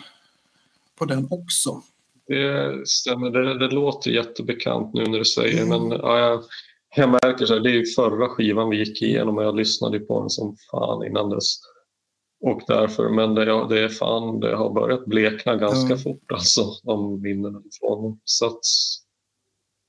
[0.98, 1.82] på den också?
[2.26, 5.68] Det stämmer, det, det låter jättebekant nu när du säger Mm.
[5.88, 6.42] men ja, jag,
[6.96, 9.98] jag märker så här, det är ju förra skivan vi gick igenom och jag lyssnade
[9.98, 11.54] på den som fan innan dess.
[12.40, 15.98] Och därför, men det, ja, det är fan, det har börjat blekna ganska Mm.
[15.98, 18.20] fort alltså, de minnena ifrån.
[18.24, 18.60] Så att,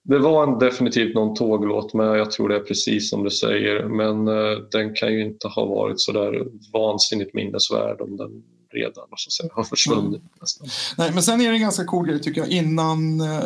[0.08, 3.84] det var en, definitivt någon tåglåt men jag tror det är precis som du säger.
[3.84, 8.94] Men eh, den kan ju inte ha varit så där vansinnigt minnesvärd om den redan
[8.94, 10.68] så att säga, har försvunnit nästan.
[10.98, 13.44] Nej, men sen är det en ganska cool grej tycker jag innan eh,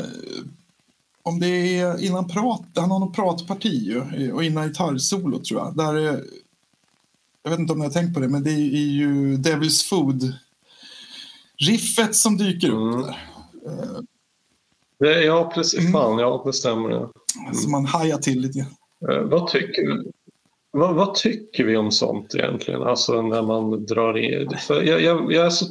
[1.23, 5.77] om det är innan prat, han har något pratparti ju, och innan gitarrsolo tror jag.
[5.77, 6.19] Där, eh,
[7.43, 10.33] jag vet inte om ni har tänkt på det, men det är ju Devil's Food
[11.57, 13.01] riffet som dyker upp Mm.
[13.01, 13.17] där.
[15.01, 15.79] Det, ja, precis.
[15.79, 15.91] Mm.
[15.91, 16.89] Fan, ja, det stämmer.
[16.89, 17.11] Ja.
[17.53, 18.59] Så man hajar till lite.
[19.09, 20.03] Eh, vad, tycker,
[20.71, 22.83] vad, vad tycker vi om sånt egentligen?
[22.83, 24.49] Alltså när man drar in...
[24.67, 25.65] För jag, jag, jag är så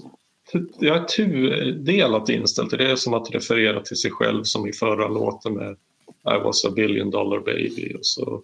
[0.78, 2.84] jag är tudelat inställd till det.
[2.84, 5.76] Det är som att referera till sig själv som i förra låten med
[6.08, 8.42] I was a billion dollar baby och så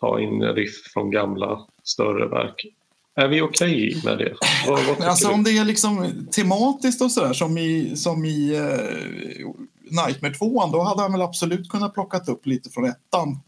[0.00, 2.66] ta in riff från gamla större verk.
[3.14, 4.34] Är vi okej med det?
[4.66, 5.34] Vad, vad Alltså du?
[5.34, 9.46] om det är liksom tematiskt och sådär som i, som i eh,
[9.90, 13.40] Nightmare 2 då hade han väl absolut kunnat plockat upp lite från ettan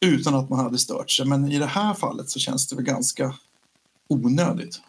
[0.00, 1.26] utan att man hade stört sig.
[1.26, 3.34] Men i det här fallet så känns det väl ganska
[4.08, 4.80] onödigt.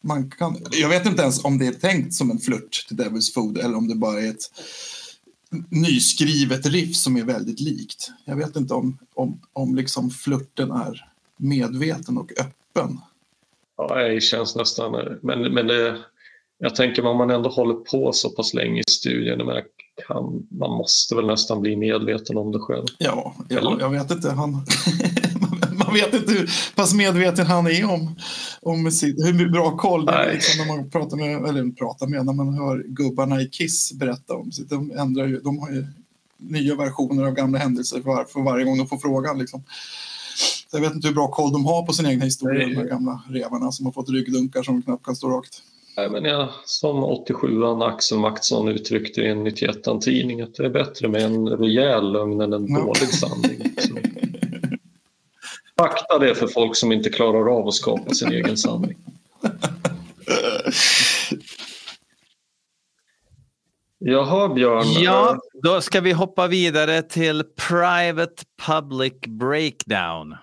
[0.00, 3.34] Man kan, jag vet inte ens om det är tänkt som en flört till Devil's
[3.34, 4.50] Food eller om det bara är ett
[5.68, 8.10] nyskrivet riff som är väldigt likt.
[8.24, 13.00] Jag vet inte om, om, om liksom flörten är medveten och öppen.
[13.76, 15.18] Ja, det känns nästan...
[15.22, 16.04] Men, men det,
[16.58, 19.62] jag tänker om man ändå håller på så pass länge i studien, men
[20.06, 22.86] kan, man måste väl nästan bli medveten om det själv.
[22.98, 23.80] Ja, ja Eller?
[23.80, 24.30] jag vet inte.
[24.30, 24.52] Han,
[25.78, 28.16] man vet inte hur pass medveten han är om,
[28.62, 32.26] om sitt, hur bra koll det är liksom, när man pratar med, eller pratar med,
[32.26, 34.70] när man hör gubbarna i Kiss berätta om sitt.
[34.70, 35.86] De, ändrar ju, de har ju
[36.38, 39.38] nya versioner av gamla händelser för, var, för varje gång de får frågan.
[39.38, 39.62] Liksom.
[40.70, 42.74] Så jag vet inte hur bra koll de har på sin egen historia, Nej.
[42.74, 45.62] de här gamla revarna som har fått ryggdunkar som knappt kan stå rakt.
[45.96, 51.08] Nej, men jag, som 87an Axel Maktsson uttryckte i en 91an-tidning att det är bättre
[51.08, 53.74] med en rejäl lögn än en dålig sanning.
[53.78, 53.96] Så.
[55.78, 58.96] Fakta det för folk som inte klarar av att skapa sin egen sanning.
[63.98, 65.02] Jaha, Björn.
[65.02, 70.36] Ja, då ska vi hoppa vidare till Private Public Breakdown.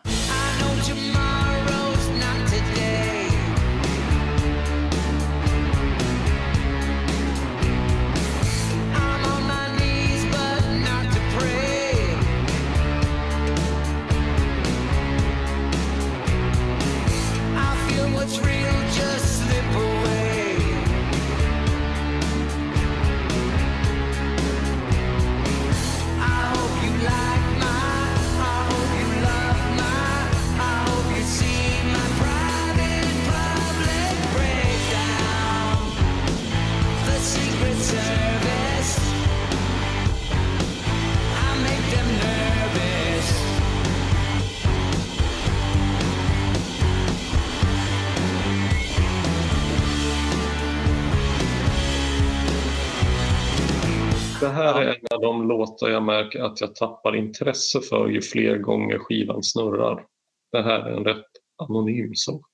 [54.62, 58.58] Här är en av de låtar jag märker att jag tappar intresse för ju fler
[58.58, 60.04] gånger skivan snurrar.
[60.52, 61.26] Det här är en rätt
[61.58, 62.46] anonym sak.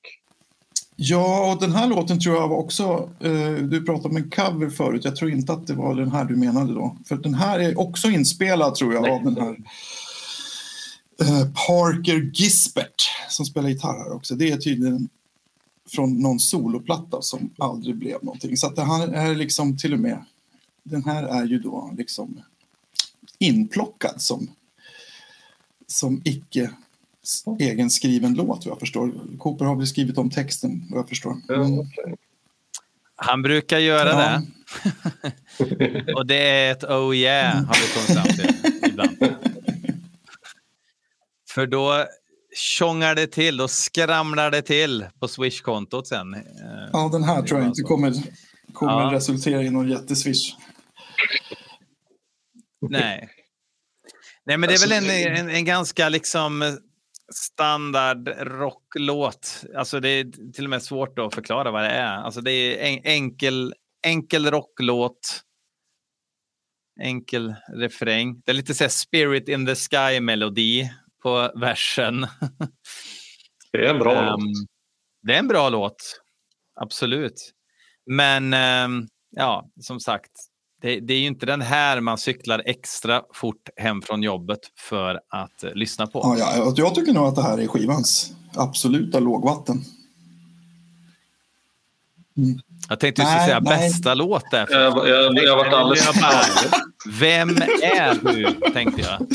[0.99, 3.09] Ja, och den här låten tror jag var också...
[3.19, 5.05] Eh, du pratade om en cover förut.
[5.05, 6.97] Jag tror inte att det var den här du menade då.
[7.07, 9.11] För den här är också inspelad tror jag Nej.
[9.11, 9.57] av den här
[11.21, 14.35] eh, Parker Gisbert som spelar gitarr här också.
[14.35, 15.09] Det är tydligen
[15.95, 18.57] från någon soloplatta som aldrig blev någonting.
[18.57, 20.25] Så att det här är liksom till och med...
[20.89, 22.41] Den här är ju då liksom
[23.39, 24.49] inplockad som,
[25.87, 26.71] som icke
[27.59, 29.37] egenskriven låt vad jag förstår.
[29.37, 31.35] Cooper har väl skrivit om texten vad jag förstår.
[31.49, 31.85] Mm.
[33.15, 34.41] Han brukar göra Ja.
[36.03, 36.13] det.
[36.15, 39.17] Och det är ett oh yeah, har vi kommit fram till ibland.
[41.49, 42.05] För då
[42.55, 46.33] tjongar det till, då skramlar det till på Swish-kontot sen.
[46.33, 46.41] Eh,
[46.93, 48.13] Ja, den här tror jag inte kommer,
[48.73, 49.11] kommer Ja.
[49.13, 50.55] resultera i någon jätteswish.
[52.89, 53.29] Nej.
[54.45, 56.77] Nej, men det är väl en, en, en ganska liksom
[57.33, 59.63] standard rocklåt.
[59.75, 62.17] Alltså det är till och med svårt att förklara vad det är.
[62.17, 63.73] Alltså det är en, enkel,
[64.05, 65.41] enkel rocklåt.
[67.01, 68.41] Enkel refräng.
[68.45, 70.89] Det är lite så här spirit in the sky-melodi
[71.23, 72.21] på versen.
[73.71, 74.67] Det är en bra Ehm, låt.
[75.21, 76.21] Det är en bra låt.
[76.81, 77.51] Absolut.
[78.05, 80.31] Men ehm, ja, som sagt,
[80.81, 85.19] det, det är ju inte den här man cyklar extra fort hem från jobbet för
[85.29, 86.35] att eh, lyssna på.
[86.39, 89.83] Ja, ja, jag tycker nog att det här är skivans absoluta lågvatten.
[92.89, 93.89] Jag tänkte du skulle Nej, säga nej.
[93.89, 94.67] bästa låt där.
[94.71, 95.07] Jag,
[95.43, 96.09] jag, varit alldeles...
[97.07, 97.49] Vem
[97.81, 98.71] är du?
[98.73, 99.27] tänkte jag.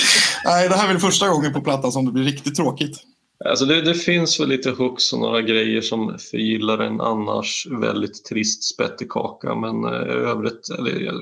[0.45, 3.03] Nej, det här är väl första gången på plattan som det blir riktigt tråkigt.
[3.45, 8.25] Alltså det, det finns väl lite hooks och några grejer som förgyllar en annars väldigt
[8.25, 11.15] trist spettekaka men eh, i övrigt, eller, jag,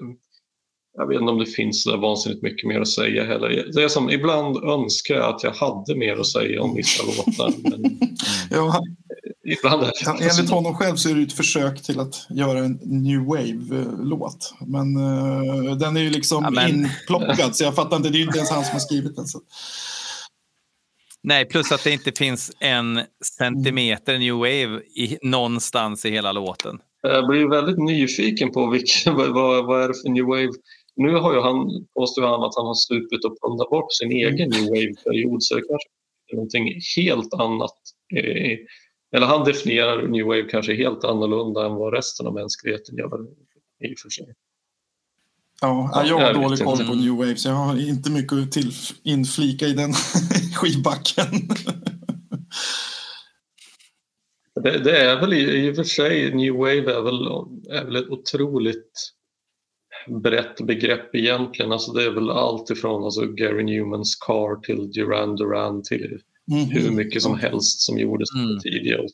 [0.96, 3.70] jag vet inte om det finns så där vansinnigt mycket mer att säga heller.
[3.74, 7.52] Det är som, ibland önskar jag att jag hade mer att säga om vissa låtar
[7.70, 7.98] men
[8.50, 8.82] Ja,
[9.44, 9.86] ibland är
[10.18, 14.54] det enligt honom själv så är det ett försök till att göra en new wave-låt.
[14.66, 18.20] Men eh, den är ju liksom Ja, men- inplockad så jag fattar inte, det är
[18.20, 19.26] ju inte ens han som har skrivit den.
[19.26, 19.40] Så.
[21.22, 23.00] Nej, plus att det inte finns en
[23.38, 26.78] centimeter new wave i, någonstans i hela låten.
[27.02, 30.52] Jag blir väldigt nyfiken på vilken, vad, vad, är det för new wave.
[30.96, 34.50] Nu har ju han, påstår han att han har supit och pundat bort sin egen
[34.50, 35.88] new wave-period så det kanske
[36.32, 37.78] är någonting helt annat.
[39.16, 43.20] Eller han definierar new wave kanske helt annorlunda än vad resten av mänskligheten gör
[43.84, 44.34] i och för sig.
[45.60, 48.72] Ja, jag har dålig koll på new wave så jag har inte mycket att till,
[49.02, 49.92] inflika i den
[50.54, 51.26] skivbacken.
[54.62, 57.26] Det, det är väl i, i och för sig, new wave är väl,
[57.80, 58.92] är väl ett otroligt
[60.22, 61.72] brett begrepp egentligen.
[61.72, 66.20] Alltså det är väl allt ifrån alltså Gary Newmans Car till Duran Duran till
[66.70, 68.58] hur mycket som helst som gjordes Mm.
[68.60, 69.10] tidiga 80.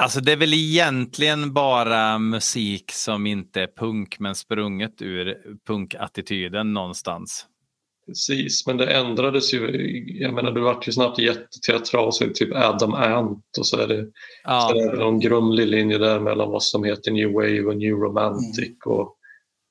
[0.00, 5.36] Alltså det är väl egentligen bara musik som inte är punk men sprunget ur
[5.66, 7.46] punkattityden någonstans.
[8.06, 9.60] Precis, men det ändrades ju.
[10.20, 13.76] Jag menar, det vart ju snabbt jätteteatral, så är det typ Adam Ant och så
[13.76, 14.06] är det,
[14.44, 17.76] Ja, så är det någon grumlig linje där mellan vad som heter New Wave och
[17.76, 18.72] New Romantic.
[18.86, 19.16] Och,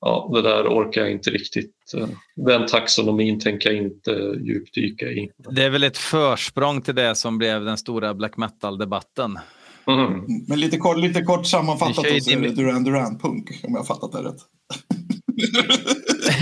[0.00, 1.74] ja, det där orkar jag inte riktigt.
[1.96, 4.10] eh, Den taxonomin tänker jag inte
[4.44, 5.30] djupdyka i.
[5.50, 9.38] det är väl ett försprång till det som blev den stora black metal-debatten.
[9.90, 10.24] Mm.
[10.48, 13.84] Men lite kort, lite kort sammanfattat så är det dim- Duran Duran-punk om jag har
[13.84, 14.36] fattat det rätt.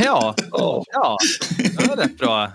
[0.05, 1.17] Ja, Ja, ja,
[1.79, 2.53] det var rätt bra.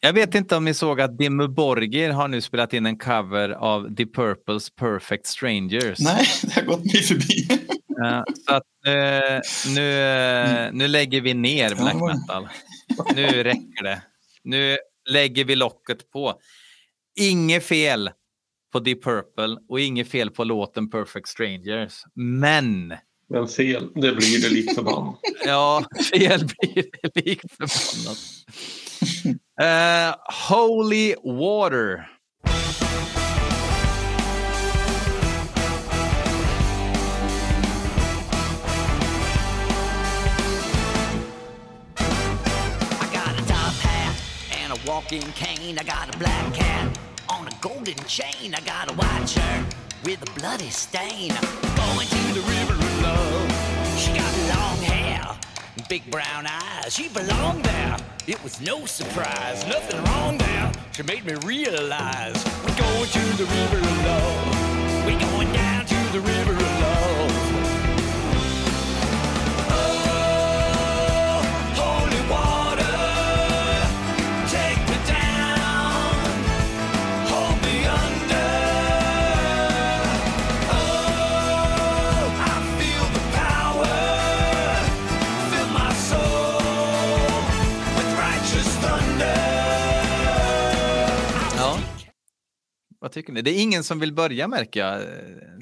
[0.00, 3.48] Jag vet inte om ni såg att Dimmu Borgir har nu spelat in en cover
[3.50, 5.98] av The Purples Perfect Strangers.
[6.00, 7.48] Nej, det har gått mig förbi.
[8.46, 9.40] Så att, eh,
[9.74, 12.48] nu, eh, nu lägger vi ner black Ja, metal.
[13.14, 14.02] Nu räcker det.
[14.44, 14.76] Nu
[15.10, 16.34] lägger vi locket på.
[17.20, 18.10] Inget fel
[18.72, 22.02] på Deep Purple och inget fel på låten Perfect Strangers.
[22.14, 22.94] Men,
[23.28, 25.20] men fel, det blir det likt förbannat.
[25.46, 28.18] ja, fel blir det likt förbannat.
[29.60, 30.14] Eh,
[30.48, 32.08] Holy Water.
[43.00, 44.16] I got a top hat
[44.62, 45.78] and a walking cane.
[45.78, 46.98] I got a black cat
[47.28, 48.54] on a golden chain.
[48.54, 49.64] I got a white shirt
[50.04, 51.32] with a bloody stain.
[51.76, 53.98] Going to the river of love.
[53.98, 55.36] She got long hair,
[55.88, 56.94] big brown eyes.
[56.94, 57.96] She belonged there.
[58.26, 59.66] It was no surprise.
[59.66, 60.72] Nothing wrong there.
[60.92, 65.06] She made me realize we're going to the river of love.
[65.06, 67.15] We're going down to the river of love.
[93.12, 93.42] Tycker ni?
[93.42, 95.00] Det är ingen som vill börja märker jag.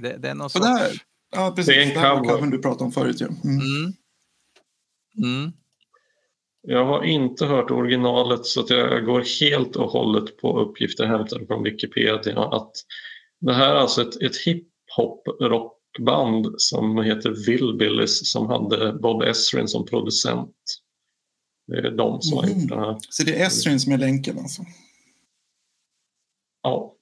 [0.02, 0.66] Det, det är någon sorts...
[0.66, 0.92] det här,
[1.36, 1.74] ja, precis.
[1.74, 2.24] Det är en cover.
[2.34, 3.20] covern du pratade om förut.
[3.20, 3.26] Ja.
[3.26, 3.38] Mm.
[3.44, 3.92] Mm.
[5.22, 5.52] Mm.
[6.66, 11.46] Jag har inte hört originalet så att jag går helt och hållet på uppgifter hämtade
[11.46, 12.38] från Wikipedia.
[12.38, 12.72] Att
[13.40, 19.86] det här är alltså ett, ett hiphop-rockband som heter Villbillies som hade Bob Ezrin som
[19.86, 20.56] producent.
[21.66, 22.98] Det är de som har gjort det här.
[23.00, 24.62] Så det är Esrin som är länken alltså.
[26.62, 26.96] Ja.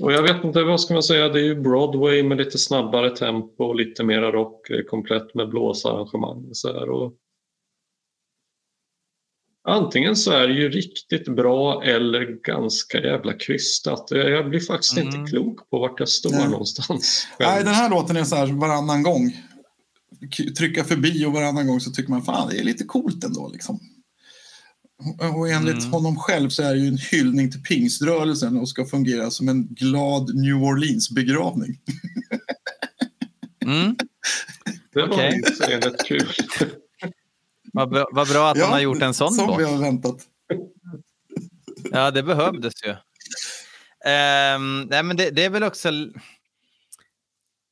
[0.00, 3.16] Och jag vet inte, vad ska man säga, det är ju Broadway med lite snabbare
[3.16, 6.48] tempo och lite mera rock, eh, komplett med blåsarrangemang.
[6.52, 7.14] Så här, och
[9.68, 14.08] Antingen så är det ju riktigt bra eller ganska jävla krystat.
[14.10, 15.14] Jag blir faktiskt Mm.
[15.14, 16.48] inte klok på vart jag står Nej.
[16.48, 17.26] någonstans.
[17.38, 17.50] själv.
[17.50, 19.32] Nej, den här låten är så här varannan gång.
[20.58, 23.48] Trycka förbi och varannan gång så tycker man fan det är lite coolt ändå.
[23.52, 23.80] Liksom.
[25.36, 25.92] Och- enligt Mm.
[25.92, 29.66] honom själv så är det ju en hyllning till pingströrelsen och ska fungera som en
[29.66, 31.78] glad New Orleans-begravning.
[33.64, 33.96] Mm.
[34.92, 36.28] Det var så rätt kul.
[37.72, 39.60] Vad, bra- vad bra att han har gjort en sån Som låt.
[39.60, 40.16] vi har väntat.
[41.90, 42.90] Ja, det behövdes ju.
[44.10, 45.90] Ehm, nej, men det, det är väl också...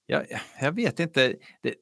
[0.07, 0.23] Ja,
[0.61, 1.35] jag vet inte.
[1.63, 1.75] Det,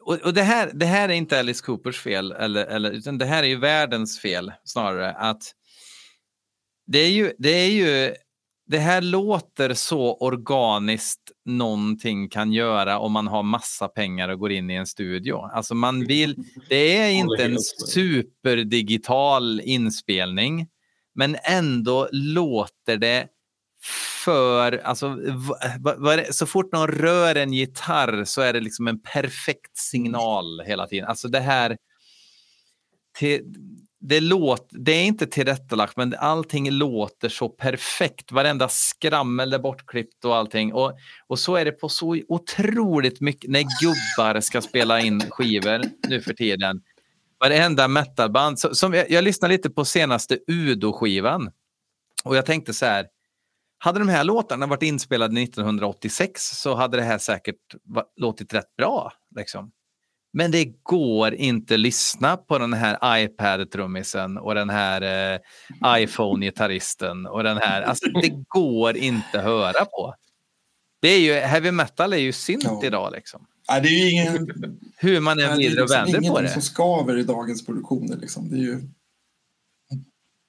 [0.00, 3.24] och och det, här, det här är inte Alice Coopers fel, eller, eller, utan det
[3.24, 5.12] här är ju världens fel snarare.
[5.12, 5.42] Att
[6.86, 8.14] det, är ju, det är ju...
[8.66, 14.52] Det här låter så organiskt någonting kan göra om man har massa pengar och går
[14.52, 15.36] in i en studio.
[15.36, 16.36] Alltså man vill,
[16.68, 20.68] det är inte en superdigital inspelning,
[21.14, 23.28] men ändå låter det
[24.24, 25.08] för, alltså,
[25.78, 30.60] va, va, så fort någon rör en gitarr så är det liksom en perfekt signal
[30.66, 31.08] hela tiden.
[31.08, 31.76] Alltså det här,
[33.18, 33.42] till,
[34.00, 38.32] det, låt, det är inte tillrättalagt, men allting låter så perfekt.
[38.32, 40.72] Varenda skrammel är bortklippt och allting.
[40.72, 40.92] Och,
[41.26, 46.20] och så är det på så otroligt mycket när gubbar ska spela in skivor nu
[46.20, 46.82] för tiden.
[47.40, 48.58] Varenda metalband.
[48.58, 51.50] Så, som jag, jag lyssnade lite på senaste Udo-skivan
[52.24, 53.06] och jag tänkte så här.
[53.82, 57.56] Hade de här låtarna varit inspelade 1986 så hade det här säkert
[58.16, 59.12] låtit rätt bra.
[59.36, 59.70] Liksom.
[60.32, 65.40] Men det går inte att lyssna på den här iPad-trummisen och den här eh,
[66.02, 67.82] iPhone-gitarristen och den här.
[67.82, 70.14] Alltså det går inte att höra på.
[71.02, 72.80] Det är ju, heavy metal är ju synt Ja.
[72.84, 73.46] idag liksom.
[73.70, 74.48] Nej, det är ju ingen,
[74.96, 76.48] Hur man än det är vrider och liksom vänder på ingenting det.
[76.52, 78.16] som skaver i dagens produktioner.
[78.16, 78.50] Liksom.
[78.50, 78.80] Det är ju,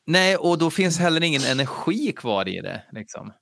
[0.06, 2.84] Nej, och då finns heller ingen energi kvar i det.
[2.92, 3.34] Liksom.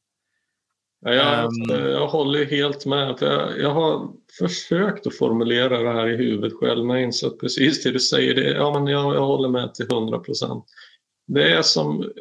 [1.02, 1.92] Ja, jag, Ehm.
[1.92, 3.18] jag håller helt med.
[3.22, 4.08] Jag, jag har
[4.40, 8.00] försökt att formulera det här i huvudet själv men jag inser att precis det du
[8.00, 10.66] säger, det, ja, men jag, jag håller med till 100 procent.
[11.28, 12.12] Det är som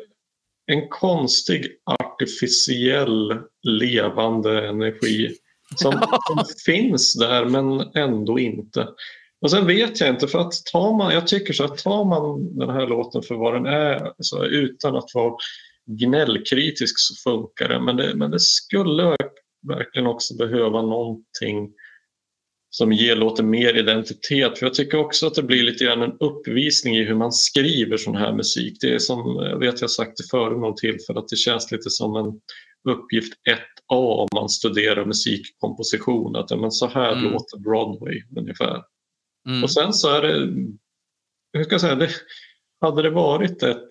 [0.67, 5.37] en konstig artificiell levande energi
[5.77, 8.89] som, som finns där men ändå inte.
[9.41, 12.57] Och sen vet jag inte, för att tar man, jag tycker så att tar man
[12.59, 15.35] den här låten för vad den är, så utan att vara
[15.87, 17.81] gnällkritisk så funkar det.
[17.81, 19.17] Men det, men det skulle
[19.69, 21.73] verkligen också behöva någonting
[22.71, 24.59] som ger låten mer identitet.
[24.59, 27.97] För jag tycker också att det blir lite grann en uppvisning i hur man skriver
[27.97, 28.77] sån här musik.
[28.81, 31.91] Det är som, jag vet jag sagt det före någon tillfälle, att det känns lite
[31.91, 32.41] som en
[32.95, 33.33] uppgift
[33.91, 36.37] 1A om man studerar musikkomposition.
[36.37, 37.33] Att men så här Mm.
[37.33, 38.83] låter Broadway ungefär.
[39.49, 39.63] Mm.
[39.63, 40.39] Och sen så är det,
[41.53, 42.11] hur ska jag säga, det,
[42.81, 43.89] hade det varit ett,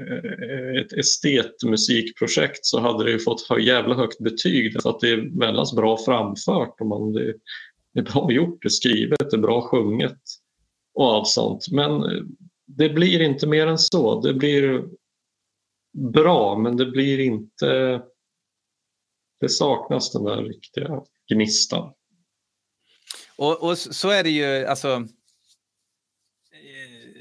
[0.00, 5.38] eh, ett estetmusikprojekt så hade det ju fått jävla högt betyg För att det är
[5.38, 7.34] väldigt bra framfört och man, det,
[7.94, 10.20] det är bra gjort, det är skrivet, det är bra sjunget
[10.94, 11.66] och allt sånt.
[11.70, 12.22] Men eh,
[12.66, 14.20] det blir inte mer än så.
[14.20, 14.84] Det blir
[16.12, 18.02] bra men det blir inte...
[19.40, 21.02] Det saknas den där riktiga
[21.32, 21.92] gnistan.
[23.38, 24.88] Och, och så är det ju, alltså.
[24.92, 25.04] eh,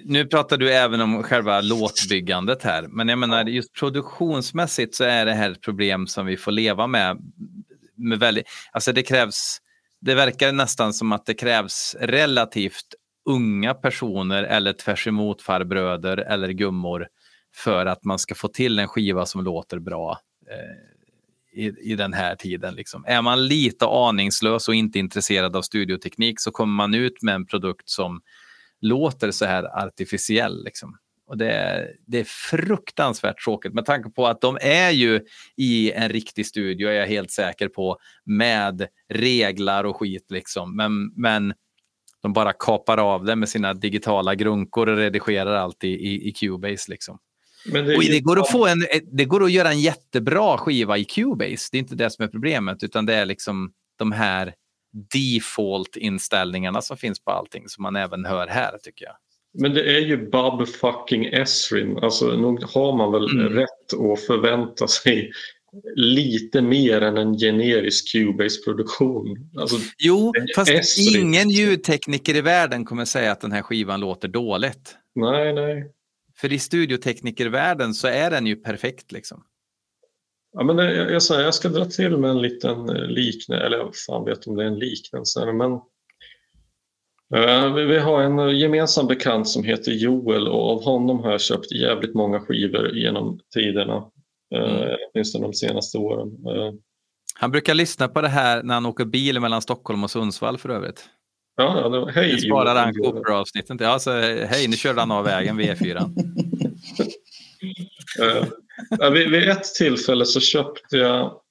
[0.06, 5.26] Nu pratar du även om själva låtbyggandet här, men jag menar just produktionsmässigt så är
[5.26, 7.18] det här ett problem som vi får leva med.
[7.96, 9.58] med väldigt, alltså det krävs,
[10.02, 12.96] det verkar nästan som att det krävs relativt
[13.26, 17.08] unga personer eller tvärs emot farbröder eller gummor
[17.56, 20.20] för att man ska få till en skiva som låter bra.
[21.58, 22.76] I, i den här tiden.
[22.76, 23.06] Liksom.
[23.08, 27.46] Är man lite aningslös och inte intresserad av studioteknik så kommer man ut med en
[27.46, 28.22] produkt som
[28.82, 30.64] låter så här artificiell.
[30.64, 30.98] Liksom.
[31.28, 35.22] Och det är, det är fruktansvärt tråkigt med tanke på att de är ju
[35.58, 40.26] i en riktig studio, är jag helt säker på, med reglar och skit.
[40.30, 40.76] Liksom.
[40.76, 41.54] Men, men
[42.22, 46.32] de bara kapar av det med sina digitala grunkor och redigerar allt i, i, i
[46.32, 46.92] Cubase.
[46.92, 47.20] Liksom.
[47.72, 50.98] Men det, Och det, går att få en, det går att göra en jättebra skiva
[50.98, 51.70] i Cubase.
[51.72, 54.54] Det är inte det som är problemet, utan det är liksom de här
[55.14, 59.16] default-inställningarna som finns på allting som man även hör här, tycker jag.
[59.60, 61.98] Men det är ju Bob fucking Esrin.
[61.98, 63.54] Alltså nog har man väl Mm.
[63.54, 65.32] rätt att förvänta sig
[65.96, 69.50] lite mer än en generisk Cubase-produktion.
[69.58, 71.22] Alltså, Jo, fast Esrin.
[71.22, 74.96] ingen ljudtekniker i världen kommer säga att den här skivan låter dåligt.
[75.16, 75.92] nej, nej.
[76.40, 79.12] För i studioteknikervärlden så är den ju perfekt.
[79.12, 79.44] liksom.
[80.54, 83.78] Ja, men det, jag, jag, jag ska dra till med en liten eh, liknelse, eller
[83.78, 85.46] jag fan vet om det är en liknelse.
[85.46, 85.72] Men,
[87.36, 91.32] eh, vi, vi har en eh, gemensam bekant som heter Joel och av honom har
[91.32, 94.12] jag köpt jävligt många skivor genom tiderna.
[94.56, 94.70] Mm.
[94.70, 96.32] Uh, åtminstone de senaste åren.
[97.34, 100.70] Han brukar lyssna på det här när han åker bil mellan Stockholm och Sundsvall för
[100.70, 101.10] övrigt.
[101.58, 102.94] Ja, ja, det var, hej Nu sparar han.
[102.94, 103.82] Cooper-avsnittet.
[103.82, 105.98] Ja, så, hej, nu körde han av vägen vid E4.
[108.22, 108.48] Eh,
[109.00, 111.42] ja, vid, vid ett tillfälle så köpte jag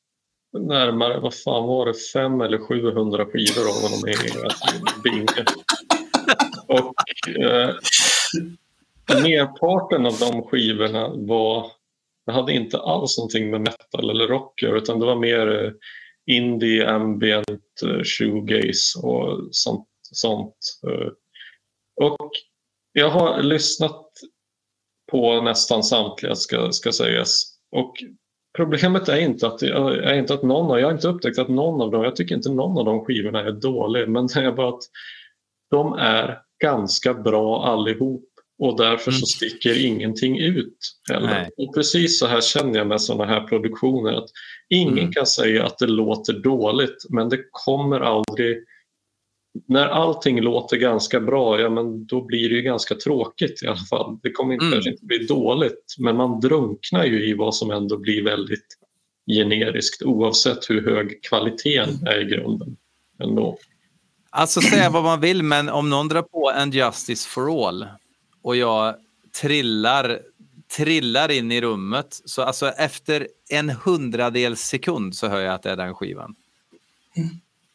[0.59, 4.15] närmare, vad fan var det, fem eller 700 skivor av honom i
[5.05, 5.45] binge.
[6.69, 6.95] Och
[7.29, 7.75] eh,
[9.23, 11.67] merparten av de skivorna var,
[12.27, 15.73] det hade inte alls någonting med metal eller rock utan det var mer eh,
[16.27, 19.89] indie, ambient, eh, shoegaze och sånt.
[20.13, 20.57] Sånt.
[20.91, 21.09] eh.
[22.05, 22.31] Och
[22.93, 24.03] jag har lyssnat
[25.13, 27.45] på nästan samtliga ska, ska sägas.
[27.77, 27.95] Och
[28.57, 31.81] problemet är inte att, är inte att någon av, jag har inte upptäckt att någon
[31.81, 34.69] av dem, jag tycker inte någon av de skivorna är dålig, men det är bara
[34.69, 34.83] att
[35.71, 38.25] de är ganska bra allihop
[38.59, 39.27] och därför så Mm.
[39.51, 40.79] sticker ingenting ut
[41.11, 41.27] heller.
[41.27, 41.51] Nej.
[41.57, 44.29] Och precis så här känner jag med sådana här produktioner att
[44.69, 45.13] ingen Mm.
[45.13, 48.65] kan säga att det låter dåligt men det kommer aldrig
[49.67, 53.77] när allting låter ganska bra, ja men då blir det ju ganska tråkigt i alla
[53.91, 54.19] fall.
[54.23, 54.73] Det kommer inte, Mm.
[54.73, 58.67] kanske inte bli dåligt, men man drunknar ju i vad som ändå blir väldigt
[59.27, 62.77] generiskt oavsett hur hög kvaliteten är i grunden.
[63.23, 63.59] Ändå.
[64.31, 67.87] Alltså säga vad man vill, men om någon drar på en Justice for All
[68.43, 68.95] och jag
[69.41, 70.21] trillar,
[70.77, 75.71] trillar in i rummet, så alltså efter en hundradels sekund så hör jag att det
[75.71, 76.35] är den skivan.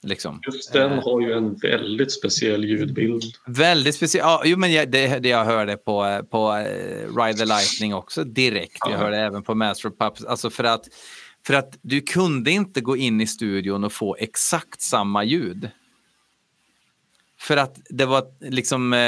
[0.04, 0.42] Liksom.
[0.54, 1.04] Just den Eh.
[1.04, 3.24] har ju en väldigt speciell ljudbild.
[3.48, 4.26] Väldigt speciellt.
[4.26, 8.24] Ja, jo, men jag, det, det jag hörde på, på eh, Ride the Lightning också
[8.24, 8.78] direkt.
[8.86, 8.98] Jag Ja.
[8.98, 10.26] hörde även på Master of Puppets.
[10.26, 10.84] Alltså för att,
[11.46, 15.70] för att du kunde inte gå in i studion och få exakt samma ljud.
[17.40, 19.00] För att det var liksom, eh,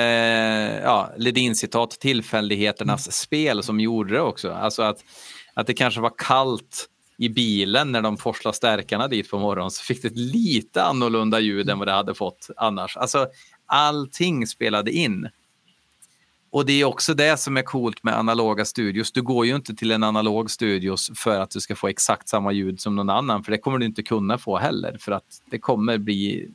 [0.84, 4.52] ja, Ledin-citat, tillfälligheternas spel som gjorde det också.
[4.52, 5.04] Alltså att,
[5.54, 9.84] att det kanske var kallt i bilen när de forslade stärkarna dit på morgonen så
[9.84, 12.98] fick det ett lite annorlunda ljud än vad det hade fått annars.
[12.98, 13.28] Alltså
[13.66, 15.30] allting spelade in.
[16.52, 19.12] Och det är också det som är coolt med analoga studios.
[19.12, 22.52] Du går ju inte till en analog studios för att du ska få exakt samma
[22.52, 25.60] ljud som någon annan, för det kommer du inte kunna få heller, för att det
[25.60, 26.50] kommer bli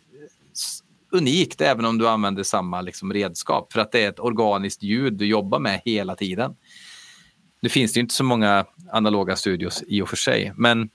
[1.11, 5.13] unikt även om du använder samma liksom, redskap, för att det är ett organiskt ljud
[5.13, 6.57] du jobbar med hela tiden.
[7.61, 10.91] Det finns ju inte så många analoga studios i och för sig, men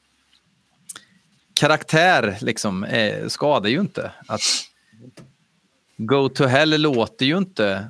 [1.54, 4.12] karaktär liksom, eh, skadar ju inte.
[4.28, 4.42] Att
[5.98, 7.88] Go to Hell låter ju inte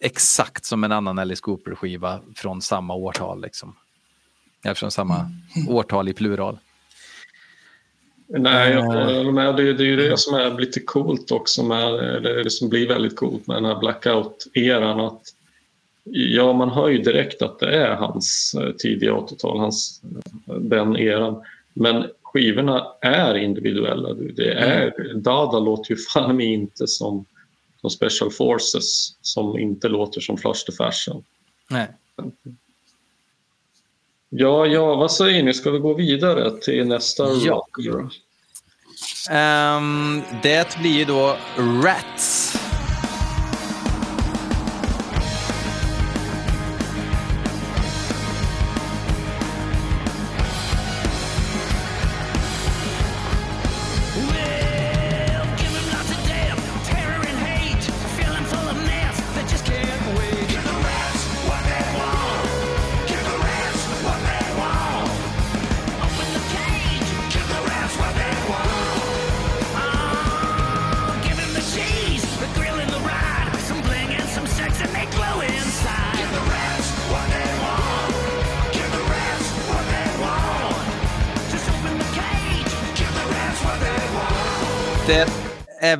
[0.00, 3.42] exakt som en annan Alice Cooper-skiva från samma årtal.
[3.42, 3.76] Liksom.
[4.74, 5.30] Från samma
[5.68, 6.58] årtal i plural.
[8.28, 9.16] Nej, jag Eh.
[9.16, 9.56] håller med.
[9.56, 12.88] Det, det är ju det som är lite coolt också med, eller det som blir
[12.88, 15.06] väldigt coolt med den här blackout-eran.
[15.06, 15.22] Att,
[16.04, 20.02] ja, man hör ju direkt att det är hans eh, tidiga 80-tal, hans,
[20.48, 21.42] eh, den eran.
[21.72, 24.14] Men skivorna är individuella.
[24.14, 27.24] Det är, Dada låter ju fan mig inte som,
[27.80, 31.24] som Special Forces som inte låter som Flush the Fashion.
[31.70, 31.88] Nej.
[34.28, 35.54] Ja, ja, vad säger ni?
[35.54, 37.66] Ska vi gå vidare till nästa Ja.
[39.30, 41.36] Ehm, det blir då
[41.84, 42.43] Rats.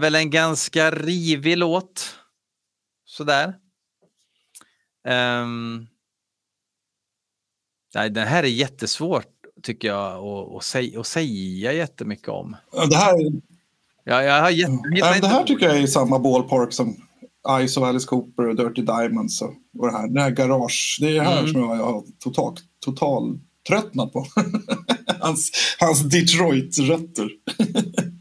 [0.04, 2.14] Väl en ganska rivig låt.
[3.04, 3.54] Sådär.
[5.08, 5.86] Ehm,
[7.94, 9.26] Nej, det här är jättesvårt
[9.62, 12.56] tycker jag att, att, säga, att säga jättemycket om.
[12.90, 13.14] Det här,
[14.04, 16.96] Ja, jag har jätte, ja, det här tycker jag är i samma ballpark som
[17.66, 20.08] Ice of Alice Cooper och Dirty Diamonds och, och det här.
[20.08, 20.98] Det här garage.
[21.00, 21.52] Det är det här Mm.
[21.52, 23.38] som jag har total, total
[23.68, 24.26] tröttnat på.
[25.20, 25.50] hans,
[25.80, 27.28] hans Detroit-rötter.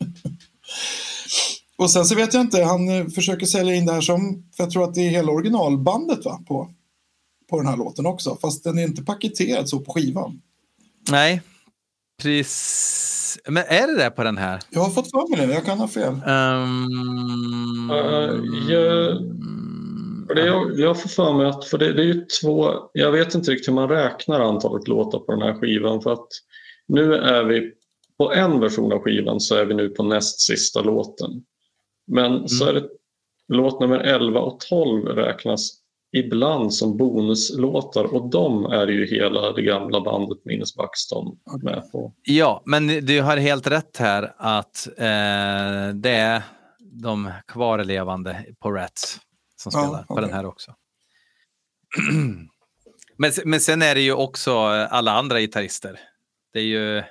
[1.78, 4.64] och sen så vet jag inte, han eh, försöker sälja in det här som, för
[4.64, 6.70] jag tror att det är hela originalbandet va, på,
[7.50, 8.38] på den här låten också.
[8.42, 10.42] Fast den är inte paketerad så på skivan.
[11.12, 11.42] Nej,
[12.22, 13.40] precis.
[13.48, 14.60] Men är det det på den här?
[14.70, 16.14] Jag har fått för mig det, jag kan ha fel.
[16.14, 18.34] Um, Eh,
[18.74, 19.18] jag-
[20.28, 23.12] För det jag, jag får för mig att, för det, det är ju två, jag
[23.12, 26.28] vet inte riktigt hur man räknar antalet låtar på den här skivan för att
[26.88, 27.72] nu är vi,
[28.18, 31.30] på en version av skivan så är vi nu på näst sista låten.
[32.08, 32.90] Men så är det
[33.48, 35.84] låt nummer 11 och 12 räknas
[36.14, 42.14] ibland som bonuslåtar och de är ju hela det gamla bandet Minus Buxton med på.
[42.24, 46.44] Ja, men du har helt rätt här att eh, det är
[46.80, 49.20] de kvarlevande på Rats
[49.56, 50.72] som Ja, spelar på den här också.
[53.18, 56.00] men, men sen är det ju också alla andra gitarrister.
[56.54, 57.04] Det är ju...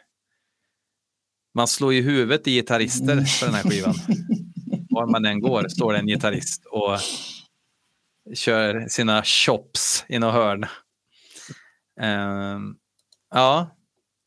[1.54, 3.94] Man slår ju huvudet i gitarrister på den här skivan.
[4.92, 6.98] Var man än går står det en gitarrist och
[8.34, 10.66] kör sina chops i något hörn.
[12.00, 12.74] Ehm,
[13.30, 13.76] ja.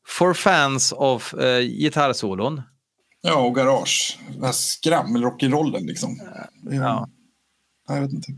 [0.08, 2.62] For fans of uh, gitarrsolon.
[3.22, 4.20] Ja, och garage.
[4.34, 6.18] Den här skrammelrock'n'rollen liksom.
[6.64, 7.10] Det Ja.
[7.88, 8.32] Jag vet inte.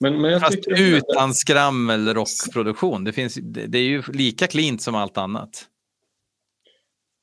[0.00, 3.04] Men, men jag Fast utan skrammelrockproduktion.
[3.04, 5.68] Det, finns, det, det är ju lika cleant som allt annat.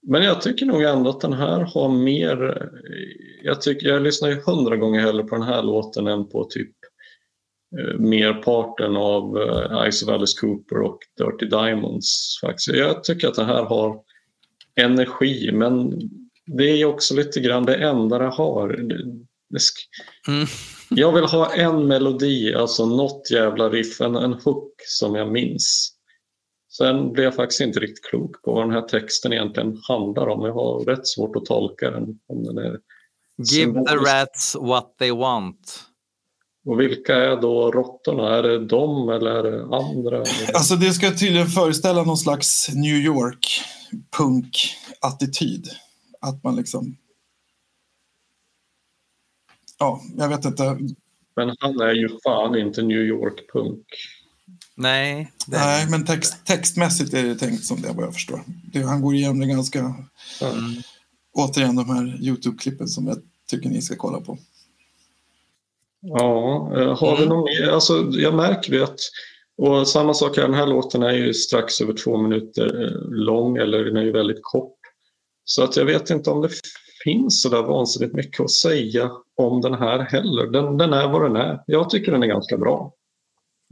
[0.07, 2.69] Men jag tycker nog ändå att den här har mer...
[3.43, 6.75] Jag, tycker, jag lyssnar ju hundra gånger hellre på den här låten än på typ
[7.79, 12.39] eh, merparten av eh, Ice of Alice Cooper och Dirty Diamonds.
[12.41, 12.67] Faktiskt.
[12.67, 13.99] Jag tycker att den här har
[14.75, 15.99] energi men
[16.45, 18.67] det är också lite grann det enda det har.
[18.67, 18.95] Det,
[20.27, 20.47] Mm.
[20.89, 25.90] jag vill ha en melodi, alltså något jävla riff, en, en hook som jag minns.
[26.77, 30.45] Sen blir jag faktiskt inte riktigt klok på vad den här texten egentligen handlar om.
[30.45, 32.19] Jag har rätt svårt att tolka den.
[32.27, 32.79] Om den är
[33.37, 35.83] Give the rats what they want.
[36.65, 38.35] Och vilka är då råttorna?
[38.35, 40.23] Är det de eller är det andra?
[40.53, 43.61] Alltså det ska tydligen föreställa någon slags New York
[44.17, 45.67] punk-attityd.
[46.21, 46.97] Att man liksom...
[49.79, 50.77] Ja, jag vet inte.
[51.35, 53.85] Men han är ju fan inte New York-punk.
[54.81, 55.31] Nej.
[55.47, 58.41] Det, Nej, men text, textmässigt är det tänkt som det vad jag förstår.
[58.73, 59.79] Det, han går igenom det ganska...
[59.79, 60.81] Mm.
[61.33, 63.17] Återigen de här YouTube-klippen som jag
[63.49, 64.37] tycker ni ska kolla på.
[66.01, 67.29] Ja, eh, har vi Mm.
[67.29, 67.69] någon mer?
[67.69, 68.99] Alltså, jag märker ju att
[69.57, 73.57] och samma sak här, den här låten är ju strax över två minuter eh, lång
[73.57, 74.77] eller den är ju väldigt kort.
[75.45, 76.49] Så att jag vet inte om det
[77.03, 80.47] finns så där vansinnigt mycket att säga om den här heller.
[80.47, 81.63] Den, den är vad den är.
[81.67, 82.93] Jag tycker den är ganska bra.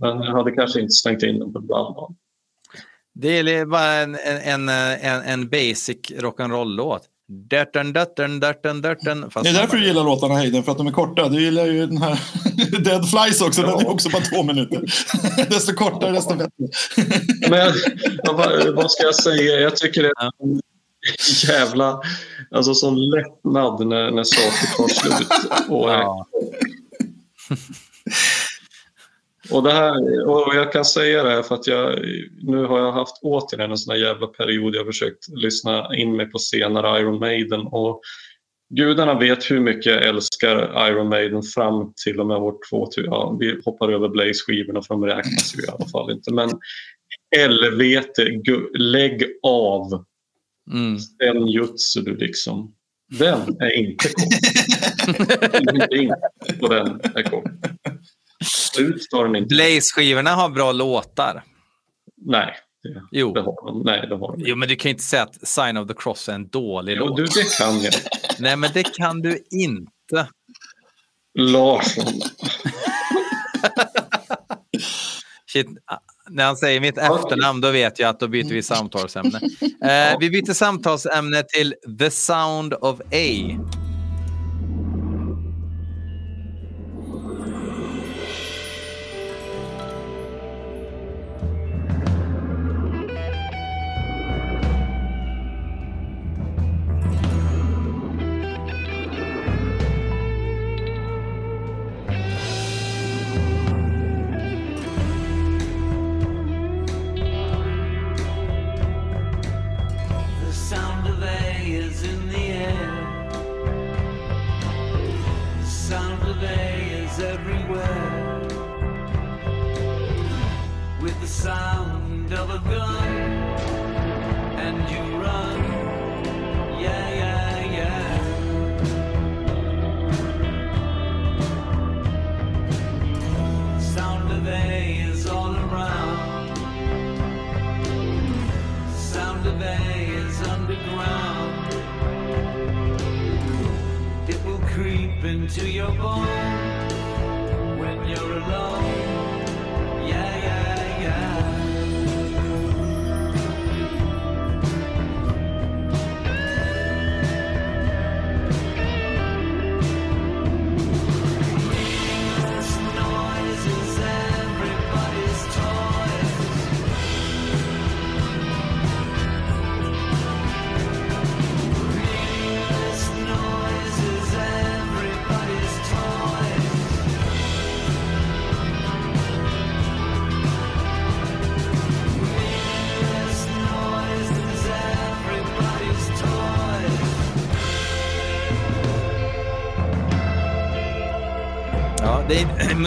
[0.02, 2.16] Men jag hade kanske inte slängt in den på brandman.
[3.14, 7.02] det är bara en, en, en, en basic rock'n'roll-låt.
[7.50, 9.32] Dörten, dörten, dörten, dörten.
[9.32, 11.30] Fast Det är därför du gillar låtarna Hayden, för att de är korta.
[11.30, 12.20] Du gillar ju den här
[12.84, 14.82] Dead Flies också, den är också bara två minuter.
[15.50, 16.68] desto kortare, desto bättre.
[17.50, 17.74] Men
[18.24, 19.60] vad- vad ska jag säga?
[19.60, 20.62] Jag tycker det är en
[21.48, 22.02] jävla
[22.52, 25.30] alltså, sån lättnad när, när saker tar slut.
[25.70, 26.26] Och, Ja.
[29.52, 32.00] Och, det här, och jag kan säga det här för att jag,
[32.42, 36.16] nu har jag haft återigen en sån här jävla period jag har försökt lyssna in
[36.16, 38.02] mig på senare Iron Maiden och
[38.76, 43.04] gudarna vet hur mycket jag älskar Iron Maiden fram till och med år 2000.
[43.06, 46.34] Ja, vi hoppar över Blaze-skivorna för de räknas ju i alla fall inte.
[46.34, 46.50] Men
[47.36, 48.42] helvete,
[48.78, 50.06] lägg av
[50.74, 50.98] Mm.
[52.06, 52.74] du liksom.
[53.20, 55.62] Den är inte kort.
[55.62, 56.12] Ingenting
[56.60, 57.44] på den är kort.
[58.46, 59.56] Slut tar den inte.
[59.56, 61.44] Blaze-skivorna har bra låtar.
[62.26, 63.34] Nej, det, Jo.
[63.34, 63.82] det har de.
[63.86, 64.44] Nej, det har de.
[64.46, 67.06] jo, men du kan inte säga att Sign of the Cross är en dålig Jo,
[67.06, 67.18] låt.
[67.18, 67.94] du, det kan jag.
[68.40, 70.28] Nej, men det kan du inte.
[71.40, 72.06] Larsson.
[75.54, 75.68] Shit.
[76.30, 79.40] När han säger mitt efternamn då vet jag att då byter vi samtalsämne.
[79.84, 83.06] Eh, vi byter samtalsämne till The Sound of A.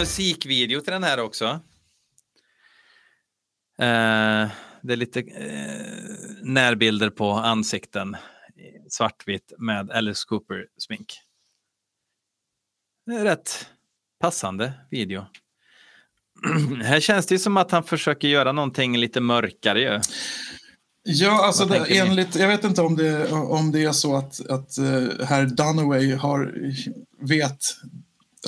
[0.03, 1.45] musikvideo till den här också.
[3.79, 4.47] Eh,
[4.81, 8.15] det är lite eh, närbilder på ansikten.
[8.89, 11.19] Svartvitt med Alice Cooper-smink.
[13.09, 13.67] Rätt
[14.19, 15.25] passande video.
[16.83, 19.99] här känns det som att han försöker göra någonting lite mörkare ju.
[21.03, 24.77] Ja, alltså det, enligt, jag vet inte om det, om det är så att, att
[24.79, 26.55] uh, herr Dunaway har,
[27.19, 27.59] vet,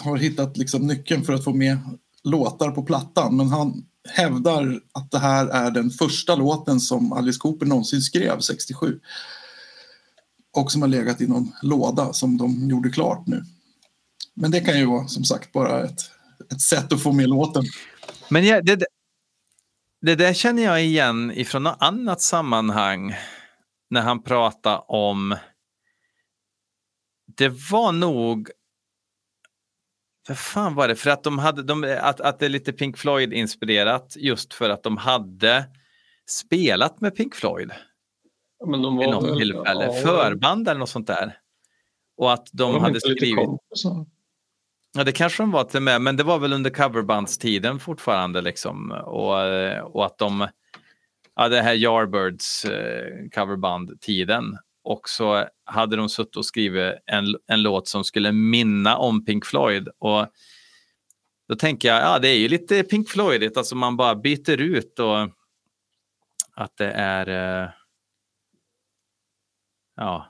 [0.01, 1.77] har hittat liksom nyckeln för att få med
[2.23, 3.37] låtar på plattan.
[3.37, 8.39] Men han hävdar att det här är den första låten som Alice Cooper någonsin skrev
[8.39, 8.99] 67.
[10.53, 13.43] Och som har legat i någon låda som de gjorde klart nu.
[14.33, 15.99] Men det kan ju vara som sagt bara ett,
[16.51, 17.63] ett sätt att få med låten.
[18.29, 18.85] Men ja, det,
[20.01, 23.15] det där känner jag igen ifrån något annat sammanhang.
[23.89, 25.35] När han pratar om...
[27.37, 28.49] Det var nog...
[30.27, 30.95] Vad fan var det?
[30.95, 34.83] För att, de hade, de, att, att det är lite Pink Floyd-inspirerat just för att
[34.83, 35.65] de hade
[36.29, 37.71] spelat med Pink Floyd
[38.67, 39.85] Men de var något väl- tillfälle.
[39.85, 41.37] ja, Förband eller något sånt där.
[42.17, 43.49] Och att de var hade skrivit...
[44.97, 48.41] Ja, det kanske de var till med, men det var väl under coverbandstiden fortfarande.
[48.41, 48.91] Liksom.
[48.91, 49.35] Och,
[49.95, 50.47] och att de,
[51.35, 54.57] ja, det här Yardbirds eh, coverband-tiden.
[54.85, 59.45] Och så hade de suttit och skrivit en, en låt som skulle minna om Pink
[59.45, 59.89] Floyd.
[59.99, 60.27] Och
[61.47, 64.99] då tänker jag, ja det är ju lite Pink Floydigt, alltså man bara byter ut
[64.99, 65.29] och
[66.55, 67.27] att det är,
[67.63, 67.69] eh,
[69.95, 70.27] ja,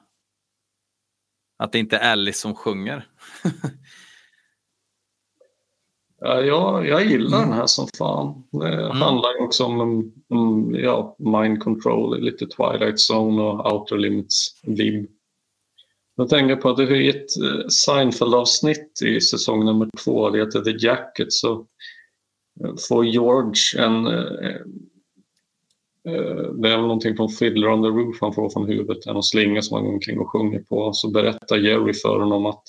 [1.58, 3.08] att det inte är Alice som sjunger.
[6.28, 8.44] Ja, jag, jag gillar den här som fan.
[8.52, 14.48] Det handlar ju också om um, ja, mind control, lite Twilight Zone och Outer Limits
[14.64, 15.10] vibb.
[16.16, 20.62] Jag tänker på att det är ett eh, Seinfeld-avsnitt i säsong nummer två, det heter
[20.62, 21.66] The Jacket, så
[22.64, 24.08] eh, får George en...
[24.08, 24.62] eh,
[26.54, 29.62] Det är väl någonting från Fiddler on the Roof han får från huvudet, en slinga
[29.62, 30.94] som han går omkring och sjunger på.
[30.94, 32.64] Så berättar Jerry för honom att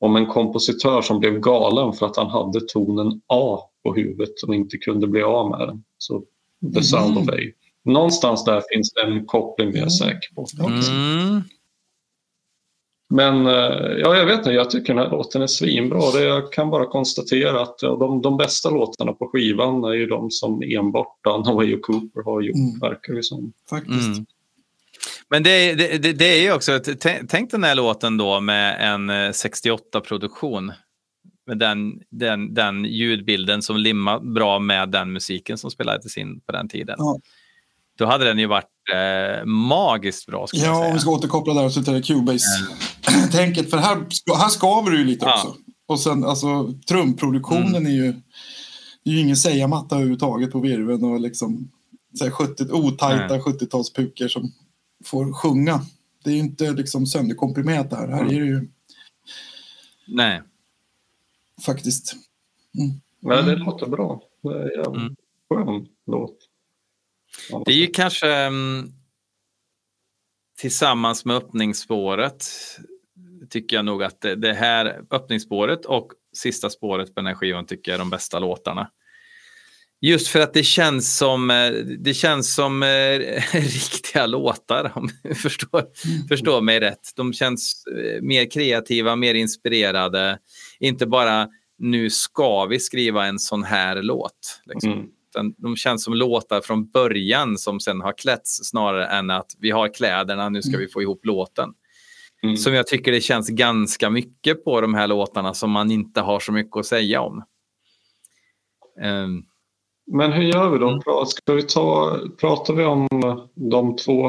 [0.00, 4.54] om en kompositör som blev galen för att han hade tonen A på huvudet och
[4.54, 5.84] inte kunde bli av med den.
[5.98, 6.22] Så
[6.74, 7.32] The Sound of A.
[7.84, 10.46] Någonstans där finns det en koppling, det är jag säker på.
[10.58, 11.42] Mm.
[13.08, 16.10] Men eh, ja, jag vet inte, jag tycker den här låten är svinbra.
[16.14, 20.06] Det, jag kan bara konstatera att ja, de, de bästa låtarna på skivan är ju
[20.06, 22.78] de som enbart Dunaway och Cooper har gjort, Mm.
[22.80, 23.52] verkar det som.
[23.70, 24.06] Faktiskt.
[24.06, 24.26] Mm.
[25.30, 26.80] Men det, det, det, är ju också,
[27.28, 30.72] tänk den här låten då med en eh, 68-produktion.
[31.46, 36.52] Med den, den, den ljudbilden som limmar bra med den musiken som spelades in på
[36.52, 36.94] den tiden.
[36.98, 37.18] Ja.
[37.98, 38.64] Då hade den ju varit
[38.94, 40.72] eh, magiskt bra Ja, säga.
[40.74, 43.70] om vi ska återkoppla där till det Cubase-tänket.
[43.70, 43.96] För här,
[44.38, 45.34] här skaver det ju lite Ja.
[45.34, 45.54] också.
[45.86, 47.86] Och sen alltså trumproduktionen Mm.
[47.86, 48.12] är ju...
[49.04, 51.70] Det är ju ingen säga-matta överhuvudtaget på virven och liksom
[52.18, 53.40] så här 70, otajta Nej.
[53.40, 54.52] 70-talspukor som
[55.04, 55.80] får sjunga.
[56.24, 58.08] Det är ju inte liksom sönderkomprimerat det här.
[58.08, 58.68] Här är det ju
[60.06, 60.42] Nej.
[61.66, 62.14] faktiskt...
[63.20, 64.22] Ja, det låter bra.
[64.42, 65.16] Det är en Mm.
[65.48, 66.38] skön låt.
[67.66, 68.92] Det är ju kanske mm,
[70.58, 72.44] tillsammans med öppningsspåret
[73.50, 77.66] tycker jag nog att det, det här öppningsspåret och sista spåret på den här skivan
[77.66, 78.90] tycker jag är de bästa låtarna.
[80.04, 82.88] Just för att det känns som, eh, det känns som eh,
[83.52, 85.84] riktiga låtar, om du förstår,
[86.28, 87.12] förstår mig rätt.
[87.16, 90.38] De känns eh, mer kreativa, mer inspirerade.
[90.80, 91.48] Inte bara
[91.78, 94.60] nu ska vi skriva en sån här låt.
[94.66, 94.92] Liksom.
[94.92, 95.54] Mm.
[95.56, 99.94] De känns som låtar från början som sen har klätts snarare än att vi har
[99.94, 101.70] kläderna, nu ska vi få ihop låten.
[102.42, 102.56] Mm.
[102.56, 106.40] Som jag tycker det känns ganska mycket på de här låtarna som man inte har
[106.40, 107.44] så mycket att säga om.
[109.02, 109.42] Ehm,
[110.06, 110.88] Men hur gör vi då?
[110.88, 111.26] Mm.
[111.26, 113.08] Ska vi ta, pratar vi om
[113.54, 114.26] de två?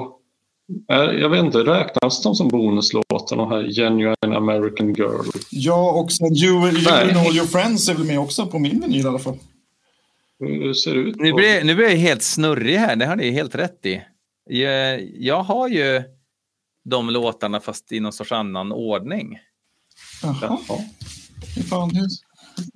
[0.91, 3.71] Eh, Jag vet inte, räknas de som bonuslåtar låtarna här.
[3.71, 5.25] Genuine American Girl.
[5.51, 8.79] Ja, och sen You, you and All Your Friends är väl med också på min
[8.81, 9.37] vinyl i alla fall.
[10.39, 11.15] Hur ser det ut?
[11.15, 14.01] Nu blir, nu blir jag helt snurrig här, det har ni helt rätt i.
[14.49, 16.03] Jag, jag har ju
[16.89, 19.39] de låtarna fast i någon sorts annan ordning.
[20.23, 20.79] Jaha, Jaha.
[21.55, 22.07] hur fan, hur...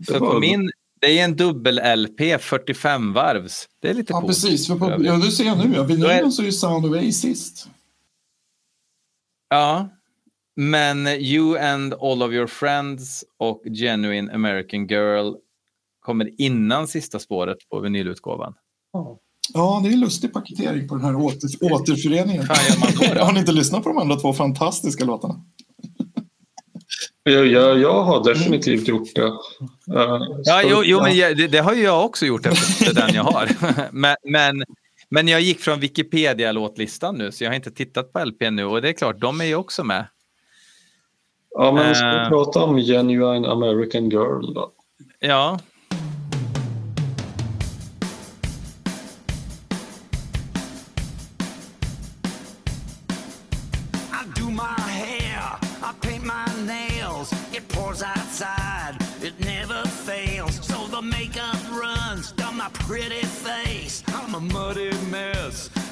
[0.06, 0.72] För på min,
[1.02, 3.68] det är en dubbel-LP, 45 varvs.
[3.82, 4.28] Det är lite Ja, coolt.
[4.34, 4.68] precis.
[4.68, 5.74] För på, ja, du ser nu.
[5.76, 5.84] Ja.
[5.84, 7.68] Då är- så är ju Sound of A sist.
[9.50, 9.90] Ja,
[10.56, 15.34] men You and All of Your Friends och Genuine American Girl
[16.00, 18.54] kommer innan sista spåret på vinylutgåvan.
[18.94, 19.20] Ja.
[19.54, 22.46] Ja, det är en lustig paketering på den här åter, återföreningen.
[22.46, 23.22] fan man då då?
[23.22, 25.46] Har ni inte lyssnat på de andra två fantastiska låtarna?
[27.32, 29.26] Jag, jag, jag har definitivt gjort det.
[29.96, 33.14] Eh, Ja, jo, jo men jag, det, det har ju jag också gjort efter den
[33.14, 33.50] jag har.
[33.92, 34.64] men, men,
[35.10, 38.66] men jag gick från Wikipedia-låtlistan nu, så jag har inte tittat på LP nu.
[38.66, 40.06] Och det är klart, de är ju också med.
[41.52, 42.30] Ja, men ska vi Eh.
[42.30, 44.72] prata om Genuine American Girl då?
[45.20, 45.60] Ja,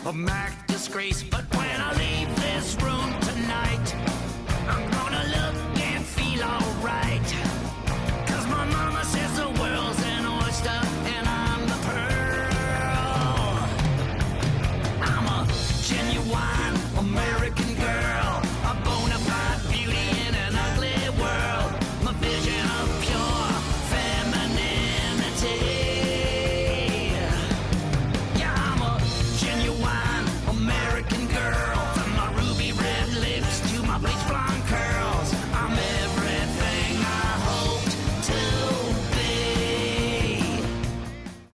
[0.07, 1.21] a Mac disgrace.
[1.21, 1.96] But when I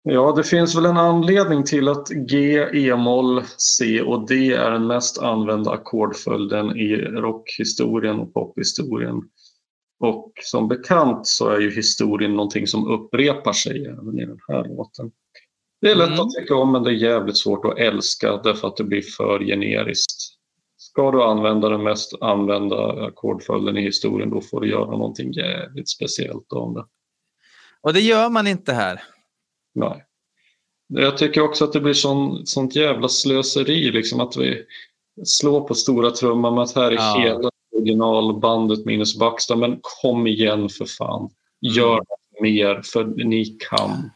[0.05, 4.87] Ja, det finns väl en anledning till att G, E-moll, C och D är den
[4.87, 9.21] mest använda ackordföljden i rockhistorien och pophistorien.
[9.99, 14.63] Och som bekant så är ju historien någonting som upprepar sig även i den här
[14.63, 15.11] låten.
[15.81, 16.19] Det är lätt Mm.
[16.19, 19.39] att tycka om men det är jävligt svårt att älska därför att det blir för
[19.39, 20.33] generiskt.
[20.77, 25.89] Ska du använda den mest använda ackordföljden i historien då får du göra någonting jävligt
[25.89, 26.85] speciellt om det.
[27.81, 29.01] och det gör man inte här.
[29.75, 30.03] Nej.
[30.87, 34.63] Jag tycker också att det blir sån, sånt jävla slöseri liksom att vi
[35.25, 37.15] slår på stora trumman med att här är Ja.
[37.19, 39.55] hela originalbandet minus Baxter.
[39.55, 41.29] Men kom igen för fan.
[41.61, 42.05] Gör Mm.
[42.41, 44.09] mer för ni kan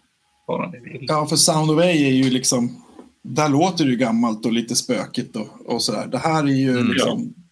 [0.48, 1.06] bara ni vill.
[1.08, 2.84] Ja, för Sound of A är ju liksom...
[3.24, 6.08] Där låter det ju gammalt och lite spökigt och, och sådär.
[6.08, 6.92] Det här är ju Mm.
[6.94, 7.20] liksom...
[7.22, 7.48] Är-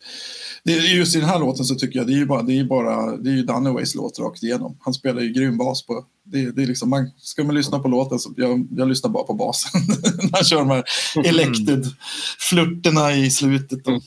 [0.71, 3.17] just i den här låten så tycker jag det är ju bara, det är bara
[3.17, 4.77] det är ju Dunaways låt rakt igenom.
[4.81, 6.05] Han spelar ju grym bas på...
[6.23, 9.23] Det, det är liksom, man, ska man lyssna på låten så jag, jag lyssnar bara
[9.23, 9.81] på basen.
[10.23, 10.83] När han kör de här
[11.25, 13.87] elected-flörterna i slutet.
[13.87, 14.01] Och,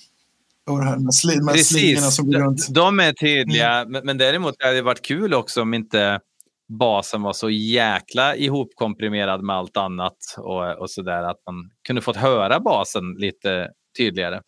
[0.66, 2.68] och det här med, sli, med Precis, som går de, runt.
[2.70, 3.86] de är tydliga.
[3.88, 6.20] Men, men däremot hade det varit kul också om inte
[6.68, 11.22] basen var så jäkla ihopkomprimerad med allt annat och, och sådär.
[11.22, 13.68] Att man kunde fått höra basen lite
[13.98, 14.40] tydligare.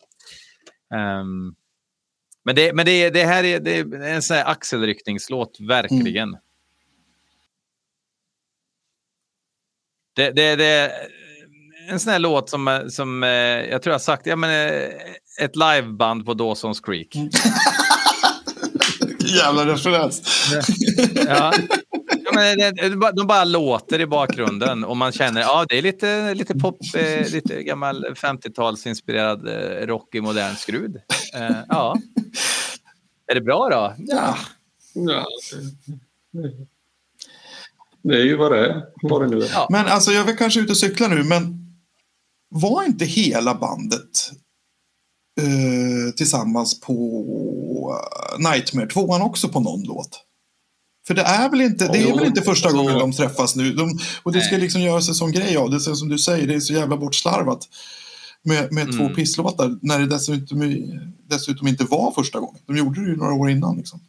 [0.95, 1.55] Ehm,
[2.45, 6.37] men det, men det, det här är, det är en sån här axelryckningslåt, verkligen.
[10.15, 10.91] Det, det, det är
[11.89, 14.89] en sån här låt som, som eh, jag tror jag har sagt, ja, men, eh,
[15.41, 17.15] ett liveband på Dawson's Creek.
[19.19, 20.21] Jävla referens.
[21.27, 21.53] Ja.
[22.33, 26.33] Men det, det, de bara låter i bakgrunden och man känner ja det är lite,
[26.33, 30.95] lite pop, eh, lite gammal 50-talsinspirerad eh, rock i modern skrud.
[31.35, 31.97] Eh, ja.
[33.27, 33.95] Är det bra då?
[33.97, 34.37] Ja.
[34.93, 35.25] Ja.
[38.03, 38.85] Det är ju vad det är.
[39.01, 39.49] Vad det nu är.
[39.53, 39.67] Ja.
[39.69, 41.61] Men alltså, jag är kanske ute och cyklar nu, men
[42.49, 44.31] var inte hela bandet
[45.41, 47.97] eh, tillsammans på
[48.37, 50.25] Nightmare 2 också på någon låt?
[51.07, 53.73] För det är väl inte, det är väl inte första gången de träffas nu.
[53.73, 55.75] De, och det ska liksom göras en sån grej av det.
[55.75, 57.67] är Som du säger, det är så jävla bortslarvat
[58.43, 59.15] med, med två Mm.
[59.15, 59.77] pisslåtar.
[59.81, 60.75] När det dessutom,
[61.29, 62.61] dessutom inte var första gången.
[62.65, 63.77] De gjorde det ju några år innan.
[63.77, 63.99] Liksom.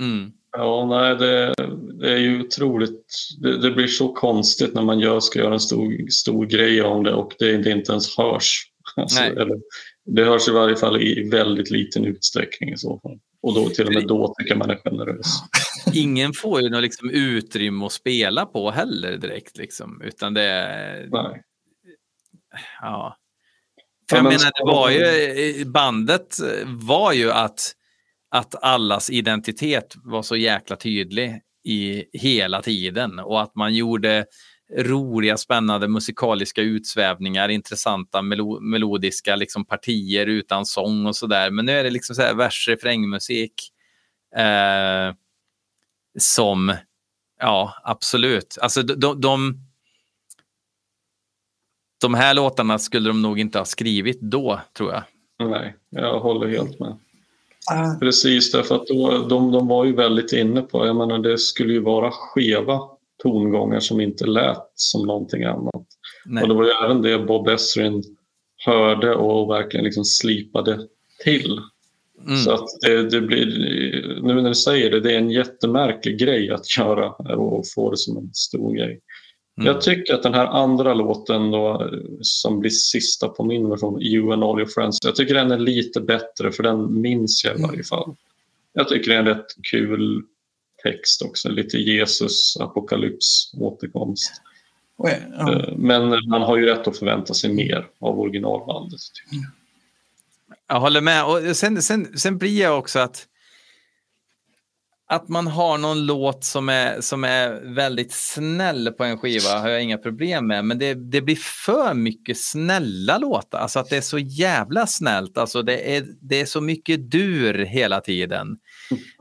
[0.00, 0.32] Mm.
[0.56, 1.54] Ja, nej, det,
[2.00, 3.06] det är ju otroligt.
[3.38, 7.02] Det, det blir så konstigt när man gör, ska göra en stor, stor grej om
[7.04, 8.68] det och det, det inte ens hörs.
[8.96, 9.30] Alltså, Nej.
[9.30, 9.60] eller,
[10.04, 13.18] det hörs i varje fall i väldigt liten utsträckning i så fall.
[13.42, 15.26] Och då, till och med då tycker man är generös.
[15.94, 19.56] Ingen får ju något liksom utrymme att spela på heller direkt.
[19.56, 21.42] Liksom, utan det är, Nej.
[22.80, 23.16] ja.
[24.10, 26.36] För jag men menar, det var ju, bandet
[26.66, 27.72] var ju att,
[28.30, 34.26] att allas identitet var så jäkla tydlig i hela tiden och att man gjorde
[34.76, 41.50] roliga, spännande musikaliska utsvävningar, intressanta melo melodiska liksom, partier utan sång och sådär.
[41.50, 43.72] Men nu är det liksom så här vers, refrängmusik
[44.36, 45.14] eh,
[46.18, 46.74] som,
[47.40, 48.58] ja, absolut.
[48.60, 49.58] Alltså de, de,
[52.00, 55.02] de, här låtarna skulle de nog inte ha skrivit då, tror jag.
[55.50, 56.98] Nej, jag håller helt med.
[57.70, 61.38] Ah, Precis, därför att då, de, de var ju väldigt inne på, jag menar det
[61.38, 62.80] skulle ju vara skeva
[63.22, 65.86] tongångar som inte lät som någonting annat.
[66.26, 66.42] Nej.
[66.42, 68.02] Och det var ju även det Bob Ezrin
[68.66, 70.86] hörde och verkligen liksom slipade
[71.24, 71.60] till.
[72.26, 72.36] Mm.
[72.36, 73.46] Så att det, det blir,
[74.22, 77.96] nu när du säger det, det är en jättemärklig grej att göra och få det
[77.96, 79.00] som en stor grej.
[79.58, 79.66] Mm.
[79.66, 81.90] Jag tycker att den här andra låten då,
[82.20, 85.58] som blir sista på min version, You and all your friends, jag tycker den är
[85.58, 88.14] lite bättre för den minns jag i varje fall.
[88.72, 90.22] Jag tycker det är en rätt kul
[90.82, 94.32] text också, lite Jesus, apokalyps, återkomst.
[94.96, 95.52] och, ja.
[95.52, 99.00] Eh, Men man har ju rätt att förvänta sig mer av originalbandet.
[99.14, 99.52] tycker jag.
[100.66, 101.24] Jag håller med.
[101.24, 103.28] Och sen, sen, sen blir jag också att
[105.12, 109.68] att man har någon låt som är, som är väldigt snäll på en skiva har
[109.68, 110.64] jag inga problem med.
[110.64, 113.58] Men det, det blir för mycket snälla låtar.
[113.58, 115.38] Alltså att det är så jävla snällt.
[115.38, 118.58] Alltså det är, det är så mycket dur hela tiden.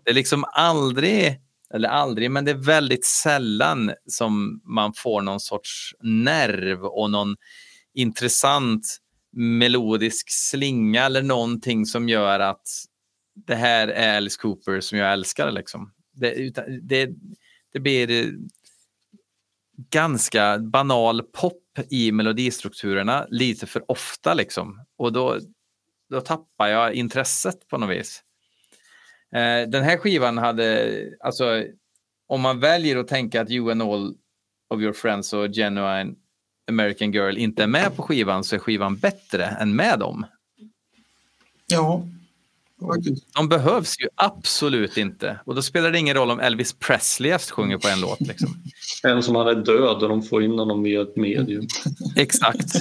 [0.04, 1.40] Det är liksom aldrig,
[1.74, 7.36] eller aldrig, men det är väldigt sällan som man får någon sorts nerv och någon
[7.94, 8.98] intressant
[9.32, 12.68] melodisk slinga eller någonting som gör att
[13.36, 15.52] det här är Alice Cooper som jag älskar.
[15.52, 15.94] Liksom.
[16.14, 17.10] Det, utan- det,
[17.74, 18.34] det blir
[19.90, 21.58] ganska banal pop
[21.90, 24.34] i melodistrukturerna lite för ofta.
[24.34, 24.86] Liksom.
[24.98, 25.40] Och då,
[26.10, 28.24] då tappar jag intresset på något vis.
[29.36, 31.64] Eh, den här skivan hade, alltså
[32.28, 34.16] om man väljer att tänka att You and all
[34.70, 36.16] of your friends och Genuine
[36.70, 40.26] American Girl inte är med på skivan så är skivan bättre än med dem.
[41.68, 42.04] ja.
[43.36, 45.40] De behövs ju absolut inte.
[45.46, 48.22] Och då spelar det ingen roll om Elvis Presley sjunger på en låt.
[48.22, 48.50] Liksom.
[49.04, 51.68] En som han är död och de får in honom via ett medium.
[52.16, 52.76] Exakt.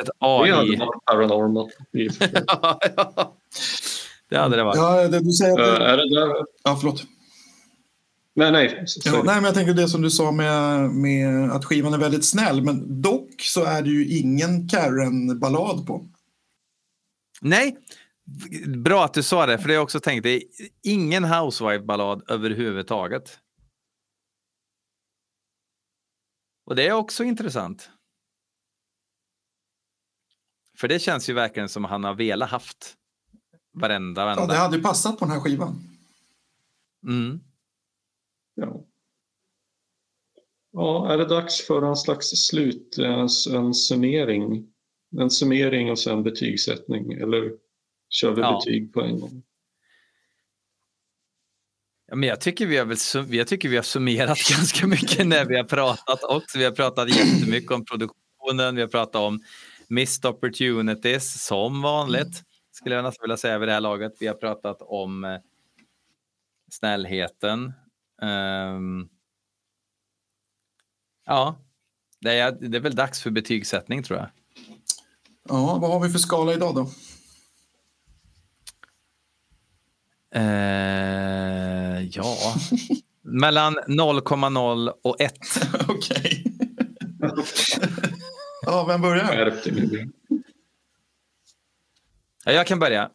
[0.00, 0.50] Ett Det AI.
[0.50, 1.72] hade varit
[2.14, 2.32] sig.
[2.46, 3.36] Ja, ja.
[4.28, 4.76] Det hade det varit.
[4.76, 6.44] Ja, det, du säger att Eh, det, är det där?
[6.64, 7.04] ja, förlåt.
[8.34, 8.84] Nej, nej.
[9.04, 12.24] Ja, nej, men jag tänker det som du sa med, med att skivan är väldigt
[12.24, 16.08] snäll, men dock så är det ju ingen Karen-ballad på.
[17.40, 17.76] Nej,
[18.76, 20.22] bra att du sa det, för det har jag också tänkt.
[20.22, 20.42] Det är
[20.82, 23.38] ingen Housewife-ballad överhuvudtaget.
[26.66, 27.90] Och det är också intressant.
[30.78, 32.95] För det känns ju verkligen som han har velat haft
[33.80, 34.46] varenda Ja, vända.
[34.46, 35.78] det hade ju passat på den här skivan.
[37.08, 37.40] Mm.
[38.54, 38.84] Ja.
[40.72, 44.72] ja, är det dags för en slags slut, en, en summering?
[45.20, 47.52] En summering och sen betygssättning, eller
[48.10, 48.58] kör vi Ja.
[48.64, 49.42] betyg på en gång?
[52.08, 55.44] Ja, men jag, tycker vi har väl, jag tycker vi har summerat ganska mycket när
[55.44, 56.58] vi har pratat också.
[56.58, 59.40] Vi har pratat jättemycket om produktionen, vi har pratat om
[59.88, 62.42] missed opportunities som vanligt.
[62.76, 64.12] Skulle jag nästan vilja säga vid det här laget.
[64.20, 65.38] Vi har pratat om eh,
[66.70, 67.72] snällheten.
[68.22, 69.08] Ehm,
[71.26, 71.56] ja,
[72.20, 74.28] det är, det är väl dags för betygssättning tror jag.
[75.48, 76.90] Ja, vad har vi för skala idag då?
[80.40, 82.36] Eh, ja,
[83.22, 85.34] mellan 0,0 och 1.
[85.88, 86.44] Okej.
[88.62, 89.54] ja, vem börjar?
[92.48, 93.10] Ja, jag kan börja.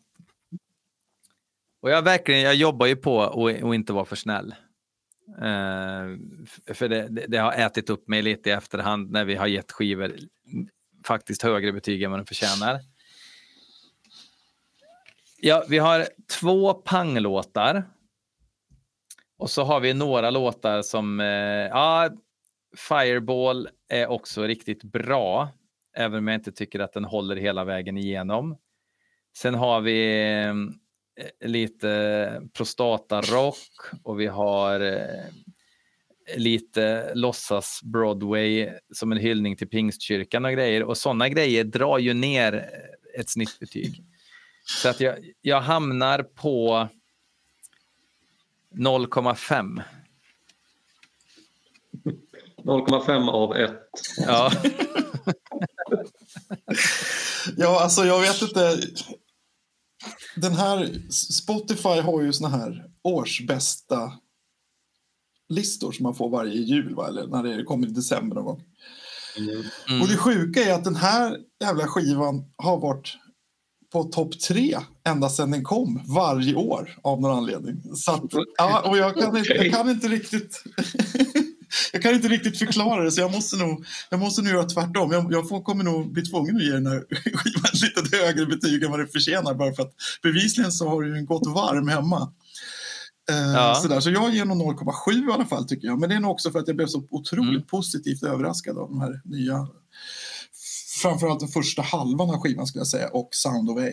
[1.82, 4.56] Och jag, verkligen, jag jobbar ju på att att inte vara för snäll.
[5.30, 6.18] Uh,
[6.74, 9.72] för det, det, det har ätit upp mig lite i efterhand när vi har gett
[9.72, 10.16] skivor
[11.06, 12.80] faktiskt högre betyg än vad de förtjänar.
[15.38, 16.08] Ja, vi har
[16.40, 17.84] två panglåtar.
[19.38, 21.20] Och så har vi några låtar som...
[21.20, 21.28] Uh,
[21.68, 22.10] ja,
[22.78, 25.50] Fireball är också riktigt bra.
[25.98, 28.58] Även om jag inte tycker att den håller hela vägen igenom.
[29.38, 30.32] Sen har vi
[31.20, 33.58] eh, lite prostatarock
[34.04, 35.26] och vi har eh,
[36.38, 40.84] lite låtsas Broadway som en hyllning till Pingstkyrkan och grejer.
[40.84, 44.04] Och sådana grejer drar ju ner eh, ett snittbetyg.
[44.66, 46.88] Så att jag, jag hamnar på
[48.76, 49.82] 0,5.
[52.64, 53.72] 0,5 av 1.
[54.18, 54.52] Ja.
[57.58, 58.78] Ja, alltså jag vet inte.
[60.36, 64.12] Den här Spotify har ju såna här årsbästa
[65.50, 67.08] listor som man får varje jul, va?
[67.08, 68.64] eller när det kommer i december någon gång.
[69.90, 70.02] Mm.
[70.02, 73.18] Och det sjuka är att den här jävla skivan har varit
[73.92, 77.96] på topp tre ända sedan den kom varje år av någon anledning.
[77.96, 78.24] Så att,
[78.58, 80.64] ja, och jag kan, inte, jag kan inte riktigt
[81.94, 85.12] jag kan inte riktigt förklara det så jag måste nog, jag måste nog göra tvärtom.
[85.12, 87.04] Jag, jag får, kommer nog bli tvungen att ge den här
[87.36, 89.94] skivan lite högre betyg än vad det förtjänar bara för att
[90.24, 92.34] bevisligen så har den gått varm hemma.
[93.30, 93.80] Eh, Ja.
[93.82, 94.00] sådär.
[94.00, 96.00] Så jag ger nog 0,7 i alla fall tycker jag.
[96.00, 97.62] Men det är nog också för att jag blev så otroligt Mm.
[97.68, 99.68] positivt överraskad av de här nya
[101.02, 103.88] framförallt den första halvan av skivan skulle jag säga och Sound of A.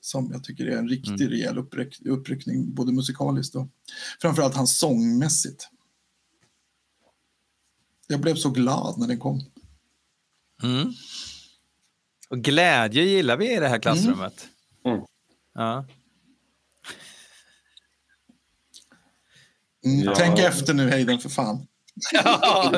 [0.00, 1.28] Som jag tycker är en riktigt Mm.
[1.30, 3.68] rejäl uppryck, uppryckning både musikaliskt och
[4.22, 5.68] framförallt hans sångmässigt.
[8.06, 9.40] Jag blev så glad när den kom.
[10.62, 10.92] Mm.
[12.28, 14.48] Och glädje gillar vi i det här klassrummet.
[14.86, 15.00] Mm.
[15.54, 15.86] Ja.
[19.86, 20.04] Mm.
[20.04, 20.14] Ja.
[20.16, 21.66] Tänk efter nu Hayden för fan.
[22.12, 22.72] Ja,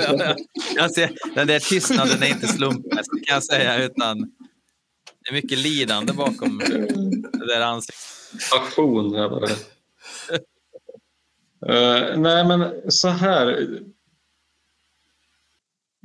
[0.77, 5.59] ja, ser, den där tystnaden är inte slumpmässig kan jag säga, utan det är mycket
[5.59, 6.59] lidande bakom
[7.32, 8.05] det där ansiktet.
[11.62, 11.69] Är.
[11.69, 13.69] Eh, nej, men så här.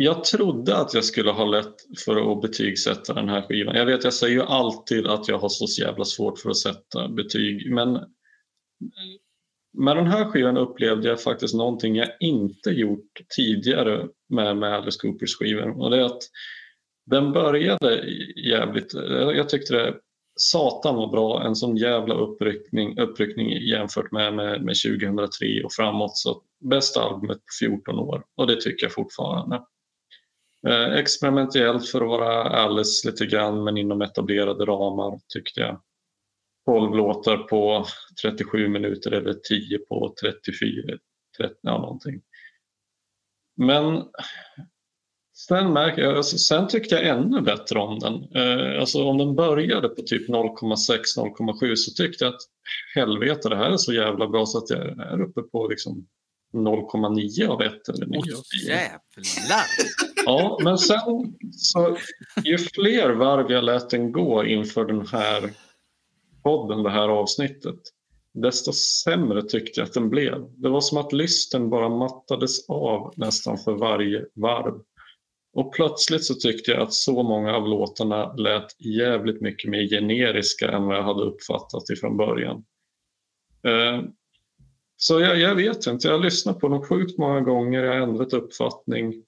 [0.03, 1.75] Jag trodde att jag skulle ha lätt
[2.05, 3.75] för att betygsätta den här skivan.
[3.75, 7.07] Jag vet, jag säger ju alltid att jag har så jävla svårt för att sätta
[7.07, 7.71] betyg.
[7.71, 7.93] Men
[9.77, 14.99] med den här skivan upplevde jag faktiskt någonting jag inte gjort tidigare med, med Alice
[15.01, 15.81] Coopers skivor.
[15.81, 16.23] Och det är att
[17.05, 18.03] den började
[18.35, 18.93] jävligt...
[19.35, 19.95] Jag tyckte det
[20.35, 21.43] satan var bra.
[21.43, 26.17] En sån jävla uppryckning, uppryckning jämfört med, med, med 2003 och framåt.
[26.17, 29.61] Så bästa albumet på 14 år och det tycker jag fortfarande.
[30.67, 35.81] Eh, experimentellt för att vara Alice lite grann men inom etablerade ramar tyckte jag.
[36.65, 37.85] 12 låtar på
[38.21, 40.97] 37 minuter eller 10 på 34,
[41.37, 42.21] 30, ja någonting.
[43.57, 44.03] Men
[45.47, 48.13] sen, märker jag, alltså, sen tyckte jag ännu bättre om den.
[48.13, 52.41] Eh, alltså om den började på typ 0,6-0,7 så tyckte jag att
[52.95, 56.07] helvete det här är så jävla bra så att jag är uppe på liksom
[56.53, 58.69] 0,9 av 1 eller 9 av 10.
[58.69, 59.65] Jävlar!
[60.25, 61.97] Ja, men sen så
[62.43, 65.51] ju fler varv jag lät den gå inför den här
[66.43, 67.79] podden, det här avsnittet,
[68.33, 70.45] desto sämre tyckte jag att den blev.
[70.57, 74.81] Det var som att lysten bara mattades av nästan för varje varv.
[75.53, 80.71] Och plötsligt så tyckte jag att så många av låtarna lät jävligt mycket mer generiska
[80.71, 82.63] än vad jag hade uppfattat ifrån början.
[85.03, 88.01] Så jag, jag vet inte, jag har lyssnat på dem sjukt många gånger, jag har
[88.01, 89.23] ändrat uppfattning.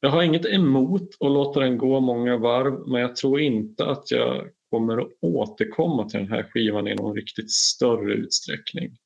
[0.00, 4.10] Jag har inget emot att låta den gå många varv men jag tror inte att
[4.10, 8.96] jag kommer att återkomma till den här skivan i någon riktigt större utsträckning.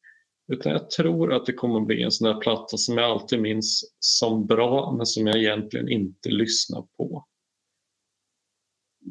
[0.52, 3.40] Utan jag tror att det kommer att bli en sån där platta som jag alltid
[3.40, 7.26] minns som bra men som jag egentligen inte lyssnar på.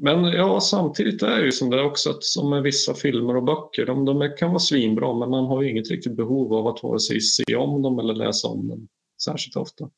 [0.01, 3.43] Men ja, samtidigt är det ju som det också att som med vissa filmer och
[3.43, 6.83] böcker, de, de kan vara svinbra men man har ju inget riktigt behov av att
[6.83, 8.87] vare sig se om dem eller läsa om dem
[9.23, 9.89] särskilt ofta.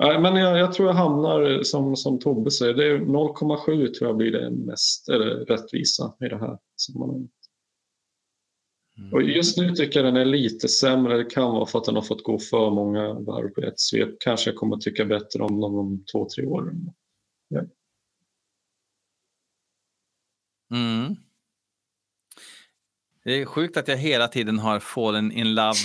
[0.00, 4.08] Nej, men jag, jag tror jag hamnar som, som Tobbe säger, det är 0,7 tror
[4.08, 7.30] jag blir det mest eller, rättvisa i det här sammanhanget.
[9.12, 11.16] Och just nu tycker jag den är lite sämre.
[11.16, 14.08] Det kan vara för att den har fått gå för många varv på ett svep.
[14.20, 16.72] Kanske jag kommer tycka bättre om dem om två, tre år.
[17.48, 17.60] Ja.
[20.70, 21.16] Mm.
[23.24, 25.78] Det är sjukt att jag hela tiden har fallen in love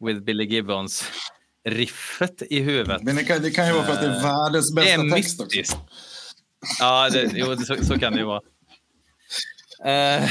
[0.00, 1.04] with Billy Gibbons
[1.64, 3.02] riffet i huvudet.
[3.02, 5.10] Men det kan, det kan ju vara för att det är världens Det bästa är
[5.10, 5.76] text också.
[6.80, 8.42] Ja, det, jo, det- så, så kan det ju vara.
[9.84, 10.30] Eh,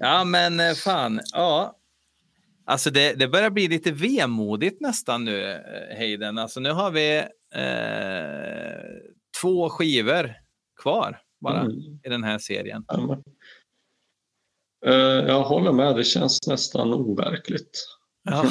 [0.00, 1.20] ja, men eh, fan.
[1.32, 1.74] Ja.
[2.64, 6.38] Alltså det, det börjar bli lite vemodigt nästan nu, eh, Hayden.
[6.38, 7.16] Alltså nu har vi
[7.54, 10.34] eh, två skivor
[10.82, 12.00] kvar bara Mm.
[12.04, 12.84] i den här serien.
[12.88, 13.22] Ja,
[14.86, 14.92] Eh,
[15.28, 17.86] Jag håller med, det känns nästan overkligt.
[18.22, 18.44] Ja.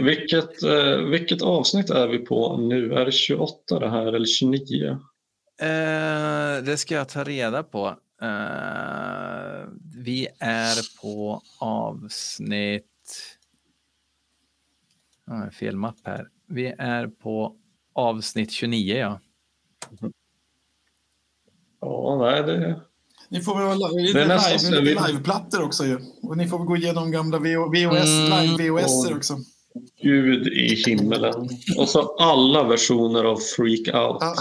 [0.00, 2.94] Vilket, eh, vilket avsnitt är vi på nu?
[2.94, 4.86] Är det 28 det här eller 29?
[5.60, 7.86] Eh, det ska jag ta reda på.
[8.22, 9.68] Eh,
[10.04, 12.84] vi är på avsnitt...
[15.26, 16.28] Ah, fel mapp här.
[16.48, 17.56] Vi är på
[17.94, 19.20] avsnitt 29, ja.
[21.84, 22.80] Ja, nej, det,
[23.28, 25.98] Ni får väl lite live, vi- liveplattor också ju.
[26.22, 28.40] Och ni får väl gå igenom gamla VHS, Mm.
[28.42, 29.36] live-VHS också.
[30.02, 31.48] Gud i himmelen.
[31.78, 34.22] Och så alla versioner av Freak Out.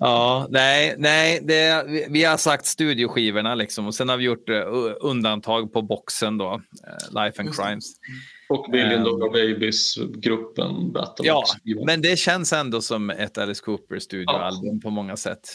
[0.00, 0.46] Ja.
[0.50, 4.62] nej, nej det, vi, har sagt studioskivorna liksom och sen har vi gjort eh,
[5.00, 7.64] undantag på boxen då, eh, Life and Just det.
[7.64, 7.92] Crimes.
[8.48, 9.04] Och Billion Ehm.
[9.04, 11.44] Dollar Babies-gruppen Battle Ja,
[11.86, 15.48] men det känns ändå som ett Alice Cooper studioalbum på många sätt.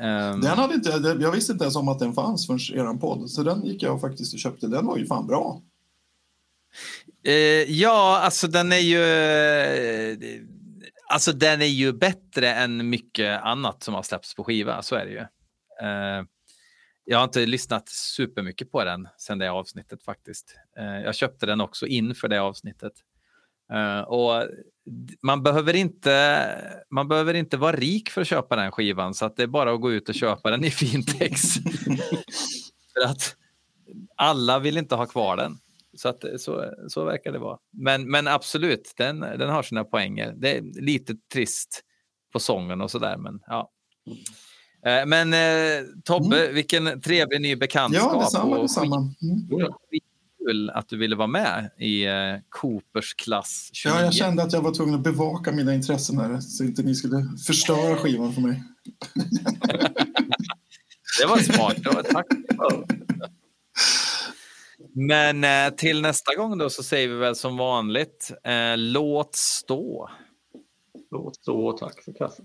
[0.00, 0.90] Ehm, Den hade inte,
[1.20, 4.00] jag visste inte ens om att den fanns förrän eran podd, så den gick jag
[4.00, 4.66] faktiskt och köpte.
[4.66, 5.62] Den var ju fan bra.
[7.24, 7.32] Eh,
[7.72, 9.02] ja, alltså den är ju...
[9.02, 10.40] eh,
[11.10, 15.04] Alltså den är ju bättre än mycket annat som har släppts på skiva, så är
[15.04, 15.18] det ju.
[15.18, 16.24] Eh,
[17.10, 20.54] jag har inte lyssnat supermycket på den sen det avsnittet faktiskt.
[20.78, 22.92] Eh, jag köpte den också inför det avsnittet.
[23.72, 24.46] Eh, och
[25.22, 26.48] man behöver, inte,
[26.90, 29.72] man behöver inte vara rik för att köpa den skivan, så att det är bara
[29.72, 31.42] att gå ut och köpa den i Fintex.
[32.92, 33.36] för att
[34.16, 35.58] alla vill inte ha kvar den.
[35.96, 37.58] Så, att, så, så verkar det vara.
[37.70, 40.34] Men, men absolut, den, den har sina poänger.
[40.36, 41.82] Det är lite trist
[42.32, 43.70] på sången och sådär, men ja.
[44.86, 48.12] Eh, Men eh, Tobbe, vilken trevlig ny bekantskap.
[48.12, 48.96] Ja, detsamma, och detsamma.
[48.96, 49.72] Mm.
[50.46, 52.12] Kul att du ville vara med i eh,
[52.48, 53.96] Coopers klass 29.
[53.98, 56.94] Ja, jag kände att jag var tvungen att bevaka mina intressen här, så inte ni
[56.94, 58.62] skulle förstöra skivan för mig.
[61.20, 61.76] Det var smart.
[61.84, 62.26] Var, tack.
[64.92, 70.10] Men eh, till nästa gång då så säger vi väl som vanligt, eh, låt stå.
[71.10, 72.44] Låt så, tack för kaffet.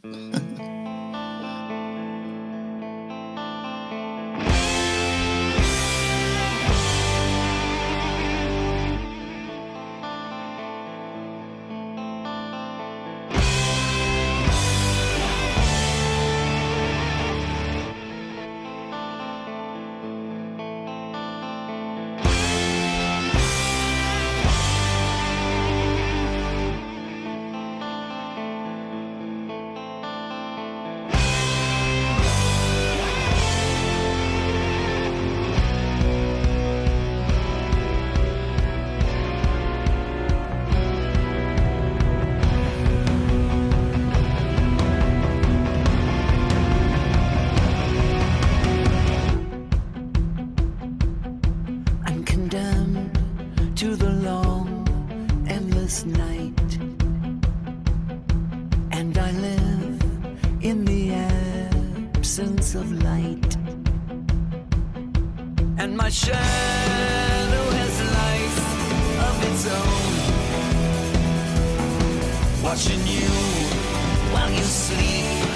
[72.74, 73.30] Watching you
[74.34, 75.53] while you sleep